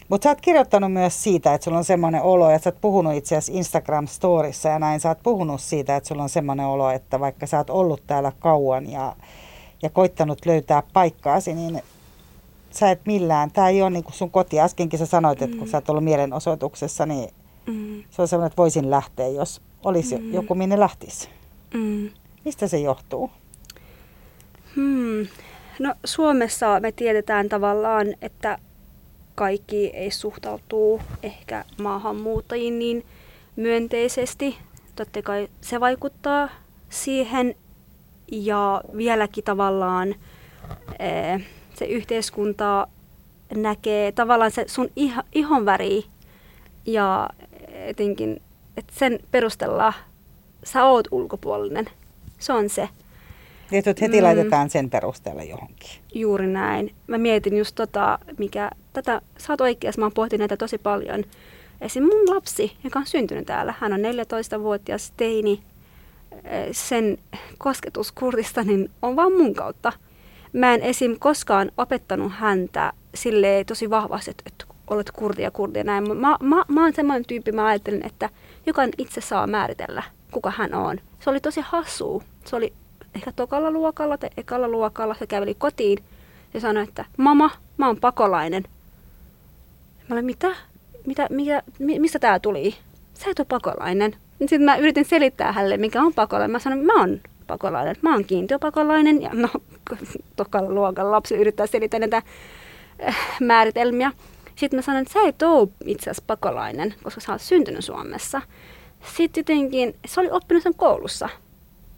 Mutta 0.09 0.25
sä 0.25 0.31
oot 0.31 0.41
kirjoittanut 0.41 0.93
myös 0.93 1.23
siitä, 1.23 1.55
että 1.55 1.65
sulla 1.65 1.79
on 1.79 1.85
semmoinen 1.85 2.23
olo, 2.23 2.51
että 2.51 2.65
sä 2.65 2.71
oot 2.71 2.81
puhunut 2.81 3.15
itse 3.15 3.37
asiassa 3.37 3.61
Instagram-storissa 3.61 4.69
ja 4.69 4.79
näin, 4.79 5.01
sä 5.01 5.09
oot 5.09 5.23
puhunut 5.23 5.61
siitä, 5.61 5.97
että 5.97 6.09
sulla 6.09 6.23
on 6.23 6.29
semmoinen 6.29 6.67
olo, 6.67 6.91
että 6.91 7.21
vaikka 7.21 7.47
sä 7.47 7.59
oot 7.59 7.71
ollut 7.71 8.03
täällä 8.07 8.33
kauan 8.39 8.91
ja, 8.91 9.17
ja 9.83 9.91
koittanut 9.91 10.47
löytää 10.47 10.83
paikkaasi, 10.93 11.55
niin 11.55 11.83
sä 12.71 12.91
et 12.91 13.01
millään, 13.07 13.51
tämä 13.51 13.69
ei 13.69 13.83
ole 13.83 13.91
niin 13.91 14.05
sun 14.11 14.31
koti. 14.31 14.61
Äskenkin 14.61 14.99
sä 14.99 15.07
sanoit, 15.07 15.43
että 15.43 15.57
kun 15.57 15.69
sä 15.69 15.77
oot 15.77 15.91
ollut 15.91 16.05
mielenosoituksessa, 16.05 17.07
niin 17.07 17.31
Mm. 17.67 18.03
Se 18.11 18.23
on 18.23 18.29
sellainen, 18.29 18.47
että 18.47 18.57
voisin 18.57 18.91
lähteä, 18.91 19.29
jos 19.29 19.61
olisi 19.85 20.19
mm. 20.19 20.35
joku, 20.35 20.55
minne 20.55 20.81
lähtisi. 20.81 21.29
Mm. 21.75 22.11
Mistä 22.45 22.69
se 22.69 22.79
johtuu? 22.79 23.31
Hmm. 24.75 25.27
No 25.79 25.95
Suomessa 26.05 26.81
me 26.81 26.93
tiedetään 26.93 27.49
tavallaan, 27.49 28.07
että 28.22 28.59
kaikki 29.35 29.87
ei 29.87 30.11
suhtautuu 30.11 31.01
ehkä 31.22 31.64
maahanmuuttajiin 31.83 32.79
niin 32.79 33.07
myönteisesti. 33.57 34.57
Totta 34.97 35.22
kai 35.22 35.49
se 35.61 35.81
vaikuttaa 35.81 36.49
siihen 36.89 37.55
ja 38.33 38.81
vieläkin 38.97 39.45
tavallaan 39.45 40.14
eh, 40.99 41.47
se 41.75 41.85
yhteiskunta 41.85 42.89
näkee 43.55 44.12
tavallaan 44.12 44.51
se 44.51 44.64
sun 44.68 44.91
ihon 45.35 45.66
väri 45.66 46.05
ja 46.87 47.31
etenkin, 47.68 48.43
että 48.77 48.93
sen 48.97 49.18
perusteella 49.31 49.93
sä 50.64 50.85
oot 50.85 51.09
ulkopuolinen. 51.11 51.87
Se 52.39 52.53
on 52.53 52.70
se. 52.70 52.89
Ja 53.75 53.83
heti 54.01 54.16
mm. 54.16 54.22
laitetaan 54.22 54.70
sen 54.70 54.91
perusteella 54.91 55.43
johonkin. 55.43 55.91
Juuri 56.14 56.47
näin. 56.47 56.95
Mä 57.07 57.18
mietin 57.18 57.57
just 57.57 57.75
tota, 57.75 58.18
mikä, 58.39 58.70
tätä, 58.93 59.20
sä 59.39 59.53
oot 59.53 59.61
oikeassa, 59.61 60.01
mä 60.01 60.05
oon 60.05 60.12
pohtinut 60.12 60.39
näitä 60.39 60.57
tosi 60.57 60.79
paljon. 60.79 61.25
Esim. 61.81 62.03
mun 62.03 62.35
lapsi, 62.35 62.77
joka 62.85 62.99
on 62.99 63.07
syntynyt 63.07 63.47
täällä, 63.47 63.75
hän 63.79 63.93
on 63.93 64.01
14-vuotias 64.01 65.12
teini, 65.16 65.62
sen 66.72 67.18
kosketus 67.59 68.12
Kurdistanin 68.12 68.91
on 69.03 69.16
vaan 69.16 69.33
mun 69.33 69.55
kautta. 69.55 69.93
Mä 70.53 70.75
en 70.75 70.83
esim. 70.83 71.16
koskaan 71.18 71.70
opettanut 71.77 72.33
häntä 72.33 72.93
sille 73.14 73.64
tosi 73.66 73.91
vahvasti, 73.91 74.31
että 74.47 74.64
olet 74.91 75.11
kurdia, 75.11 75.51
kurdia 75.51 75.85
näin. 75.85 76.09
Mä, 76.09 76.37
mä, 76.41 76.64
mä 76.68 76.83
oon 76.83 76.95
semmoinen 76.95 77.25
tyyppi, 77.25 77.53
mä 77.53 77.66
ajattelen, 77.66 78.07
että 78.07 78.31
jokainen 78.66 78.95
itse 78.99 79.20
saa 79.20 79.47
määritellä, 79.47 80.03
kuka 80.31 80.51
hän 80.51 80.75
on. 80.75 81.01
Se 81.20 81.31
oli 81.31 81.41
tosi 81.41 81.61
hassu. 81.64 82.22
Se 82.45 82.57
oli 82.57 82.72
ehkä 83.15 83.33
tokalla 83.33 83.71
luokalla 83.71 84.19
tai 84.19 84.31
ekalla 84.37 84.69
luokalla. 84.69 85.15
Se 85.19 85.27
käveli 85.27 85.55
kotiin 85.55 85.99
ja 86.55 86.61
sanoi, 86.61 86.83
että 86.83 87.05
mama, 87.17 87.51
mä 87.77 87.87
oon 87.87 87.97
pakolainen. 87.97 88.65
Mä 90.09 90.15
olin, 90.15 90.25
mitä? 90.25 90.57
mitä, 91.07 91.27
mitä 91.31 91.62
mistä 91.79 92.19
tää 92.19 92.39
tuli? 92.39 92.75
Sä 93.15 93.31
et 93.31 93.39
ole 93.39 93.47
pakolainen. 93.51 94.17
Sitten 94.39 94.62
mä 94.62 94.77
yritin 94.77 95.05
selittää 95.05 95.53
hänelle, 95.53 95.77
mikä 95.77 96.03
on 96.03 96.15
pakolainen. 96.15 96.51
Mä 96.51 96.59
sanoin, 96.59 96.87
mä 96.87 97.01
oon 97.01 97.21
pakolainen. 97.47 97.97
Mä 98.03 98.12
oon 98.12 98.25
kiintiöpakolainen. 98.25 99.23
Ja 99.23 99.31
no, 99.33 99.49
tokalla 100.37 100.71
luokalla 100.71 101.11
lapsi 101.11 101.35
yrittää 101.35 101.67
selittää 101.67 102.01
näitä 102.01 102.23
äh, 103.09 103.17
määritelmiä. 103.41 104.12
Sitten 104.57 104.79
mä 104.79 104.83
sanoin, 104.83 105.03
että 105.03 105.12
sä 105.12 105.29
et 105.29 105.43
ole 105.43 105.69
itse 105.85 106.11
asiassa 106.11 106.25
pakolainen, 106.27 106.95
koska 107.03 107.21
sä 107.21 107.33
oot 107.33 107.41
syntynyt 107.41 107.85
Suomessa. 107.85 108.43
Sitten 109.17 109.41
jotenkin, 109.41 109.97
se 110.07 110.21
oli 110.21 110.31
oppinut 110.31 110.62
sen 110.62 110.75
koulussa. 110.75 111.29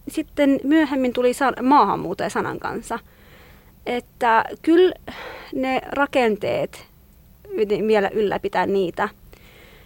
Sitten 0.09 0.61
myöhemmin 0.65 1.13
tuli 1.13 1.33
maahanmuuttaja 1.63 2.31
sanan 2.31 2.59
kanssa. 2.59 2.99
Että 3.87 4.45
kyllä 4.63 4.95
ne 5.55 5.81
rakenteet 5.87 6.87
vielä 7.87 8.09
ylläpitää 8.09 8.67
niitä. 8.67 9.09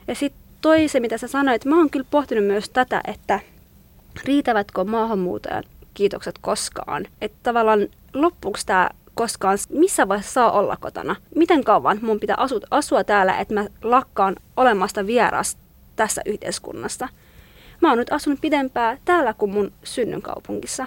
Ja 0.08 0.14
sitten 0.14 0.42
toise, 0.60 1.00
mitä 1.00 1.18
sä 1.18 1.28
sanoit, 1.28 1.64
mä 1.64 1.76
oon 1.76 1.90
kyllä 1.90 2.06
pohtinut 2.10 2.44
myös 2.44 2.70
tätä, 2.70 3.00
että 3.06 3.40
riitävätkö 4.24 4.84
maahanmuuttajan 4.84 5.64
kiitokset 5.94 6.38
koskaan. 6.40 7.06
Että 7.20 7.38
tavallaan 7.42 7.88
loppuksi 8.14 8.66
tämä 8.66 8.90
koskaan, 9.14 9.58
missä 9.68 10.08
vaiheessa 10.08 10.32
saa 10.32 10.52
olla 10.52 10.76
kotona. 10.76 11.16
Miten 11.34 11.64
kauan 11.64 11.98
mun 12.02 12.20
pitää 12.20 12.36
asua, 12.38 12.60
asua 12.70 13.04
täällä, 13.04 13.38
että 13.38 13.54
mä 13.54 13.66
lakkaan 13.82 14.36
olemasta 14.56 15.06
vieras 15.06 15.56
tässä 15.96 16.22
yhteiskunnassa. 16.26 17.08
Mä 17.80 17.88
oon 17.88 17.98
nyt 17.98 18.12
asunut 18.12 18.40
pidempään 18.40 18.98
täällä 19.04 19.34
kuin 19.34 19.50
mun 19.50 19.72
synnynkaupungissa. 19.84 20.86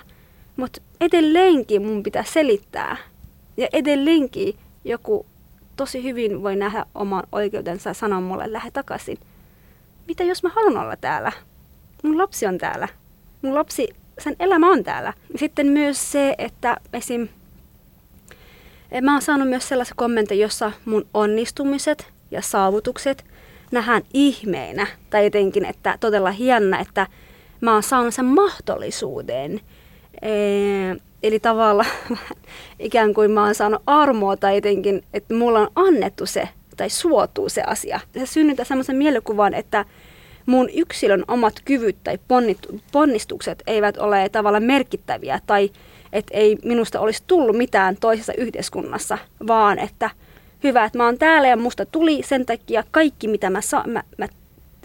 Mutta 0.55 0.81
edelleenkin 1.01 1.85
mun 1.85 2.03
pitää 2.03 2.23
selittää. 2.23 2.97
Ja 3.57 3.67
edelleenkin 3.73 4.55
joku 4.85 5.25
tosi 5.75 6.03
hyvin 6.03 6.43
voi 6.43 6.55
nähdä 6.55 6.85
oman 6.95 7.23
oikeutensa 7.31 7.89
ja 7.89 7.93
sanoa 7.93 8.21
mulle, 8.21 8.53
lähde 8.53 8.71
takaisin. 8.71 9.17
Mitä 10.07 10.23
jos 10.23 10.43
mä 10.43 10.49
haluan 10.49 10.77
olla 10.77 10.95
täällä? 10.95 11.31
Mun 12.03 12.17
lapsi 12.17 12.45
on 12.45 12.57
täällä. 12.57 12.87
Mun 13.41 13.55
lapsi, 13.55 13.87
sen 14.19 14.35
elämä 14.39 14.71
on 14.71 14.83
täällä. 14.83 15.13
Sitten 15.35 15.67
myös 15.67 16.11
se, 16.11 16.35
että 16.37 16.77
esim 16.93 17.27
Mä 19.01 19.13
oon 19.13 19.21
saanut 19.21 19.49
myös 19.49 19.67
sellaisia 19.67 19.93
kommentteja, 19.97 20.41
jossa 20.41 20.71
mun 20.85 21.05
onnistumiset 21.13 22.07
ja 22.31 22.41
saavutukset 22.41 23.25
nähdään 23.73 24.01
ihmeinä. 24.13 24.87
Tai 25.09 25.23
jotenkin, 25.23 25.65
että 25.65 25.97
todella 25.99 26.31
hienna, 26.31 26.79
että 26.79 27.07
mä 27.61 27.73
oon 27.73 27.83
saanut 27.83 28.13
sen 28.13 28.25
mahdollisuuden. 28.25 29.61
Ee, 30.21 30.95
eli 31.23 31.39
tavallaan 31.39 31.89
ikään 32.79 33.13
kuin 33.13 33.31
mä 33.31 33.43
oon 33.43 33.55
saanut 33.55 33.81
armoa 33.87 34.37
tai 34.37 34.55
jotenkin, 34.55 35.03
että 35.13 35.33
mulla 35.33 35.59
on 35.59 35.71
annettu 35.75 36.25
se 36.25 36.49
tai 36.77 36.89
suotuu 36.89 37.49
se 37.49 37.61
asia. 37.61 37.99
Se 38.17 38.25
synnyttää 38.25 38.65
semmoisen 38.65 38.95
mielikuvan, 38.95 39.53
että 39.53 39.85
mun 40.45 40.69
yksilön 40.69 41.23
omat 41.27 41.53
kyvyt 41.65 41.97
tai 42.03 42.19
ponnistukset 42.91 43.63
eivät 43.67 43.97
ole 43.97 44.29
tavallaan 44.29 44.63
merkittäviä 44.63 45.39
tai 45.47 45.69
että 46.13 46.37
ei 46.37 46.57
minusta 46.63 46.99
olisi 46.99 47.23
tullut 47.27 47.57
mitään 47.57 47.97
toisessa 47.99 48.33
yhteiskunnassa, 48.33 49.17
vaan 49.47 49.79
että 49.79 50.09
hyvä, 50.63 50.85
että 50.85 50.97
mä 50.97 51.05
oon 51.05 51.17
täällä 51.17 51.47
ja 51.47 51.57
musta 51.57 51.85
tuli 51.85 52.21
sen 52.23 52.45
takia 52.45 52.83
kaikki, 52.91 53.27
mitä 53.27 53.49
mä, 53.49 53.61
sa- 53.61 53.83
mä, 53.87 54.03
mä 54.17 54.27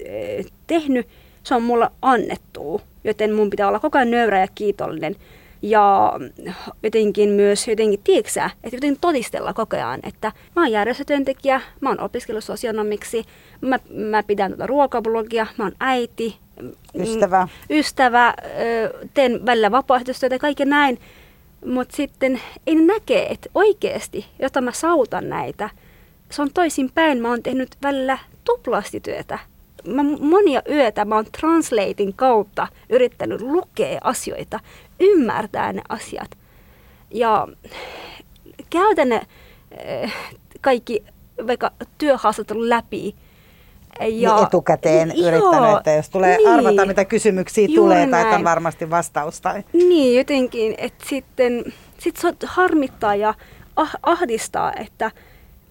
eh, 0.05 0.47
tehnyt, 0.67 1.07
se 1.43 1.55
on 1.55 1.63
mulla 1.63 1.93
annettu, 2.03 2.81
joten 3.05 3.35
mun 3.35 3.51
pitää 3.51 3.69
olla 3.69 3.81
koko 3.81 3.99
ajan 3.99 4.11
nöyrä 4.11 4.41
ja 4.41 4.49
kiitollinen. 4.55 5.17
Ja 5.63 6.13
jotenkin 6.83 7.31
myös, 7.31 7.69
jotenkin, 7.69 8.01
tiedätkö 8.05 8.41
että 8.45 8.77
jotenkin 8.77 9.01
todistella 9.01 9.53
koko 9.53 9.77
ajan, 9.77 10.01
että 10.03 10.33
mä 10.57 10.63
oon 10.63 10.73
järjestötyöntekijä, 10.73 11.61
mä 11.81 11.89
oon 11.89 12.01
opiskellut 12.01 12.45
sosionomiksi, 12.45 13.25
mä, 13.61 13.79
mä 13.91 14.23
pidän 14.23 14.51
tuota 14.51 14.67
ruokablogia, 14.67 15.47
mä 15.57 15.65
oon 15.65 15.75
äiti, 15.81 16.37
Ystävä. 16.95 17.49
Ystävä, 17.71 18.35
teen 19.15 19.47
välillä 19.47 19.71
vapaaehtoistyötä 19.71 20.35
ja 20.35 20.39
kaiken 20.39 20.69
näin. 20.69 20.99
Mutta 21.67 21.97
sitten 21.97 22.41
ei 22.67 22.75
ne 22.75 22.83
näkee, 22.83 23.27
että 23.33 23.49
oikeasti, 23.55 24.27
jota 24.39 24.61
mä 24.61 24.73
sautan 24.73 25.29
näitä, 25.29 25.71
se 26.31 26.43
on 26.43 26.53
toisin 26.55 26.91
päin. 26.95 27.23
Mä 27.23 27.29
oon 27.29 27.43
tehnyt 27.43 27.77
välillä 27.83 28.19
tuplasti 28.45 29.01
työtä. 29.01 29.39
Mä 29.87 30.03
monia 30.21 30.63
yötä 30.71 31.05
mä 31.05 31.15
oon 31.15 31.27
translating 31.41 32.13
kautta 32.17 32.69
yrittänyt 32.91 33.41
lukea 33.41 34.01
asioita, 34.05 34.61
ymmärtää 35.01 35.73
ne 35.73 35.83
asiat. 35.89 36.31
Ja 37.11 37.49
käytän 38.71 39.09
ne 39.09 39.27
kaikki 40.61 41.05
vaikka 41.47 41.71
työhaastattelun 41.99 42.69
läpi 42.69 43.15
ja, 44.01 44.37
niin 44.37 44.47
etukäteen 44.47 45.13
joo, 45.17 45.29
yrittänyt, 45.29 45.77
että 45.77 45.93
jos 45.93 46.11
tulee 46.11 46.37
niin, 46.37 46.49
arvata, 46.49 46.87
mitä 46.87 47.05
kysymyksiä 47.05 47.69
tulee, 47.75 48.07
näin. 48.07 48.27
tai 48.27 48.35
on 48.35 48.45
varmasti 48.45 48.91
vastaus. 48.91 49.41
Tai... 49.41 49.63
Niin, 49.73 50.19
jotenkin, 50.19 50.75
että 50.79 51.05
sitten 51.09 51.65
sit 51.99 52.17
se 52.17 52.33
harmittaa 52.47 53.15
ja 53.15 53.35
ah, 53.77 53.97
ahdistaa, 54.03 54.73
että, 54.73 55.11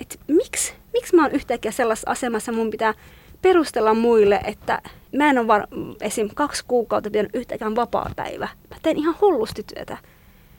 että 0.01 0.15
miksi, 0.27 0.73
miksi 0.93 1.15
mä 1.15 1.21
oon 1.21 1.31
yhtäkkiä 1.31 1.71
sellaisessa 1.71 2.11
asemassa, 2.11 2.51
mun 2.51 2.69
pitää 2.69 2.93
perustella 3.41 3.93
muille, 3.93 4.41
että 4.43 4.81
mä 5.17 5.29
en 5.29 5.37
ole 5.37 5.47
var, 5.47 5.67
esim. 6.01 6.29
kaksi 6.35 6.63
kuukautta 6.67 7.09
tehnyt 7.09 7.35
yhtäkään 7.35 7.75
vapaa-päivä. 7.75 8.47
Mä 8.69 8.77
teen 8.81 8.97
ihan 8.97 9.15
hullusti 9.21 9.63
työtä. 9.63 9.97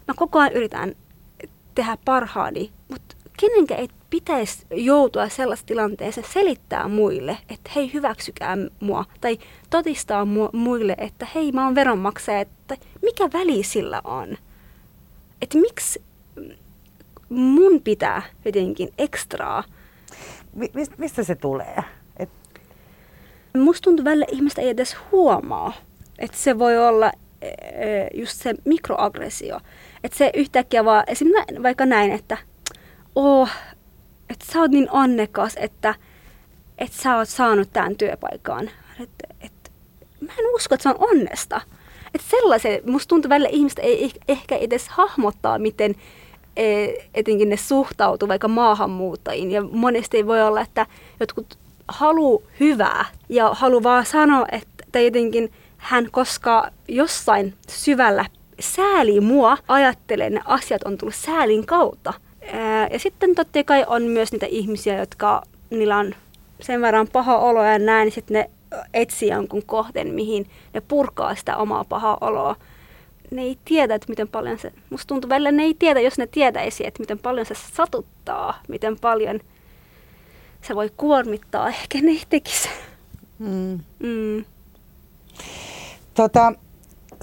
Mä 0.09 0.15
koko 0.17 0.39
ajan 0.39 0.53
yritän 0.53 0.95
tehdä 1.75 1.99
parhaani, 2.05 2.71
mutta 2.89 3.17
kenenkään 3.41 3.81
ei 3.81 3.89
pitäisi 4.11 4.67
joutua 4.71 5.29
sellaisessa 5.29 5.67
tilanteeseen 5.67 6.27
selittää 6.33 6.89
muille, 6.89 7.39
että 7.49 7.71
hei 7.75 7.93
hyväksykää 7.93 8.57
mua, 8.81 9.05
tai 9.21 9.39
todistaa 9.71 10.25
mu- 10.25 10.57
muille, 10.57 10.95
että 10.99 11.27
hei 11.35 11.53
mä 11.53 11.65
oon 11.65 11.75
veronmaksaja, 11.75 12.41
että 12.41 12.77
mikä 13.03 13.29
väli 13.33 13.63
sillä 13.63 14.01
on. 14.05 14.39
Että 15.43 15.59
miksi 15.59 16.03
mun 17.29 17.81
pitää 17.83 18.23
jotenkin 18.45 18.93
ekstraa. 18.99 19.65
Mistä 20.99 21.23
se 21.23 21.35
tulee? 21.35 21.77
Et... 22.17 22.29
Musta 23.57 23.85
tuntuu 23.85 24.05
välillä 24.05 24.27
ihmistä 24.33 24.63
ei 24.63 24.69
edes 24.69 24.97
huomaa, 25.13 25.73
että 26.19 26.37
se 26.37 26.59
voi 26.59 26.79
olla 26.79 27.13
e, 27.43 27.49
e, 27.49 28.09
just 28.15 28.43
se 28.43 28.55
mikroaggressio. 28.65 29.61
Että 30.05 30.19
se 30.19 30.31
yhtäkkiä 30.35 30.85
vaan, 30.85 31.05
esimerkiksi 31.07 31.63
vaikka 31.63 31.87
näin, 31.87 32.13
että 32.13 32.39
oh, 33.15 33.51
sä 34.53 34.61
oot 34.61 34.71
niin 34.71 34.91
onnekas, 34.91 35.57
että, 35.57 35.95
että 36.79 37.03
sä 37.03 37.17
oot 37.17 37.29
saanut 37.29 37.69
tämän 37.73 37.97
työpaikan. 37.97 38.71
Et, 39.01 39.11
et, 39.41 39.53
mä 40.21 40.33
en 40.39 40.55
usko, 40.55 40.75
että 40.75 40.83
se 40.83 40.89
on 40.89 41.09
onnesta. 41.11 41.61
Että 42.15 42.29
sellaisen, 42.31 42.81
musta 42.87 43.09
tuntuu 43.09 43.29
välillä 43.29 43.49
ihmistä 43.53 43.83
ei 43.83 44.13
ehkä 44.29 44.57
edes 44.57 44.89
hahmottaa, 44.89 45.59
miten 45.59 45.95
e, 46.57 46.89
etenkin 47.15 47.49
ne 47.49 47.57
suhtautuu 47.57 48.29
vaikka 48.29 48.49
maahanmuuttajiin. 48.49 49.51
Ja 49.51 49.63
monesti 49.63 50.27
voi 50.27 50.43
olla, 50.43 50.61
että 50.61 50.87
jotkut 51.21 51.59
halu 51.89 52.43
hyvää 52.61 53.05
ja 53.29 53.51
halu 53.55 53.83
vaan 53.83 54.07
sanoa, 54.07 54.47
että 54.53 55.01
jotenkin 55.01 55.53
hän 55.77 56.09
koska 56.11 56.71
jossain 56.89 57.55
syvällä 57.69 58.25
sääli 58.61 59.21
mua, 59.21 59.59
ajattelen, 59.69 60.33
ne 60.35 60.41
asiat 60.45 60.83
on 60.83 60.99
tullut 60.99 61.15
säälin 61.15 61.67
kautta. 61.67 62.13
Ja 62.91 62.99
sitten 62.99 63.35
totta 63.35 63.65
kai 63.65 63.85
on 63.87 64.03
myös 64.03 64.33
niitä 64.33 64.47
ihmisiä, 64.47 64.99
jotka 64.99 65.43
niillä 65.71 65.97
on 65.97 66.15
sen 66.61 66.81
verran 66.81 67.09
paha 67.13 67.39
olo 67.39 67.65
ja 67.65 67.79
näin, 67.79 68.07
niin 68.07 68.15
sitten 68.15 68.35
ne 68.35 68.51
etsii 68.95 69.29
jonkun 69.29 69.63
kohteen, 69.67 70.15
mihin 70.15 70.51
ne 70.75 70.81
purkaa 70.81 71.35
sitä 71.35 71.57
omaa 71.57 71.85
pahaa 71.85 72.19
oloa. 72.21 72.57
Ne 73.31 73.43
ei 73.43 73.59
tiedä, 73.65 73.95
että 73.95 74.09
miten 74.09 74.29
paljon 74.29 74.59
se, 74.59 74.73
musta 74.91 75.07
tuntuu 75.07 75.29
välillä 75.29 75.53
ne 75.53 75.63
ei 75.63 75.75
tiedä, 75.79 76.01
jos 76.01 76.19
ne 76.19 76.27
tietäisi, 76.27 76.87
että 76.87 77.01
miten 77.01 77.19
paljon 77.19 77.47
se 77.47 77.55
satuttaa, 77.55 78.63
miten 78.69 78.97
paljon 79.01 79.41
se 80.63 80.75
voi 80.75 80.91
kuormittaa, 80.97 81.69
ehkä 81.69 81.99
ne 82.03 82.11
ei 82.11 82.23
tekisi. 82.29 82.69
Mm. 83.39 83.81
Mm. 83.99 84.45
Tota, 86.15 86.53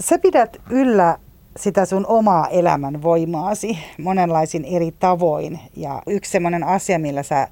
sä 0.00 0.18
pidät 0.18 0.56
yllä 0.70 1.18
sitä 1.56 1.84
sun 1.84 2.06
omaa 2.06 2.48
elämän 2.48 3.02
voimaasi 3.02 3.78
monenlaisin 3.98 4.64
eri 4.64 4.92
tavoin. 4.98 5.60
Ja 5.76 6.02
yksi 6.06 6.30
semmoinen 6.30 6.64
asia, 6.64 6.98
millä 6.98 7.22
sä 7.22 7.48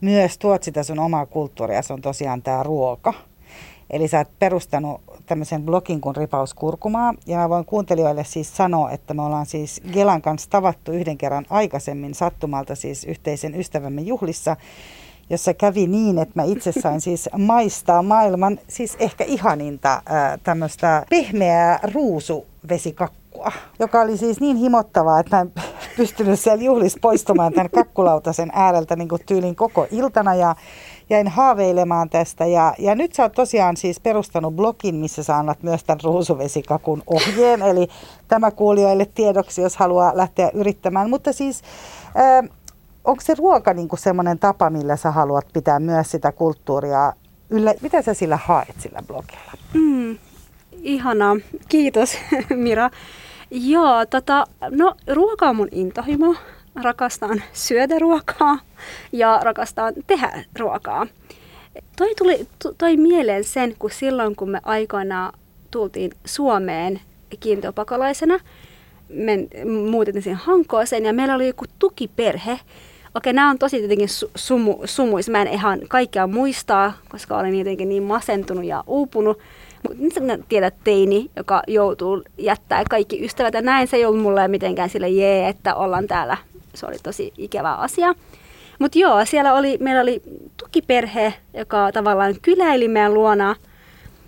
myös 0.00 0.38
tuot 0.38 0.62
sitä 0.62 0.82
sun 0.82 0.98
omaa 0.98 1.26
kulttuuria, 1.26 1.82
se 1.82 1.92
on 1.92 2.02
tosiaan 2.02 2.42
tämä 2.42 2.62
ruoka. 2.62 3.14
Eli 3.90 4.08
sä 4.08 4.18
oot 4.18 4.38
perustanut 4.38 5.00
tämmöisen 5.26 5.62
blogin 5.62 6.00
kuin 6.00 6.16
Ripaus 6.16 6.54
Kurkumaa. 6.54 7.14
Ja 7.26 7.36
mä 7.36 7.48
voin 7.48 7.64
kuuntelijoille 7.64 8.24
siis 8.24 8.56
sanoa, 8.56 8.90
että 8.90 9.14
me 9.14 9.22
ollaan 9.22 9.46
siis 9.46 9.80
Gelan 9.92 10.22
kanssa 10.22 10.50
tavattu 10.50 10.92
yhden 10.92 11.18
kerran 11.18 11.46
aikaisemmin 11.50 12.14
sattumalta 12.14 12.74
siis 12.74 13.04
yhteisen 13.04 13.54
ystävämme 13.54 14.00
juhlissa 14.00 14.56
jossa 15.30 15.54
kävi 15.54 15.86
niin, 15.86 16.18
että 16.18 16.32
mä 16.34 16.42
itse 16.44 16.72
sain 16.72 17.00
siis 17.00 17.28
maistaa 17.38 18.02
maailman 18.02 18.58
siis 18.68 18.96
ehkä 18.98 19.24
ihaninta 19.24 20.02
tämmöistä 20.42 21.06
pehmeää 21.10 21.78
ruusuvesikakkua, 23.36 23.52
joka 23.78 24.00
oli 24.00 24.16
siis 24.16 24.40
niin 24.40 24.56
himottavaa, 24.56 25.20
että 25.20 25.36
mä 25.36 25.40
en 25.40 25.52
pystynyt 25.96 26.40
siellä 26.40 26.64
juhlissa 26.64 26.98
poistumaan 27.02 27.52
tämän 27.52 27.70
kakkulautasen 27.70 28.50
ääreltä 28.52 28.96
niin 28.96 29.08
kuin 29.08 29.22
tyylin 29.26 29.56
koko 29.56 29.86
iltana 29.90 30.34
ja 30.34 30.56
jäin 31.10 31.28
haaveilemaan 31.28 32.10
tästä. 32.10 32.46
Ja, 32.46 32.74
ja 32.78 32.94
nyt 32.94 33.12
sä 33.12 33.22
oot 33.22 33.32
tosiaan 33.32 33.76
siis 33.76 34.00
perustanut 34.00 34.56
blogin, 34.56 34.94
missä 34.94 35.22
sä 35.22 35.36
annat 35.36 35.62
myös 35.62 35.84
tämän 35.84 36.00
ruusuvesikakun 36.04 37.02
ohjeen. 37.06 37.62
Eli 37.62 37.88
tämä 38.28 38.50
kuulijoille 38.50 39.06
tiedoksi, 39.14 39.62
jos 39.62 39.76
haluaa 39.76 40.16
lähteä 40.16 40.50
yrittämään. 40.54 41.10
Mutta 41.10 41.32
siis 41.32 41.62
onko 43.04 43.20
se 43.20 43.34
ruoka 43.38 43.74
niin 43.74 43.88
semmoinen 43.98 44.38
tapa, 44.38 44.70
millä 44.70 44.96
sä 44.96 45.10
haluat 45.10 45.46
pitää 45.52 45.80
myös 45.80 46.10
sitä 46.10 46.32
kulttuuria 46.32 47.12
yllä? 47.50 47.74
Mitä 47.80 48.02
sä 48.02 48.14
sillä 48.14 48.36
haet 48.36 48.74
sillä 48.78 49.02
blogilla? 49.06 49.52
Mm, 49.74 50.18
ihanaa. 50.82 51.36
Kiitos 51.68 52.18
Mira. 52.50 52.90
Joo, 53.50 54.06
tota, 54.06 54.44
no 54.70 54.94
ruoka 55.06 55.48
on 55.48 55.56
mun 55.56 55.68
intohimo. 55.72 56.34
Rakastan 56.82 57.42
syödä 57.52 57.98
ruokaa 57.98 58.58
ja 59.12 59.40
rakastan 59.42 59.94
tehdä 60.06 60.44
ruokaa. 60.58 61.06
Toi 61.96 62.14
tuli 62.14 62.46
toi 62.78 62.96
mieleen 62.96 63.44
sen, 63.44 63.74
kun 63.78 63.90
silloin 63.90 64.36
kun 64.36 64.50
me 64.50 64.60
aikoinaan 64.64 65.32
tultiin 65.70 66.12
Suomeen 66.24 67.00
kiintiöpakolaisena, 67.40 68.38
me 69.08 69.38
muutettiin 69.90 70.22
siihen 70.22 70.40
Hankooseen 70.44 71.04
ja 71.04 71.12
meillä 71.12 71.34
oli 71.34 71.46
joku 71.46 71.64
tukiperhe, 71.78 72.60
Okei, 73.16 73.32
nämä 73.32 73.50
on 73.50 73.58
tosi 73.58 73.78
tietenkin 73.78 74.08
sumu, 74.34 74.78
sumuis. 74.84 75.28
Mä 75.28 75.42
en 75.42 75.48
ihan 75.48 75.80
kaikkea 75.88 76.26
muistaa, 76.26 76.92
koska 77.08 77.38
olen 77.38 77.58
jotenkin 77.58 77.88
niin 77.88 78.02
masentunut 78.02 78.64
ja 78.64 78.84
uupunut. 78.86 79.38
Mutta 79.88 80.20
nyt 80.20 80.44
tiedät 80.48 80.74
teini, 80.84 81.30
joka 81.36 81.62
joutuu 81.66 82.22
jättää 82.38 82.82
kaikki 82.90 83.24
ystävät 83.24 83.54
ja 83.54 83.62
näin. 83.62 83.88
Se 83.88 83.96
ei 83.96 84.04
ollut 84.04 84.22
mulle 84.22 84.48
mitenkään 84.48 84.90
sille 84.90 85.08
jee, 85.08 85.48
että 85.48 85.74
ollaan 85.74 86.06
täällä. 86.06 86.36
Se 86.74 86.86
oli 86.86 86.96
tosi 87.02 87.32
ikävä 87.38 87.74
asia. 87.74 88.14
Mutta 88.78 88.98
joo, 88.98 89.24
siellä 89.24 89.54
oli, 89.54 89.78
meillä 89.80 90.02
oli 90.02 90.22
tukiperhe, 90.56 91.34
joka 91.54 91.92
tavallaan 91.92 92.34
kyläili 92.42 92.88
meidän 92.88 93.14
luona. 93.14 93.56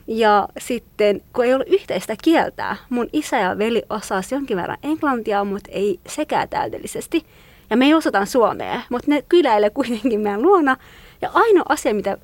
Ja 0.07 0.49
sitten, 0.59 1.21
kun 1.33 1.45
ei 1.45 1.55
ollut 1.55 1.69
yhteistä 1.69 2.17
kieltä, 2.23 2.77
mun 2.91 3.09
isä 3.13 3.39
ja 3.39 3.59
veli 3.59 3.83
osasi 3.91 4.35
jonkin 4.35 4.57
verran 4.57 4.79
englantia, 4.83 5.45
mutta 5.45 5.71
ei 5.73 6.01
sekään 6.07 6.49
täydellisesti. 6.49 7.25
Ja 7.71 7.77
me 7.77 7.85
ei 7.87 7.95
osata 7.95 8.25
suomea, 8.25 8.81
mutta 8.91 9.11
ne 9.11 9.23
kyläilee 9.29 9.71
kuitenkin 9.71 10.21
meidän 10.21 10.43
luona. 10.43 10.77
Ja 11.23 11.31
ainoa 11.35 11.65
asia, 11.69 11.95
mitä 11.95 12.19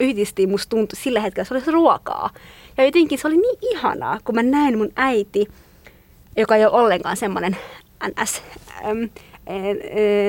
yhdisti 0.00 0.46
musta 0.46 0.70
tuntui 0.70 0.96
sillä 0.96 1.20
hetkellä, 1.20 1.44
se 1.44 1.54
oli 1.54 1.62
ruokaa. 1.66 2.30
Ja 2.80 2.86
jotenkin 2.86 3.18
se 3.18 3.26
oli 3.28 3.36
niin 3.36 3.58
ihanaa, 3.60 4.18
kun 4.24 4.34
mä 4.34 4.42
näin 4.42 4.78
mun 4.78 4.92
äiti, 4.96 5.48
joka 6.36 6.56
ei 6.56 6.64
ole 6.64 6.72
ollenkaan 6.72 7.16
semmoinen 7.16 7.56
ns. 8.22 8.42
Ähm, 8.84 9.04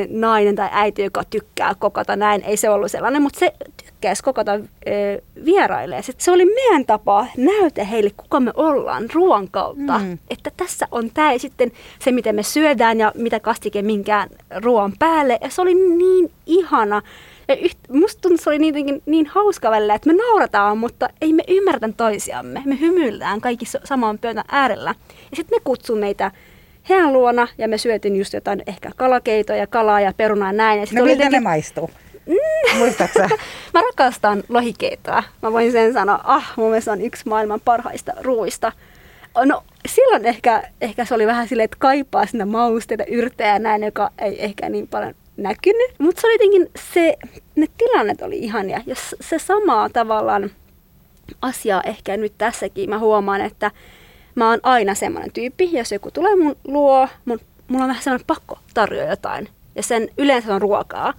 nainen 0.10 0.56
tai 0.56 0.70
äiti, 0.72 1.02
joka 1.02 1.24
tykkää 1.30 1.76
kokata 1.80 2.16
näin. 2.16 2.44
Ei 2.44 2.58
se 2.58 2.70
ollut 2.70 2.92
sellainen, 2.92 3.22
mutta 3.22 3.40
se 3.40 3.54
tykkäisi 3.86 4.24
kokata 4.24 4.52
vieraille. 5.46 6.02
Se 6.18 6.32
oli 6.32 6.46
meidän 6.46 6.86
tapa 6.86 7.28
näytä 7.38 7.84
heille, 7.84 8.12
kuka 8.18 8.40
me 8.40 8.52
ollaan 8.56 9.06
ruoan 9.14 9.48
kautta. 9.52 10.00
Mm. 10.00 10.18
Että 10.30 10.52
tässä 10.58 10.88
on 10.92 11.12
tämä 11.14 11.34
ja 11.34 11.40
sitten 11.40 11.72
se, 12.00 12.12
miten 12.12 12.36
me 12.36 12.44
syödään 12.44 13.00
ja 13.00 13.12
mitä 13.16 13.40
kastike 13.40 13.82
minkään 13.82 14.30
ruoan 14.64 14.94
päälle. 15.00 15.40
Ja 15.42 15.50
se 15.50 15.62
oli 15.62 15.74
niin 15.74 16.32
ihana. 16.46 17.02
Ja 17.52 17.58
yht, 17.58 17.78
musta 17.90 18.22
tuntuu, 18.22 18.38
se 18.38 18.50
oli 18.50 18.60
niin, 18.60 19.02
niin 19.06 19.26
hauska 19.26 19.72
välillä, 19.72 19.96
että 19.96 20.14
me 20.14 20.18
naurataan, 20.18 20.78
mutta 20.78 21.10
ei 21.22 21.34
me 21.34 21.44
ymmärrä 21.48 21.90
toisiamme. 21.98 22.62
Me 22.66 22.80
hymyillään 22.80 23.42
kaikki 23.42 23.66
samaan 23.84 24.20
pöydän 24.20 24.44
äärellä. 24.52 24.96
Ja 25.10 25.36
sitten 25.36 25.58
ne 25.58 25.62
kutsuu 25.64 25.96
meitä 25.96 26.32
heidän 26.90 27.14
luona 27.14 27.48
ja 27.58 27.68
me 27.68 27.78
syötiin 27.78 28.16
just 28.16 28.34
jotain 28.34 28.64
ehkä 28.68 28.92
kalakeitoja, 28.96 29.68
kalaa 29.68 30.02
ja 30.02 30.14
perunaa 30.18 30.50
ja 30.50 30.54
näin. 30.54 30.80
Ja 30.80 30.86
no 30.92 30.94
miltä 30.94 31.12
jotenkin... 31.12 31.32
ne 31.32 31.40
maistuu? 31.40 31.92
Mm. 32.26 32.78
Muistatko 32.78 33.20
Mä 33.74 33.82
rakastan 33.82 34.44
lohikeitoa. 34.50 35.24
Mä 35.42 35.52
voin 35.52 35.72
sen 35.72 35.94
sanoa, 35.94 36.20
ah, 36.24 36.54
mun 36.56 36.70
mielestä 36.70 36.92
on 36.92 37.02
yksi 37.02 37.30
maailman 37.30 37.62
parhaista 37.66 38.14
ruuista. 38.22 38.72
No 39.46 39.64
silloin 39.86 40.26
ehkä, 40.26 40.64
ehkä 40.82 41.06
se 41.06 41.16
oli 41.16 41.28
vähän 41.28 41.48
silleen, 41.48 41.66
että 41.66 41.78
kaipaa 41.80 42.26
sinne 42.26 42.46
mausteita, 42.46 43.04
yrttejä 43.08 43.54
ja 43.54 43.60
näin, 43.60 43.84
joka 43.84 44.12
ei 44.20 44.46
ehkä 44.46 44.70
niin 44.70 44.88
paljon 44.88 45.14
näkynyt. 45.42 45.92
Mutta 45.98 46.22
se 46.22 46.28
oli 46.28 46.34
jotenkin 46.34 46.72
se, 46.94 47.18
ne 47.56 47.68
tilannet 47.78 48.22
oli 48.22 48.40
ihania. 48.40 48.82
Ja 48.86 48.96
se 49.22 49.40
sama 49.40 49.90
tavallaan 49.90 50.52
asia 51.42 51.82
ehkä 51.86 52.18
nyt 52.18 52.34
tässäkin 52.38 52.90
mä 52.90 53.00
huomaan, 53.00 53.42
että 53.42 53.72
mä 54.36 54.50
oon 54.50 54.60
aina 54.64 54.96
semmoinen 54.96 55.32
tyyppi, 55.32 55.70
jos 55.74 55.92
joku 55.92 56.12
tulee 56.12 56.36
mun 56.36 56.56
luo, 56.64 57.08
mun, 57.26 57.40
mulla 57.68 57.84
on 57.84 57.90
vähän 57.90 58.04
semmoinen 58.04 58.28
pakko 58.28 58.60
tarjoa 58.74 59.10
jotain. 59.10 59.48
Ja 59.76 59.84
sen 59.84 60.10
yleensä 60.18 60.56
on 60.56 60.62
ruokaa. 60.62 61.14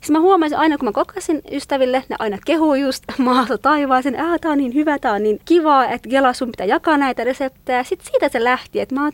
Sitten 0.00 0.12
mä 0.12 0.20
huomasin 0.20 0.58
aina, 0.58 0.78
kun 0.78 0.88
mä 0.88 0.92
kokasin 0.92 1.42
ystäville, 1.52 2.04
ne 2.08 2.16
aina 2.18 2.38
kehuu 2.46 2.74
just 2.74 3.04
maata 3.18 3.58
taivaaseen, 3.58 4.14
että 4.14 4.38
tää 4.40 4.50
on 4.50 4.58
niin 4.58 4.74
hyvä, 4.74 4.98
tää 4.98 5.12
on 5.12 5.22
niin 5.22 5.40
kiva, 5.44 5.84
että 5.84 6.08
Gela 6.08 6.32
sun 6.32 6.50
pitää 6.50 6.66
jakaa 6.66 6.96
näitä 6.96 7.24
reseptejä. 7.24 7.84
Sitten 7.84 8.08
siitä 8.10 8.28
se 8.28 8.44
lähti, 8.44 8.80
että 8.80 8.94
mä 8.94 9.10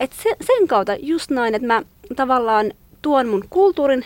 että 0.00 0.16
sen 0.22 0.68
kautta 0.68 0.96
just 1.00 1.30
noin, 1.30 1.54
että 1.54 1.66
mä 1.66 1.82
tavallaan 2.16 2.72
tuon 3.04 3.28
mun 3.28 3.44
kulttuurin 3.50 4.04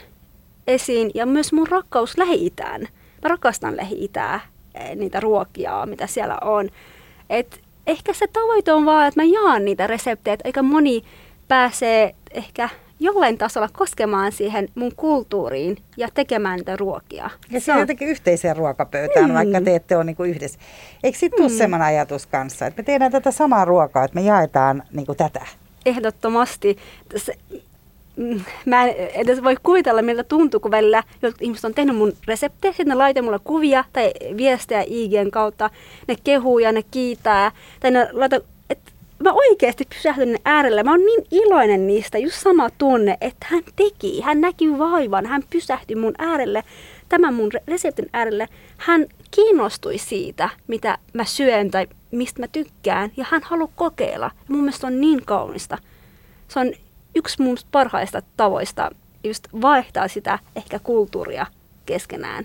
esiin 0.67 1.11
ja 1.15 1.27
myös 1.27 1.53
mun 1.53 1.69
rakkaus 1.69 2.19
Lähi-Itään. 2.19 2.81
Mä 3.23 3.29
rakastan 3.29 3.77
Lähi-Itää, 3.77 4.41
eh, 4.75 4.97
niitä 4.97 5.21
ruokia, 5.21 5.87
mitä 5.87 6.07
siellä 6.07 6.39
on. 6.45 6.69
Et 7.31 7.61
ehkä 7.87 8.13
se 8.13 8.27
tavoite 8.27 8.73
on 8.73 8.87
vaan, 8.87 9.09
että 9.09 9.21
mä 9.21 9.25
jaan 9.25 9.65
niitä 9.65 9.87
reseptejä, 9.87 10.37
eikä 10.45 10.63
moni 10.63 11.03
pääsee 11.49 12.15
ehkä 12.31 12.69
jollain 13.01 13.39
tasolla 13.39 13.69
koskemaan 13.73 14.33
siihen 14.33 14.69
mun 14.75 14.93
kulttuuriin 14.97 15.77
ja 15.97 16.09
tekemään 16.15 16.57
niitä 16.57 16.77
ruokia. 16.77 17.31
Ja 17.51 17.61
se 17.61 17.73
on 17.73 17.81
jotenkin 17.81 18.09
yhteiseen 18.09 18.57
ruokapöytään, 18.57 19.31
mm. 19.31 19.35
vaikka 19.35 19.61
te 19.61 19.75
ette 19.75 19.97
ole 19.97 20.05
niinku 20.05 20.25
yhdessä. 20.25 20.59
Eikö 21.05 21.19
sitten 21.19 21.37
tule 21.37 21.49
mm. 21.49 21.59
sellainen 21.59 21.89
ajatus 21.89 22.27
kanssa, 22.27 22.67
että 22.67 22.83
me 22.83 22.85
tehdään 22.85 23.13
tätä 23.13 23.31
samaa 23.31 23.65
ruokaa, 23.65 24.05
että 24.05 24.15
me 24.15 24.21
jaetaan 24.21 24.83
niinku 24.93 25.15
tätä? 25.15 25.47
Ehdottomasti. 25.87 26.79
Se, 27.17 27.35
mä 28.65 28.85
en 28.87 28.95
edes 28.97 29.43
voi 29.43 29.57
kuvitella, 29.63 30.03
miltä 30.03 30.25
tuntuu, 30.25 30.61
kun 30.61 30.71
välillä 30.71 31.03
jotkut 31.23 31.43
ihmiset 31.43 31.65
on 31.65 31.75
tehnyt 31.75 31.97
mun 31.97 32.13
reseptejä, 32.27 32.73
sitten 32.73 32.89
ne 32.89 32.95
laittaa 32.95 33.23
mulle 33.23 33.39
kuvia 33.45 33.85
tai 33.93 34.13
viestejä 34.37 34.85
IGn 34.87 35.31
kautta, 35.31 35.71
ne 36.09 36.17
kehuu 36.25 36.59
ja 36.59 36.73
ne 36.73 36.83
kiitää, 36.91 37.53
tai 37.81 37.91
ne 37.91 38.09
laittaa 38.13 38.41
mä 39.25 39.33
oikeasti 39.33 39.85
pysähdyn 39.85 40.39
äärelle. 40.45 40.83
Mä 40.83 40.91
oon 40.91 41.07
niin 41.07 41.27
iloinen 41.31 41.87
niistä, 41.87 42.19
just 42.19 42.37
sama 42.37 42.71
tunne, 42.71 43.17
että 43.21 43.47
hän 43.51 43.63
teki, 43.77 44.21
hän 44.21 44.41
näki 44.41 44.79
vaivan, 44.79 45.27
hän 45.27 45.43
pysähtyi 45.51 45.97
mun 45.97 46.15
äärelle, 46.19 46.65
tämän 47.09 47.35
mun 47.35 47.51
reseptin 47.69 48.09
äärelle. 48.13 48.49
Hän 48.77 49.07
kiinnostui 49.31 49.99
siitä, 49.99 50.49
mitä 50.67 50.99
mä 51.13 51.25
syön 51.25 51.71
tai 51.71 51.87
mistä 52.11 52.41
mä 52.41 52.49
tykkään, 52.49 53.11
ja 53.17 53.25
hän 53.29 53.43
haluaa 53.45 53.73
kokeilla. 53.75 54.27
Ja 54.27 54.45
mun 54.49 54.61
mielestä 54.61 54.87
on 54.87 55.01
niin 55.01 55.25
kaunista. 55.25 55.79
Se 56.49 56.61
on 56.61 56.73
yksi 57.15 57.43
mun 57.43 57.57
parhaista 57.73 58.23
tavoista 58.37 58.91
just 59.25 59.49
vaihtaa 59.63 60.09
sitä 60.09 60.39
ehkä 60.57 60.79
kulttuuria 60.79 61.47
keskenään. 61.87 62.45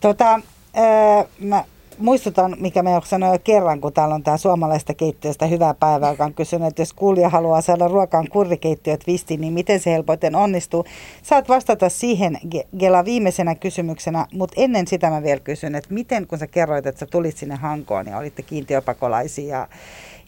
Tota, 0.00 0.40
ää, 0.74 1.24
mä 1.40 1.64
muistutan, 1.98 2.56
mikä 2.60 2.82
me 2.82 2.90
sanoin 3.04 3.32
jo 3.32 3.38
kerran, 3.38 3.80
kun 3.80 3.92
täällä 3.92 4.14
on 4.14 4.22
tämä 4.22 4.36
suomalaista 4.36 4.94
keittiöstä 4.94 5.46
hyvää 5.46 5.74
päivää, 5.74 6.10
joka 6.10 6.24
on 6.24 6.34
kysynyt, 6.34 6.68
että 6.68 6.82
jos 6.82 6.92
kuulija 6.92 7.28
haluaa 7.28 7.60
saada 7.60 7.88
ruokaan 7.88 8.28
kurrikeittiöt 8.28 9.06
visti, 9.06 9.36
niin 9.36 9.52
miten 9.52 9.80
se 9.80 9.90
helpoiten 9.90 10.36
onnistuu? 10.36 10.84
Saat 11.22 11.48
vastata 11.48 11.88
siihen 11.88 12.38
Gela 12.78 13.04
viimeisenä 13.04 13.54
kysymyksenä, 13.54 14.26
mutta 14.32 14.54
ennen 14.56 14.86
sitä 14.86 15.10
mä 15.10 15.22
vielä 15.22 15.40
kysyn, 15.40 15.74
että 15.74 15.94
miten 15.94 16.26
kun 16.26 16.38
sä 16.38 16.46
kerroit, 16.46 16.86
että 16.86 16.98
sä 16.98 17.06
tulit 17.06 17.36
sinne 17.36 17.56
Hankoon 17.56 18.06
ja 18.06 18.18
olitte 18.18 18.42
kiintiöpakolaisia 18.42 19.56
ja, 19.56 19.68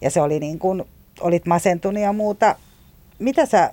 ja 0.01 0.11
se 0.11 0.21
oli 0.21 0.41
niin 0.41 0.59
kuin, 0.59 0.85
olit 1.21 1.47
masentunut 1.47 2.03
ja 2.03 2.13
muuta, 2.13 2.57
mitä 3.25 3.47
sä, 3.47 3.71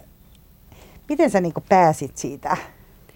miten 1.09 1.29
sä 1.29 1.41
niin 1.41 1.53
pääsit 1.69 2.17
siitä 2.17 2.57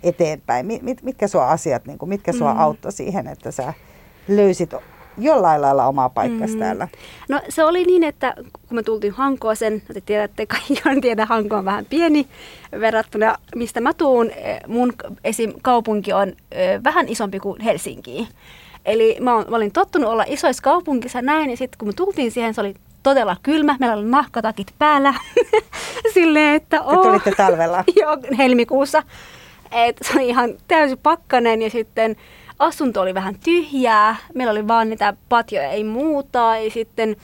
eteenpäin? 0.03 0.65
Mit, 0.65 1.03
mitkä 1.03 1.27
sua 1.27 1.49
asiat, 1.49 1.85
niin 1.85 1.97
kuin, 1.97 2.09
mitkä 2.09 2.33
sua 2.33 2.53
mm. 2.53 2.59
auttoi 2.59 2.91
siihen, 2.91 3.27
että 3.27 3.51
sä 3.51 3.73
löysit 4.27 4.73
jollain 5.17 5.61
lailla 5.61 5.87
omaa 5.87 6.09
paikkaa 6.09 6.47
mm. 6.47 6.59
täällä? 6.59 6.87
No 7.29 7.41
se 7.49 7.63
oli 7.63 7.83
niin, 7.83 8.03
että 8.03 8.33
kun 8.37 8.75
me 8.75 8.83
tultiin 8.83 9.13
Hankooseen, 9.13 9.81
te 9.93 10.01
tiedätte, 10.01 10.45
kaikki 10.55 10.81
on 10.85 11.01
tiedä, 11.01 11.25
Hanko 11.25 11.55
on 11.55 11.65
vähän 11.65 11.85
pieni 11.85 12.27
verrattuna 12.79 13.35
mistä 13.55 13.81
mä 13.81 13.93
tuun. 13.93 14.31
Mun 14.67 14.93
esim. 15.23 15.53
kaupunki 15.61 16.13
on 16.13 16.33
vähän 16.83 17.09
isompi 17.09 17.39
kuin 17.39 17.61
Helsinki. 17.61 18.27
Eli 18.85 19.17
mä, 19.19 19.35
olin 19.35 19.71
tottunut 19.71 20.09
olla 20.09 20.25
isoissa 20.27 20.63
kaupunkissa 20.63 21.21
näin, 21.21 21.49
ja 21.49 21.57
sitten 21.57 21.77
kun 21.77 21.87
me 21.87 21.93
tultiin 21.93 22.31
siihen, 22.31 22.53
se 22.53 22.61
oli 22.61 22.75
todella 23.05 23.37
kylmä. 23.43 23.75
Meillä 23.79 23.95
oli 23.95 24.05
nahkatakit 24.05 24.73
päällä. 24.79 25.13
Silleen, 26.13 26.55
että 26.55 26.81
oh. 26.81 27.01
Te 27.01 27.07
tulitte 27.07 27.31
talvella? 27.31 27.83
Joo, 28.01 28.17
helmikuussa. 28.37 29.03
Et 29.71 29.97
se 30.01 30.13
oli 30.13 30.27
ihan 30.27 30.49
täysin 30.67 30.97
pakkanen 30.97 31.61
ja 31.61 31.69
sitten 31.69 32.15
asunto 32.59 33.01
oli 33.01 33.13
vähän 33.13 33.35
tyhjää. 33.43 34.15
Meillä 34.33 34.51
oli 34.51 34.67
vaan 34.67 34.89
niitä 34.89 35.13
patjoja, 35.29 35.69
ei 35.69 35.83
muuta. 35.83 36.57
Ja 36.63 36.71
sitten 36.71 37.15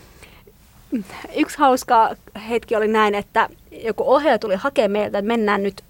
yksi 1.36 1.58
hauska 1.58 2.16
hetki 2.50 2.76
oli 2.76 2.88
näin, 2.88 3.16
että 3.16 3.50
joku 3.72 4.14
ohjaaja 4.14 4.40
tuli 4.40 4.56
hakemaan 4.56 4.92
meiltä, 4.92 5.18
että 5.18 5.28
mennään 5.28 5.64
nyt 5.64 5.84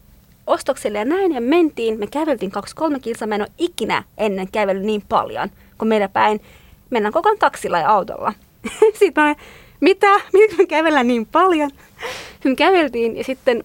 ostoksille 0.47 0.97
ja 0.97 1.05
näin. 1.05 1.31
Ja 1.31 1.41
mentiin, 1.41 1.99
me 1.99 2.07
käveltiin 2.07 2.51
kaksi-kolme 2.51 2.99
kilsaa. 2.99 3.27
Mä 3.27 3.35
en 3.35 3.41
ole 3.41 3.51
ikinä 3.57 4.03
ennen 4.17 4.47
kävellyt 4.51 4.83
niin 4.83 5.03
paljon 5.09 5.49
kuin 5.77 5.89
meillä 5.89 6.09
päin. 6.09 6.41
Mennään 6.89 7.13
koko 7.13 7.29
ajan 7.29 7.39
taksilla 7.39 7.79
ja 7.79 7.89
autolla. 7.89 8.33
sitten 8.99 9.23
mä 9.23 9.35
mitä? 9.81 10.19
Miksi 10.33 10.57
me 10.57 10.65
kävellään 10.65 11.07
niin 11.07 11.25
paljon? 11.25 11.71
Sitten 12.33 12.55
käveltiin 12.55 13.17
ja 13.17 13.23
sitten 13.23 13.63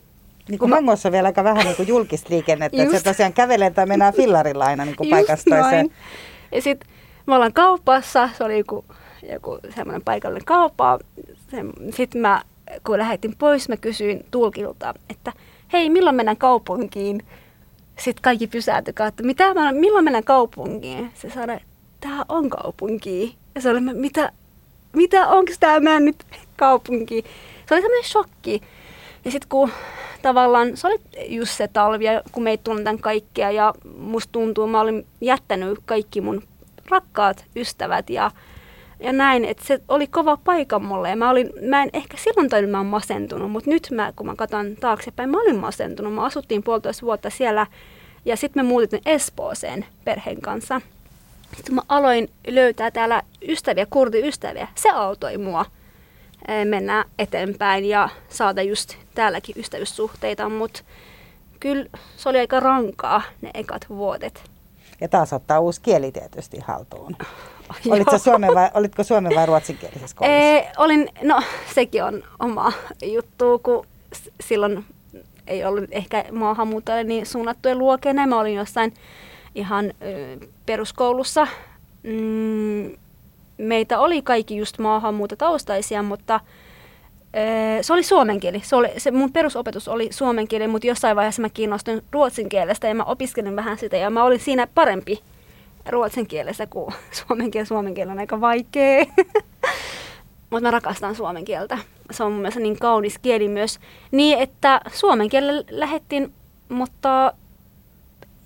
niin 0.49 0.59
kuin 0.59 0.71
Mangossa 0.71 1.13
vielä 1.13 1.27
aika 1.27 1.45
vähän 1.45 1.65
niin 1.65 1.77
kuin 1.77 1.89
julkista 1.89 2.31
liikennettä, 2.31 2.83
että 2.83 2.99
se 2.99 3.05
tosiaan 3.05 3.33
kävelee 3.33 3.71
tai 3.71 3.87
mennään 3.87 4.15
fillarilla 4.15 4.65
aina 4.65 4.85
niin 4.85 4.97
kuin 4.97 5.11
paikasta 5.11 5.51
toiseen. 5.51 5.91
Ja 6.53 6.63
sitten 6.63 6.91
me 7.27 7.35
ollaan 7.35 7.53
kaupassa, 7.53 8.29
se 8.39 8.45
oli 8.45 8.59
joku, 8.59 8.85
joku 9.33 9.59
semmoinen 9.75 10.03
paikallinen 10.03 10.45
kauppa. 10.45 10.99
Sitten 11.91 12.21
mä, 12.21 12.43
kun 12.87 12.99
lähetin 12.99 13.37
pois, 13.39 13.69
mä 13.69 13.77
kysyin 13.77 14.25
tulkilta, 14.31 14.95
että 15.11 15.33
hei, 15.73 15.91
milloin 15.91 16.17
mennään 16.17 16.37
kaupunkiin? 16.37 17.23
Sitten 17.99 18.23
kaikki 18.23 18.47
pysäytykää, 18.47 19.07
että 19.07 19.23
mitä 19.23 19.55
mä, 19.55 19.73
milloin 19.73 20.05
mennään 20.05 20.25
kaupunkiin? 20.25 21.11
Se 21.15 21.31
sanoi, 21.31 21.59
tämä 22.01 22.25
on 22.29 22.51
kaupunki. 22.51 23.37
Ja 23.55 23.61
se 23.61 23.71
oli, 23.71 23.81
mitä, 23.81 24.33
mitä, 24.97 25.29
onko 25.29 25.53
tämä 25.61 26.01
nyt 26.01 26.17
kaupunki? 26.57 27.25
Se 27.69 27.75
oli 27.75 27.83
semmoinen 27.83 28.11
shokki. 28.11 28.63
Ja 29.25 29.31
sitten 29.31 29.49
kun 29.49 29.71
tavallaan 30.23 30.77
se 30.77 30.87
oli 30.87 30.99
just 31.29 31.53
se 31.53 31.69
talvi, 31.69 32.05
kun 32.33 32.43
me 32.43 32.51
ei 32.51 32.59
tunnetaan 32.59 32.99
kaikkea 32.99 33.51
ja 33.51 33.75
musta 33.99 34.33
tuntuu, 34.33 34.67
mä 34.67 34.81
olin 34.81 35.07
jättänyt 35.21 35.79
kaikki 35.85 36.21
mun 36.21 36.43
rakkaat 36.91 37.45
ystävät 37.57 38.11
ja, 38.11 38.31
ja 39.01 39.13
näin, 39.13 39.45
että 39.45 39.65
se 39.67 39.81
oli 39.89 40.07
kova 40.07 40.39
paikka 40.45 40.79
mulle 40.79 41.11
ja 41.11 41.17
mä, 41.17 41.31
olin, 41.31 41.51
mä 41.69 41.83
en 41.83 41.91
ehkä 41.93 42.17
silloin 42.17 42.49
tajunnut, 42.49 42.71
mä 42.71 42.83
masentunut, 42.83 43.51
mutta 43.51 43.71
nyt 43.71 43.89
mä, 43.91 44.13
kun 44.17 44.27
mä 44.27 44.35
katson 44.37 44.77
taaksepäin, 44.81 45.31
mä 45.31 45.41
olin 45.41 45.59
masentunut. 45.59 46.15
Mä 46.15 46.25
asuttiin 46.25 46.63
puolitoista 46.63 47.07
vuotta 47.07 47.31
siellä 47.31 47.67
ja 48.25 48.37
sitten 48.37 48.65
me 48.65 48.69
muutettiin 48.69 49.03
Espooseen 49.07 49.87
perheen 50.05 50.41
kanssa. 50.41 50.81
Sitten 51.57 51.75
mä 51.75 51.83
aloin 51.89 52.31
löytää 52.47 52.91
täällä 52.91 53.23
ystäviä, 53.49 53.87
kurdiystäviä. 53.91 54.69
Se 54.75 54.91
autoi 54.91 55.39
mua 55.39 55.65
mennä 56.65 57.05
eteenpäin 57.19 57.85
ja 57.85 58.09
saada 58.29 58.63
just 58.63 58.95
täälläkin 59.15 59.55
ystävyyssuhteita, 59.59 60.49
mutta 60.49 60.81
kyllä 61.61 61.87
se 62.17 62.29
oli 62.29 62.39
aika 62.39 62.61
rankaa 62.61 63.23
ne 63.43 63.51
ekat 63.55 63.89
vuodet. 63.89 64.51
Ja 65.01 65.09
taas 65.09 65.33
ottaa 65.33 65.61
uusi 65.61 65.81
kieli 65.81 66.13
tietysti 66.13 66.59
haltuun. 66.61 67.17
Olitko 67.91 68.19
suomen 68.19 68.55
vai, 68.55 68.71
olitko 68.75 69.05
suomen 69.05 69.35
vai 69.35 69.47
ruotsinkielisessä 69.47 70.17
koulussa? 70.17 70.39
Ee, 70.39 70.73
olin, 70.77 71.09
no 71.23 71.43
sekin 71.75 72.05
on 72.05 72.23
oma 72.39 72.73
juttu, 73.03 73.59
kun 73.59 73.87
silloin 74.41 74.85
ei 75.47 75.65
ollut 75.65 75.85
ehkä 75.91 76.25
maahanmuuttajille 76.33 77.05
niin 77.05 77.27
suunnattuja 77.27 77.75
luokia. 77.75 78.27
Mä 78.27 78.41
olin 78.41 78.55
jossain 78.55 78.95
ihan 79.55 79.93
peruskoulussa. 80.67 81.47
Mm, 82.03 82.97
meitä 83.59 83.99
oli 83.99 84.23
kaikki 84.23 84.57
just 84.57 84.79
maahanmuuttotaustaisia, 84.79 86.03
mutta 86.03 86.41
se 87.83 87.93
oli 87.93 88.03
suomen 88.03 88.41
kieli. 88.41 88.61
Se 88.65 88.77
oli, 88.77 88.89
se 88.97 89.11
mun 89.11 89.33
perusopetus 89.33 89.89
oli 89.89 90.09
suomen 90.13 90.49
kieli, 90.49 90.69
mutta 90.69 90.87
jossain 90.87 91.17
vaiheessa 91.17 91.43
mä 91.43 91.49
kiinnostuin 91.49 92.03
ruotsin 92.13 92.49
kielestä 92.49 92.89
ja 92.89 92.95
mä 92.95 93.05
opiskelin 93.05 93.57
vähän 93.57 93.79
sitä 93.79 93.97
ja 93.97 94.11
mä 94.11 94.25
olin 94.25 94.41
siinä 94.41 94.67
parempi 94.75 95.21
ruotsin 95.89 96.27
kielessä 96.27 96.67
kuin 96.67 96.95
suomen 97.27 97.51
kieli. 97.51 97.67
Suomen 97.67 97.95
kieli 97.95 98.11
on 98.11 98.19
aika 98.19 98.41
vaikea. 98.41 99.05
mutta 100.51 100.61
mä 100.63 100.71
rakastan 100.71 101.15
suomen 101.15 101.45
kieltä. 101.45 101.79
Se 102.11 102.25
on 102.25 102.33
mun 102.33 102.41
mielestä 102.41 102.61
niin 102.61 102.79
kaunis 102.79 103.19
kieli 103.19 103.49
myös. 103.49 103.79
Niin, 104.11 104.39
että 104.39 104.81
suomen 104.93 105.29
kielellä 105.29 105.65
lähettiin, 105.71 106.33
mutta 106.69 107.33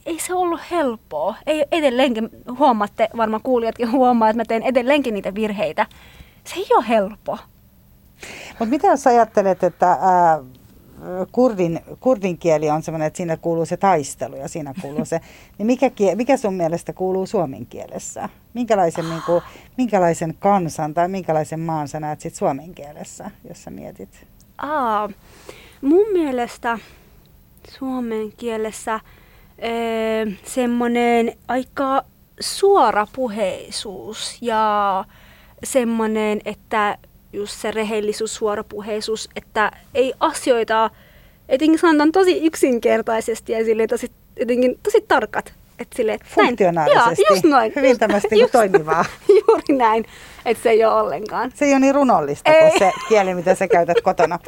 ei 0.06 0.18
se 0.20 0.34
ollut 0.34 0.60
helppoa. 0.70 1.34
Ei 1.46 1.64
edelleenkin, 1.72 2.30
huomaatte, 2.58 3.08
varmaan 3.16 3.42
kuulijatkin 3.42 3.92
huomaa, 3.92 4.28
että 4.28 4.40
mä 4.40 4.44
teen 4.44 4.62
edelleenkin 4.62 5.14
niitä 5.14 5.34
virheitä. 5.34 5.86
Se 6.44 6.54
ei 6.56 6.66
ole 6.76 6.88
helppoa. 6.88 7.38
Mutta 8.48 8.70
mitä 8.70 8.86
jos 8.86 9.06
ajattelet, 9.06 9.64
että 9.64 9.90
ää, 9.90 10.40
kurdin, 11.32 11.80
kurdin 12.00 12.38
kieli 12.38 12.70
on 12.70 12.82
sellainen, 12.82 13.06
että 13.06 13.16
siinä 13.16 13.36
kuuluu 13.36 13.66
se 13.66 13.76
taistelu 13.76 14.36
ja 14.36 14.48
siinä 14.48 14.74
kuuluu 14.82 15.04
se, 15.04 15.20
niin 15.58 15.66
mikä, 15.66 15.90
mikä 16.14 16.36
sun 16.36 16.54
mielestä 16.54 16.92
kuuluu 16.92 17.26
suomen 17.26 17.66
kielessä? 17.66 18.28
Minkälaisen, 18.54 19.10
niin 19.10 19.22
kuin, 19.26 19.42
minkälaisen 19.76 20.34
kansan 20.38 20.94
tai 20.94 21.08
minkälaisen 21.08 21.60
maan 21.60 21.88
sä 21.88 22.00
näet 22.00 22.20
sit 22.20 22.34
suomen 22.34 22.74
kielessä, 22.74 23.30
jos 23.48 23.64
sä 23.64 23.70
mietit? 23.70 24.26
Aa, 24.58 25.10
mun 25.80 26.06
mielestä 26.12 26.78
suomen 27.78 28.32
kielessä 28.36 29.00
Öö, 29.64 30.26
semmoinen 30.44 31.32
aika 31.48 32.04
suorapuheisuus 32.40 34.38
ja 34.40 35.04
semmoinen, 35.64 36.40
että 36.44 36.98
just 37.32 37.60
se 37.60 37.70
rehellisuus, 37.70 38.34
suorapuheisuus, 38.34 39.28
että 39.36 39.72
ei 39.94 40.14
asioita, 40.20 40.90
etenkin 41.48 41.78
sanotaan 41.78 42.12
tosi 42.12 42.46
yksinkertaisesti 42.46 43.52
ja 43.52 43.64
sille 43.64 43.86
tosi, 43.86 44.10
jotenkin 44.40 44.78
tosi 44.82 45.04
tarkat. 45.08 45.54
Et 45.80 45.88
sille, 45.96 46.18
Funktionaalisesti. 46.24 47.22
Joo, 47.22 47.30
just 47.30 47.44
noin. 47.44 47.72
Hyvin 47.76 47.98
tämmöistä 47.98 48.34
just, 48.34 48.52
toimivaa. 48.52 49.04
Juuri 49.48 49.76
näin, 49.76 50.04
että 50.46 50.62
se 50.62 50.70
ei 50.70 50.84
ole 50.84 50.94
ollenkaan. 50.94 51.52
Se 51.54 51.64
ei 51.64 51.70
ole 51.70 51.80
niin 51.80 51.94
runollista 51.94 52.50
ei. 52.50 52.60
kuin 52.60 52.78
se 52.78 52.92
kieli, 53.08 53.34
mitä 53.34 53.54
sä 53.54 53.68
käytät 53.68 54.00
kotona. 54.00 54.38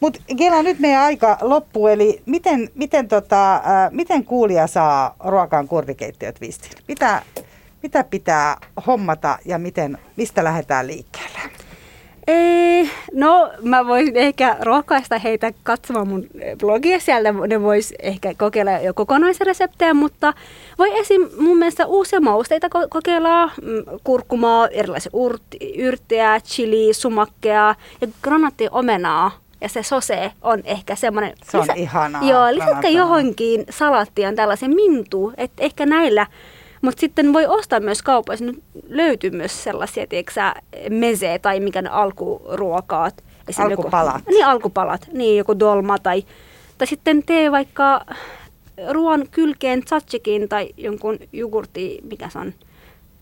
Mutta 0.00 0.20
Gela, 0.36 0.62
nyt 0.62 0.78
meidän 0.78 1.02
aika 1.02 1.38
loppuu, 1.40 1.88
eli 1.88 2.22
miten, 2.26 2.70
miten, 2.74 3.08
tota, 3.08 3.54
äh, 3.54 3.62
miten 3.90 4.24
kuulija 4.24 4.66
saa 4.66 5.14
ruokaan 5.24 5.68
kurvikeittiöt 5.68 6.40
vistin? 6.40 6.72
Mitä, 6.88 7.22
mitä 7.82 8.04
pitää 8.04 8.56
hommata 8.86 9.38
ja 9.44 9.58
miten, 9.58 9.98
mistä 10.16 10.44
lähdetään 10.44 10.86
liikkeelle? 10.86 11.38
Ei, 12.26 12.90
no 13.12 13.50
mä 13.62 13.86
voisin 13.86 14.16
ehkä 14.16 14.56
rohkaista 14.60 15.18
heitä 15.18 15.52
katsomaan 15.62 16.08
mun 16.08 16.26
blogia. 16.58 17.00
Sieltä 17.00 17.32
ne 17.32 17.62
vois 17.62 17.94
ehkä 18.02 18.34
kokeilla 18.38 18.70
jo 18.70 18.94
kokonaisreseptejä, 18.94 19.94
mutta 19.94 20.34
voi 20.78 20.98
esim. 20.98 21.28
mun 21.38 21.58
mielestä 21.58 21.86
uusia 21.86 22.20
mausteita 22.20 22.68
kokeilla. 22.88 23.46
Mm, 23.46 23.84
kurkumaa, 24.04 24.68
erilaisia 24.68 25.12
yrttejä, 25.76 26.40
chili, 26.40 26.94
sumakkeja 26.94 27.74
ja 28.00 28.08
granaattiomenaa. 28.22 29.30
Ja 29.60 29.68
se 29.68 29.82
sose 29.82 30.32
on 30.42 30.62
ehkä 30.64 30.96
semmoinen... 30.96 31.32
Se 31.50 31.56
on 31.56 31.62
lisä, 31.62 31.72
ihanaa. 31.72 32.22
Joo, 32.22 32.54
lisätkää 32.54 32.90
johonkin 32.90 33.64
salattiin 33.70 34.36
tällaisen 34.36 34.74
mintu, 34.74 35.32
että 35.36 35.62
ehkä 35.62 35.86
näillä 35.86 36.26
mutta 36.84 37.00
sitten 37.00 37.32
voi 37.32 37.46
ostaa 37.46 37.80
myös 37.80 38.02
kaupoissa. 38.02 38.44
Nyt 38.44 38.62
löytyy 38.88 39.30
myös 39.30 39.64
sellaisia, 39.64 40.06
tiedätkö 40.06 40.40
meze 40.90 41.38
tai 41.38 41.60
mikä 41.60 41.82
ne 41.82 41.88
alkuruokaat. 41.88 43.24
Alkupalat. 43.58 44.14
Joku, 44.16 44.30
niin, 44.30 44.46
alkupalat. 44.46 45.08
Niin, 45.12 45.38
joku 45.38 45.58
dolma 45.58 45.98
tai, 45.98 46.24
tai 46.78 46.86
sitten 46.86 47.22
tee 47.22 47.52
vaikka 47.52 48.00
ruoan 48.90 49.26
kylkeen 49.30 49.84
tzatsikin 49.84 50.48
tai 50.48 50.68
jonkun 50.76 51.18
jogurtti, 51.32 51.98
mikä 52.10 52.28
se 52.28 52.38
on, 52.38 52.52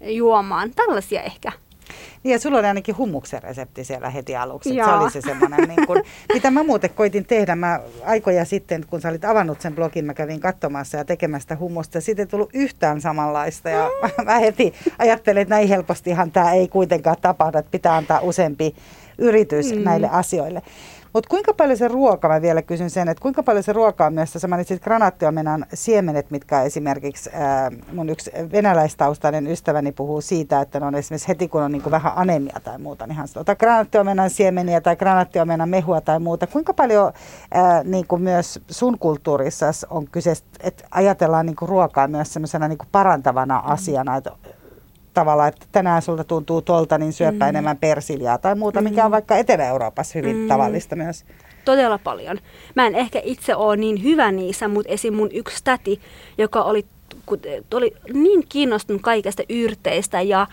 juomaan. 0.01 0.71
Tällaisia 0.71 1.23
ehkä. 1.23 1.53
Niin 2.23 2.33
ja 2.33 2.39
sulla 2.39 2.59
oli 2.59 2.67
ainakin 2.67 2.97
hummuksen 2.97 3.43
resepti 3.43 3.85
siellä 3.85 4.11
heti 4.11 4.37
aluksi. 4.37 4.75
Se 4.75 4.85
oli 4.85 5.11
se 5.11 5.21
semmoinen, 5.21 5.61
niin 5.69 5.87
kun, 5.87 6.03
mitä 6.35 6.51
mä 6.51 6.63
muuten 6.63 6.91
koitin 6.91 7.25
tehdä. 7.25 7.57
Mä 7.57 7.81
aikoja 8.05 8.45
sitten, 8.45 8.85
kun 8.87 9.01
sä 9.01 9.09
olit 9.09 9.25
avannut 9.25 9.61
sen 9.61 9.75
blogin, 9.75 10.05
mä 10.05 10.15
kävin 10.15 10.41
katsomassa 10.41 10.97
ja 10.97 11.05
tekemästä 11.05 11.57
hummusta. 11.57 12.01
Siitä 12.01 12.23
ei 12.23 12.27
tullut 12.27 12.51
yhtään 12.55 13.01
samanlaista 13.01 13.71
ja 13.71 13.91
mm. 14.03 14.25
mä 14.25 14.39
heti 14.39 14.75
ajattelin, 14.99 15.43
että 15.43 15.55
näin 15.55 15.69
helpostihan 15.69 16.31
tämä 16.31 16.53
ei 16.53 16.69
kuitenkaan 16.69 17.17
tapahdu, 17.21 17.59
että 17.59 17.71
pitää 17.71 17.97
antaa 17.97 18.21
useampi 18.21 18.75
yritys 19.19 19.75
mm. 19.75 19.83
näille 19.83 20.09
asioille. 20.09 20.63
Mutta 21.13 21.29
kuinka 21.29 21.55
paljon 21.55 21.77
se 21.79 21.89
ruoka, 21.89 22.29
mä 22.29 22.43
vielä 22.43 22.63
kysyn 22.63 22.91
sen, 22.91 23.09
että 23.09 23.23
kuinka 23.23 23.43
paljon 23.43 23.63
se 23.63 23.73
ruoka 23.73 24.07
on 24.07 24.15
myös, 24.15 24.33
sä 24.33 24.49
mainitsit 24.49 24.83
granaattiomenan 24.83 25.67
siemenet, 25.75 26.31
mitkä 26.31 26.63
esimerkiksi 26.63 27.31
ää, 27.33 27.71
mun 27.93 28.09
yksi 28.09 28.31
venäläistaustainen 28.53 29.47
ystäväni 29.47 29.93
puhuu 29.93 30.21
siitä, 30.21 30.61
että 30.61 30.81
ne 30.81 30.87
on 30.87 30.95
esimerkiksi 30.95 31.29
heti 31.29 31.49
kun 31.49 31.63
on 31.63 31.73
niin 31.73 31.83
kuin 31.83 31.93
vähän 32.13 32.31
anemia 32.31 32.61
tai 32.65 32.79
muuta, 32.79 33.07
niin 33.07 33.17
hän 33.17 33.29
sanoo, 33.29 33.41
ota 33.41 33.57
granaattiomenan 33.57 34.31
siemeniä 34.31 34.81
tai 34.81 34.97
granaattiomenan 34.97 35.69
mehua 35.69 36.01
tai 36.01 36.21
muuta. 36.21 36.47
Kuinka 36.47 36.75
paljon 36.75 37.13
ää, 37.55 37.85
niin 37.85 38.07
kuin 38.07 38.23
myös 38.23 38.61
sun 38.71 38.99
kulttuurissa 38.99 39.67
on 39.91 40.07
kyse, 40.07 40.33
että 40.61 40.85
ajatellaan 40.91 41.47
niin 41.47 41.57
kuin 41.57 41.69
ruokaa 41.69 42.09
myös 42.09 42.33
semmoisena 42.33 42.69
niin 42.69 42.79
parantavana 42.93 43.59
asiana, 43.59 44.17
että 44.17 44.31
tavalla, 45.15 45.47
että 45.47 45.67
tänään 45.73 46.03
sulta 46.03 46.25
tuntuu 46.25 46.63
tolta, 46.63 46.99
niin 46.99 47.13
syöpä 47.13 47.45
mm. 47.45 47.49
enemmän 47.49 47.77
persiljaa 47.77 48.39
tai 48.39 48.55
muuta, 48.55 48.81
mm. 48.81 48.85
mikä 48.85 49.05
on 49.05 49.11
vaikka 49.11 49.37
Etelä-Euroopassa 49.37 50.19
hyvin 50.19 50.37
mm. 50.37 50.49
tavallista 50.49 50.97
myös. 50.97 51.25
Todella 51.65 51.99
paljon. 51.99 52.39
Mä 52.75 52.87
en 52.87 52.95
ehkä 52.95 53.21
itse 53.25 53.55
ole 53.55 53.77
niin 53.77 54.03
hyvä 54.03 54.33
niissä, 54.33 54.69
mutta 54.69 54.93
esim. 54.93 55.15
mun 55.15 55.29
yksi 55.33 55.65
täti, 55.65 56.01
joka 56.39 56.63
oli, 56.63 56.87
oli 57.75 57.93
niin 58.13 58.47
kiinnostunut 58.49 59.03
kaikesta 59.03 59.43
yrteistä 59.49 60.23
ja 60.23 60.47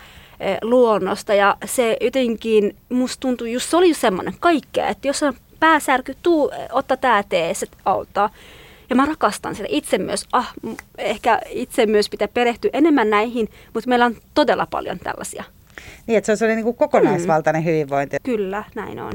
luonnosta 0.62 1.34
ja 1.34 1.56
se 1.64 1.96
jotenkin, 2.00 2.76
musta 2.88 3.20
tuntui, 3.20 3.52
just 3.52 3.70
se 3.70 3.76
oli 3.76 3.94
semmoinen 3.94 4.34
kaikkea, 4.40 4.88
että 4.88 5.08
jos 5.08 5.22
on 5.22 5.34
pääsärky, 5.60 6.16
tuu, 6.22 6.50
otta 6.72 6.96
tää 6.96 7.22
tee, 7.22 7.54
se 7.54 7.66
auttaa. 7.84 8.30
Ja 8.90 8.96
mä 8.96 9.06
rakastan 9.06 9.54
sitä 9.54 9.68
itse 9.70 9.98
myös. 9.98 10.26
Ah, 10.32 10.52
ehkä 10.98 11.40
itse 11.48 11.86
myös 11.86 12.08
pitää 12.08 12.28
perehtyä 12.28 12.70
enemmän 12.72 13.10
näihin, 13.10 13.48
mutta 13.74 13.88
meillä 13.88 14.06
on 14.06 14.16
todella 14.34 14.66
paljon 14.66 14.98
tällaisia. 14.98 15.44
Niin, 16.06 16.18
että 16.18 16.36
se 16.36 16.44
on 16.44 16.50
niin 16.50 16.64
kuin 16.64 16.76
kokonaisvaltainen 16.76 17.62
mm. 17.62 17.66
hyvinvointi. 17.66 18.16
Kyllä, 18.22 18.64
näin 18.74 19.00
on. 19.00 19.12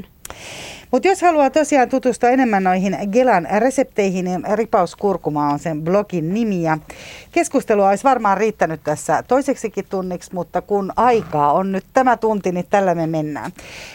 Mutta 0.91 1.07
jos 1.07 1.21
haluaa 1.21 1.49
tosiaan 1.49 1.89
tutustua 1.89 2.29
enemmän 2.29 2.63
noihin 2.63 2.97
Gelan 3.11 3.47
resepteihin, 3.59 4.25
niin 4.25 4.43
Ripauskurkuma 4.53 5.49
on 5.49 5.59
sen 5.59 5.81
blogin 5.81 6.33
nimi. 6.33 6.63
Ja 6.63 6.77
keskustelua 7.31 7.89
olisi 7.89 8.03
varmaan 8.03 8.37
riittänyt 8.37 8.81
tässä 8.83 9.23
toiseksikin 9.27 9.85
tunniksi, 9.89 10.33
mutta 10.33 10.61
kun 10.61 10.93
aikaa 10.95 11.53
on 11.53 11.71
nyt 11.71 11.85
tämä 11.93 12.17
tunti, 12.17 12.51
niin 12.51 12.65
tällä 12.69 12.95
me 12.95 13.07
mennään. 13.07 13.51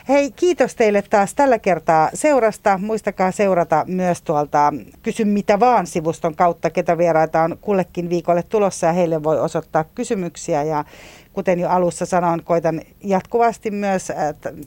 Hei, 0.09 0.31
kiitos 0.31 0.75
teille 0.75 1.03
taas 1.03 1.35
tällä 1.35 1.59
kertaa 1.59 2.11
seurasta. 2.15 2.79
Muistakaa 2.83 3.33
seurata 3.33 3.85
myös 3.89 4.23
tuolta 4.23 4.73
Kysy 5.03 5.25
mitä 5.25 5.61
vaan 5.61 5.87
sivuston 5.87 6.35
kautta, 6.35 6.71
ketä 6.71 6.99
vieraita 6.99 7.43
on 7.43 7.57
kullekin 7.61 8.11
viikolle 8.11 8.43
tulossa 8.43 8.87
ja 8.87 8.93
heille 8.93 9.23
voi 9.23 9.41
osoittaa 9.41 9.85
kysymyksiä 9.95 10.63
ja 10.63 10.85
kuten 11.33 11.59
jo 11.59 11.69
alussa 11.69 12.07
sanoin, 12.07 12.45
koitan 12.45 12.81
jatkuvasti 13.05 13.71
myös 13.71 14.11
äh, 14.11 14.17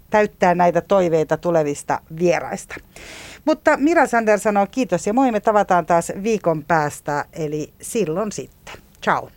täyttää 0.10 0.56
näitä 0.56 0.82
toiveita 0.82 1.38
tulevista 1.38 2.00
vieraista. 2.20 2.76
Mutta 3.46 3.78
Mira 3.78 4.08
Sander 4.08 4.40
sanoo 4.40 4.68
kiitos 4.72 5.08
ja 5.08 5.14
moi, 5.14 5.32
me 5.32 5.40
tavataan 5.40 5.86
taas 5.86 6.12
viikon 6.24 6.64
päästä, 6.64 7.26
eli 7.34 7.74
silloin 7.82 8.32
sitten. 8.32 8.74
Ciao. 9.04 9.30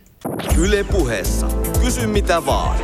Yle 0.57 0.83
puheessa. 0.83 1.47
Kysy 1.83 2.07
mitä 2.07 2.45
vaan. 2.45 2.77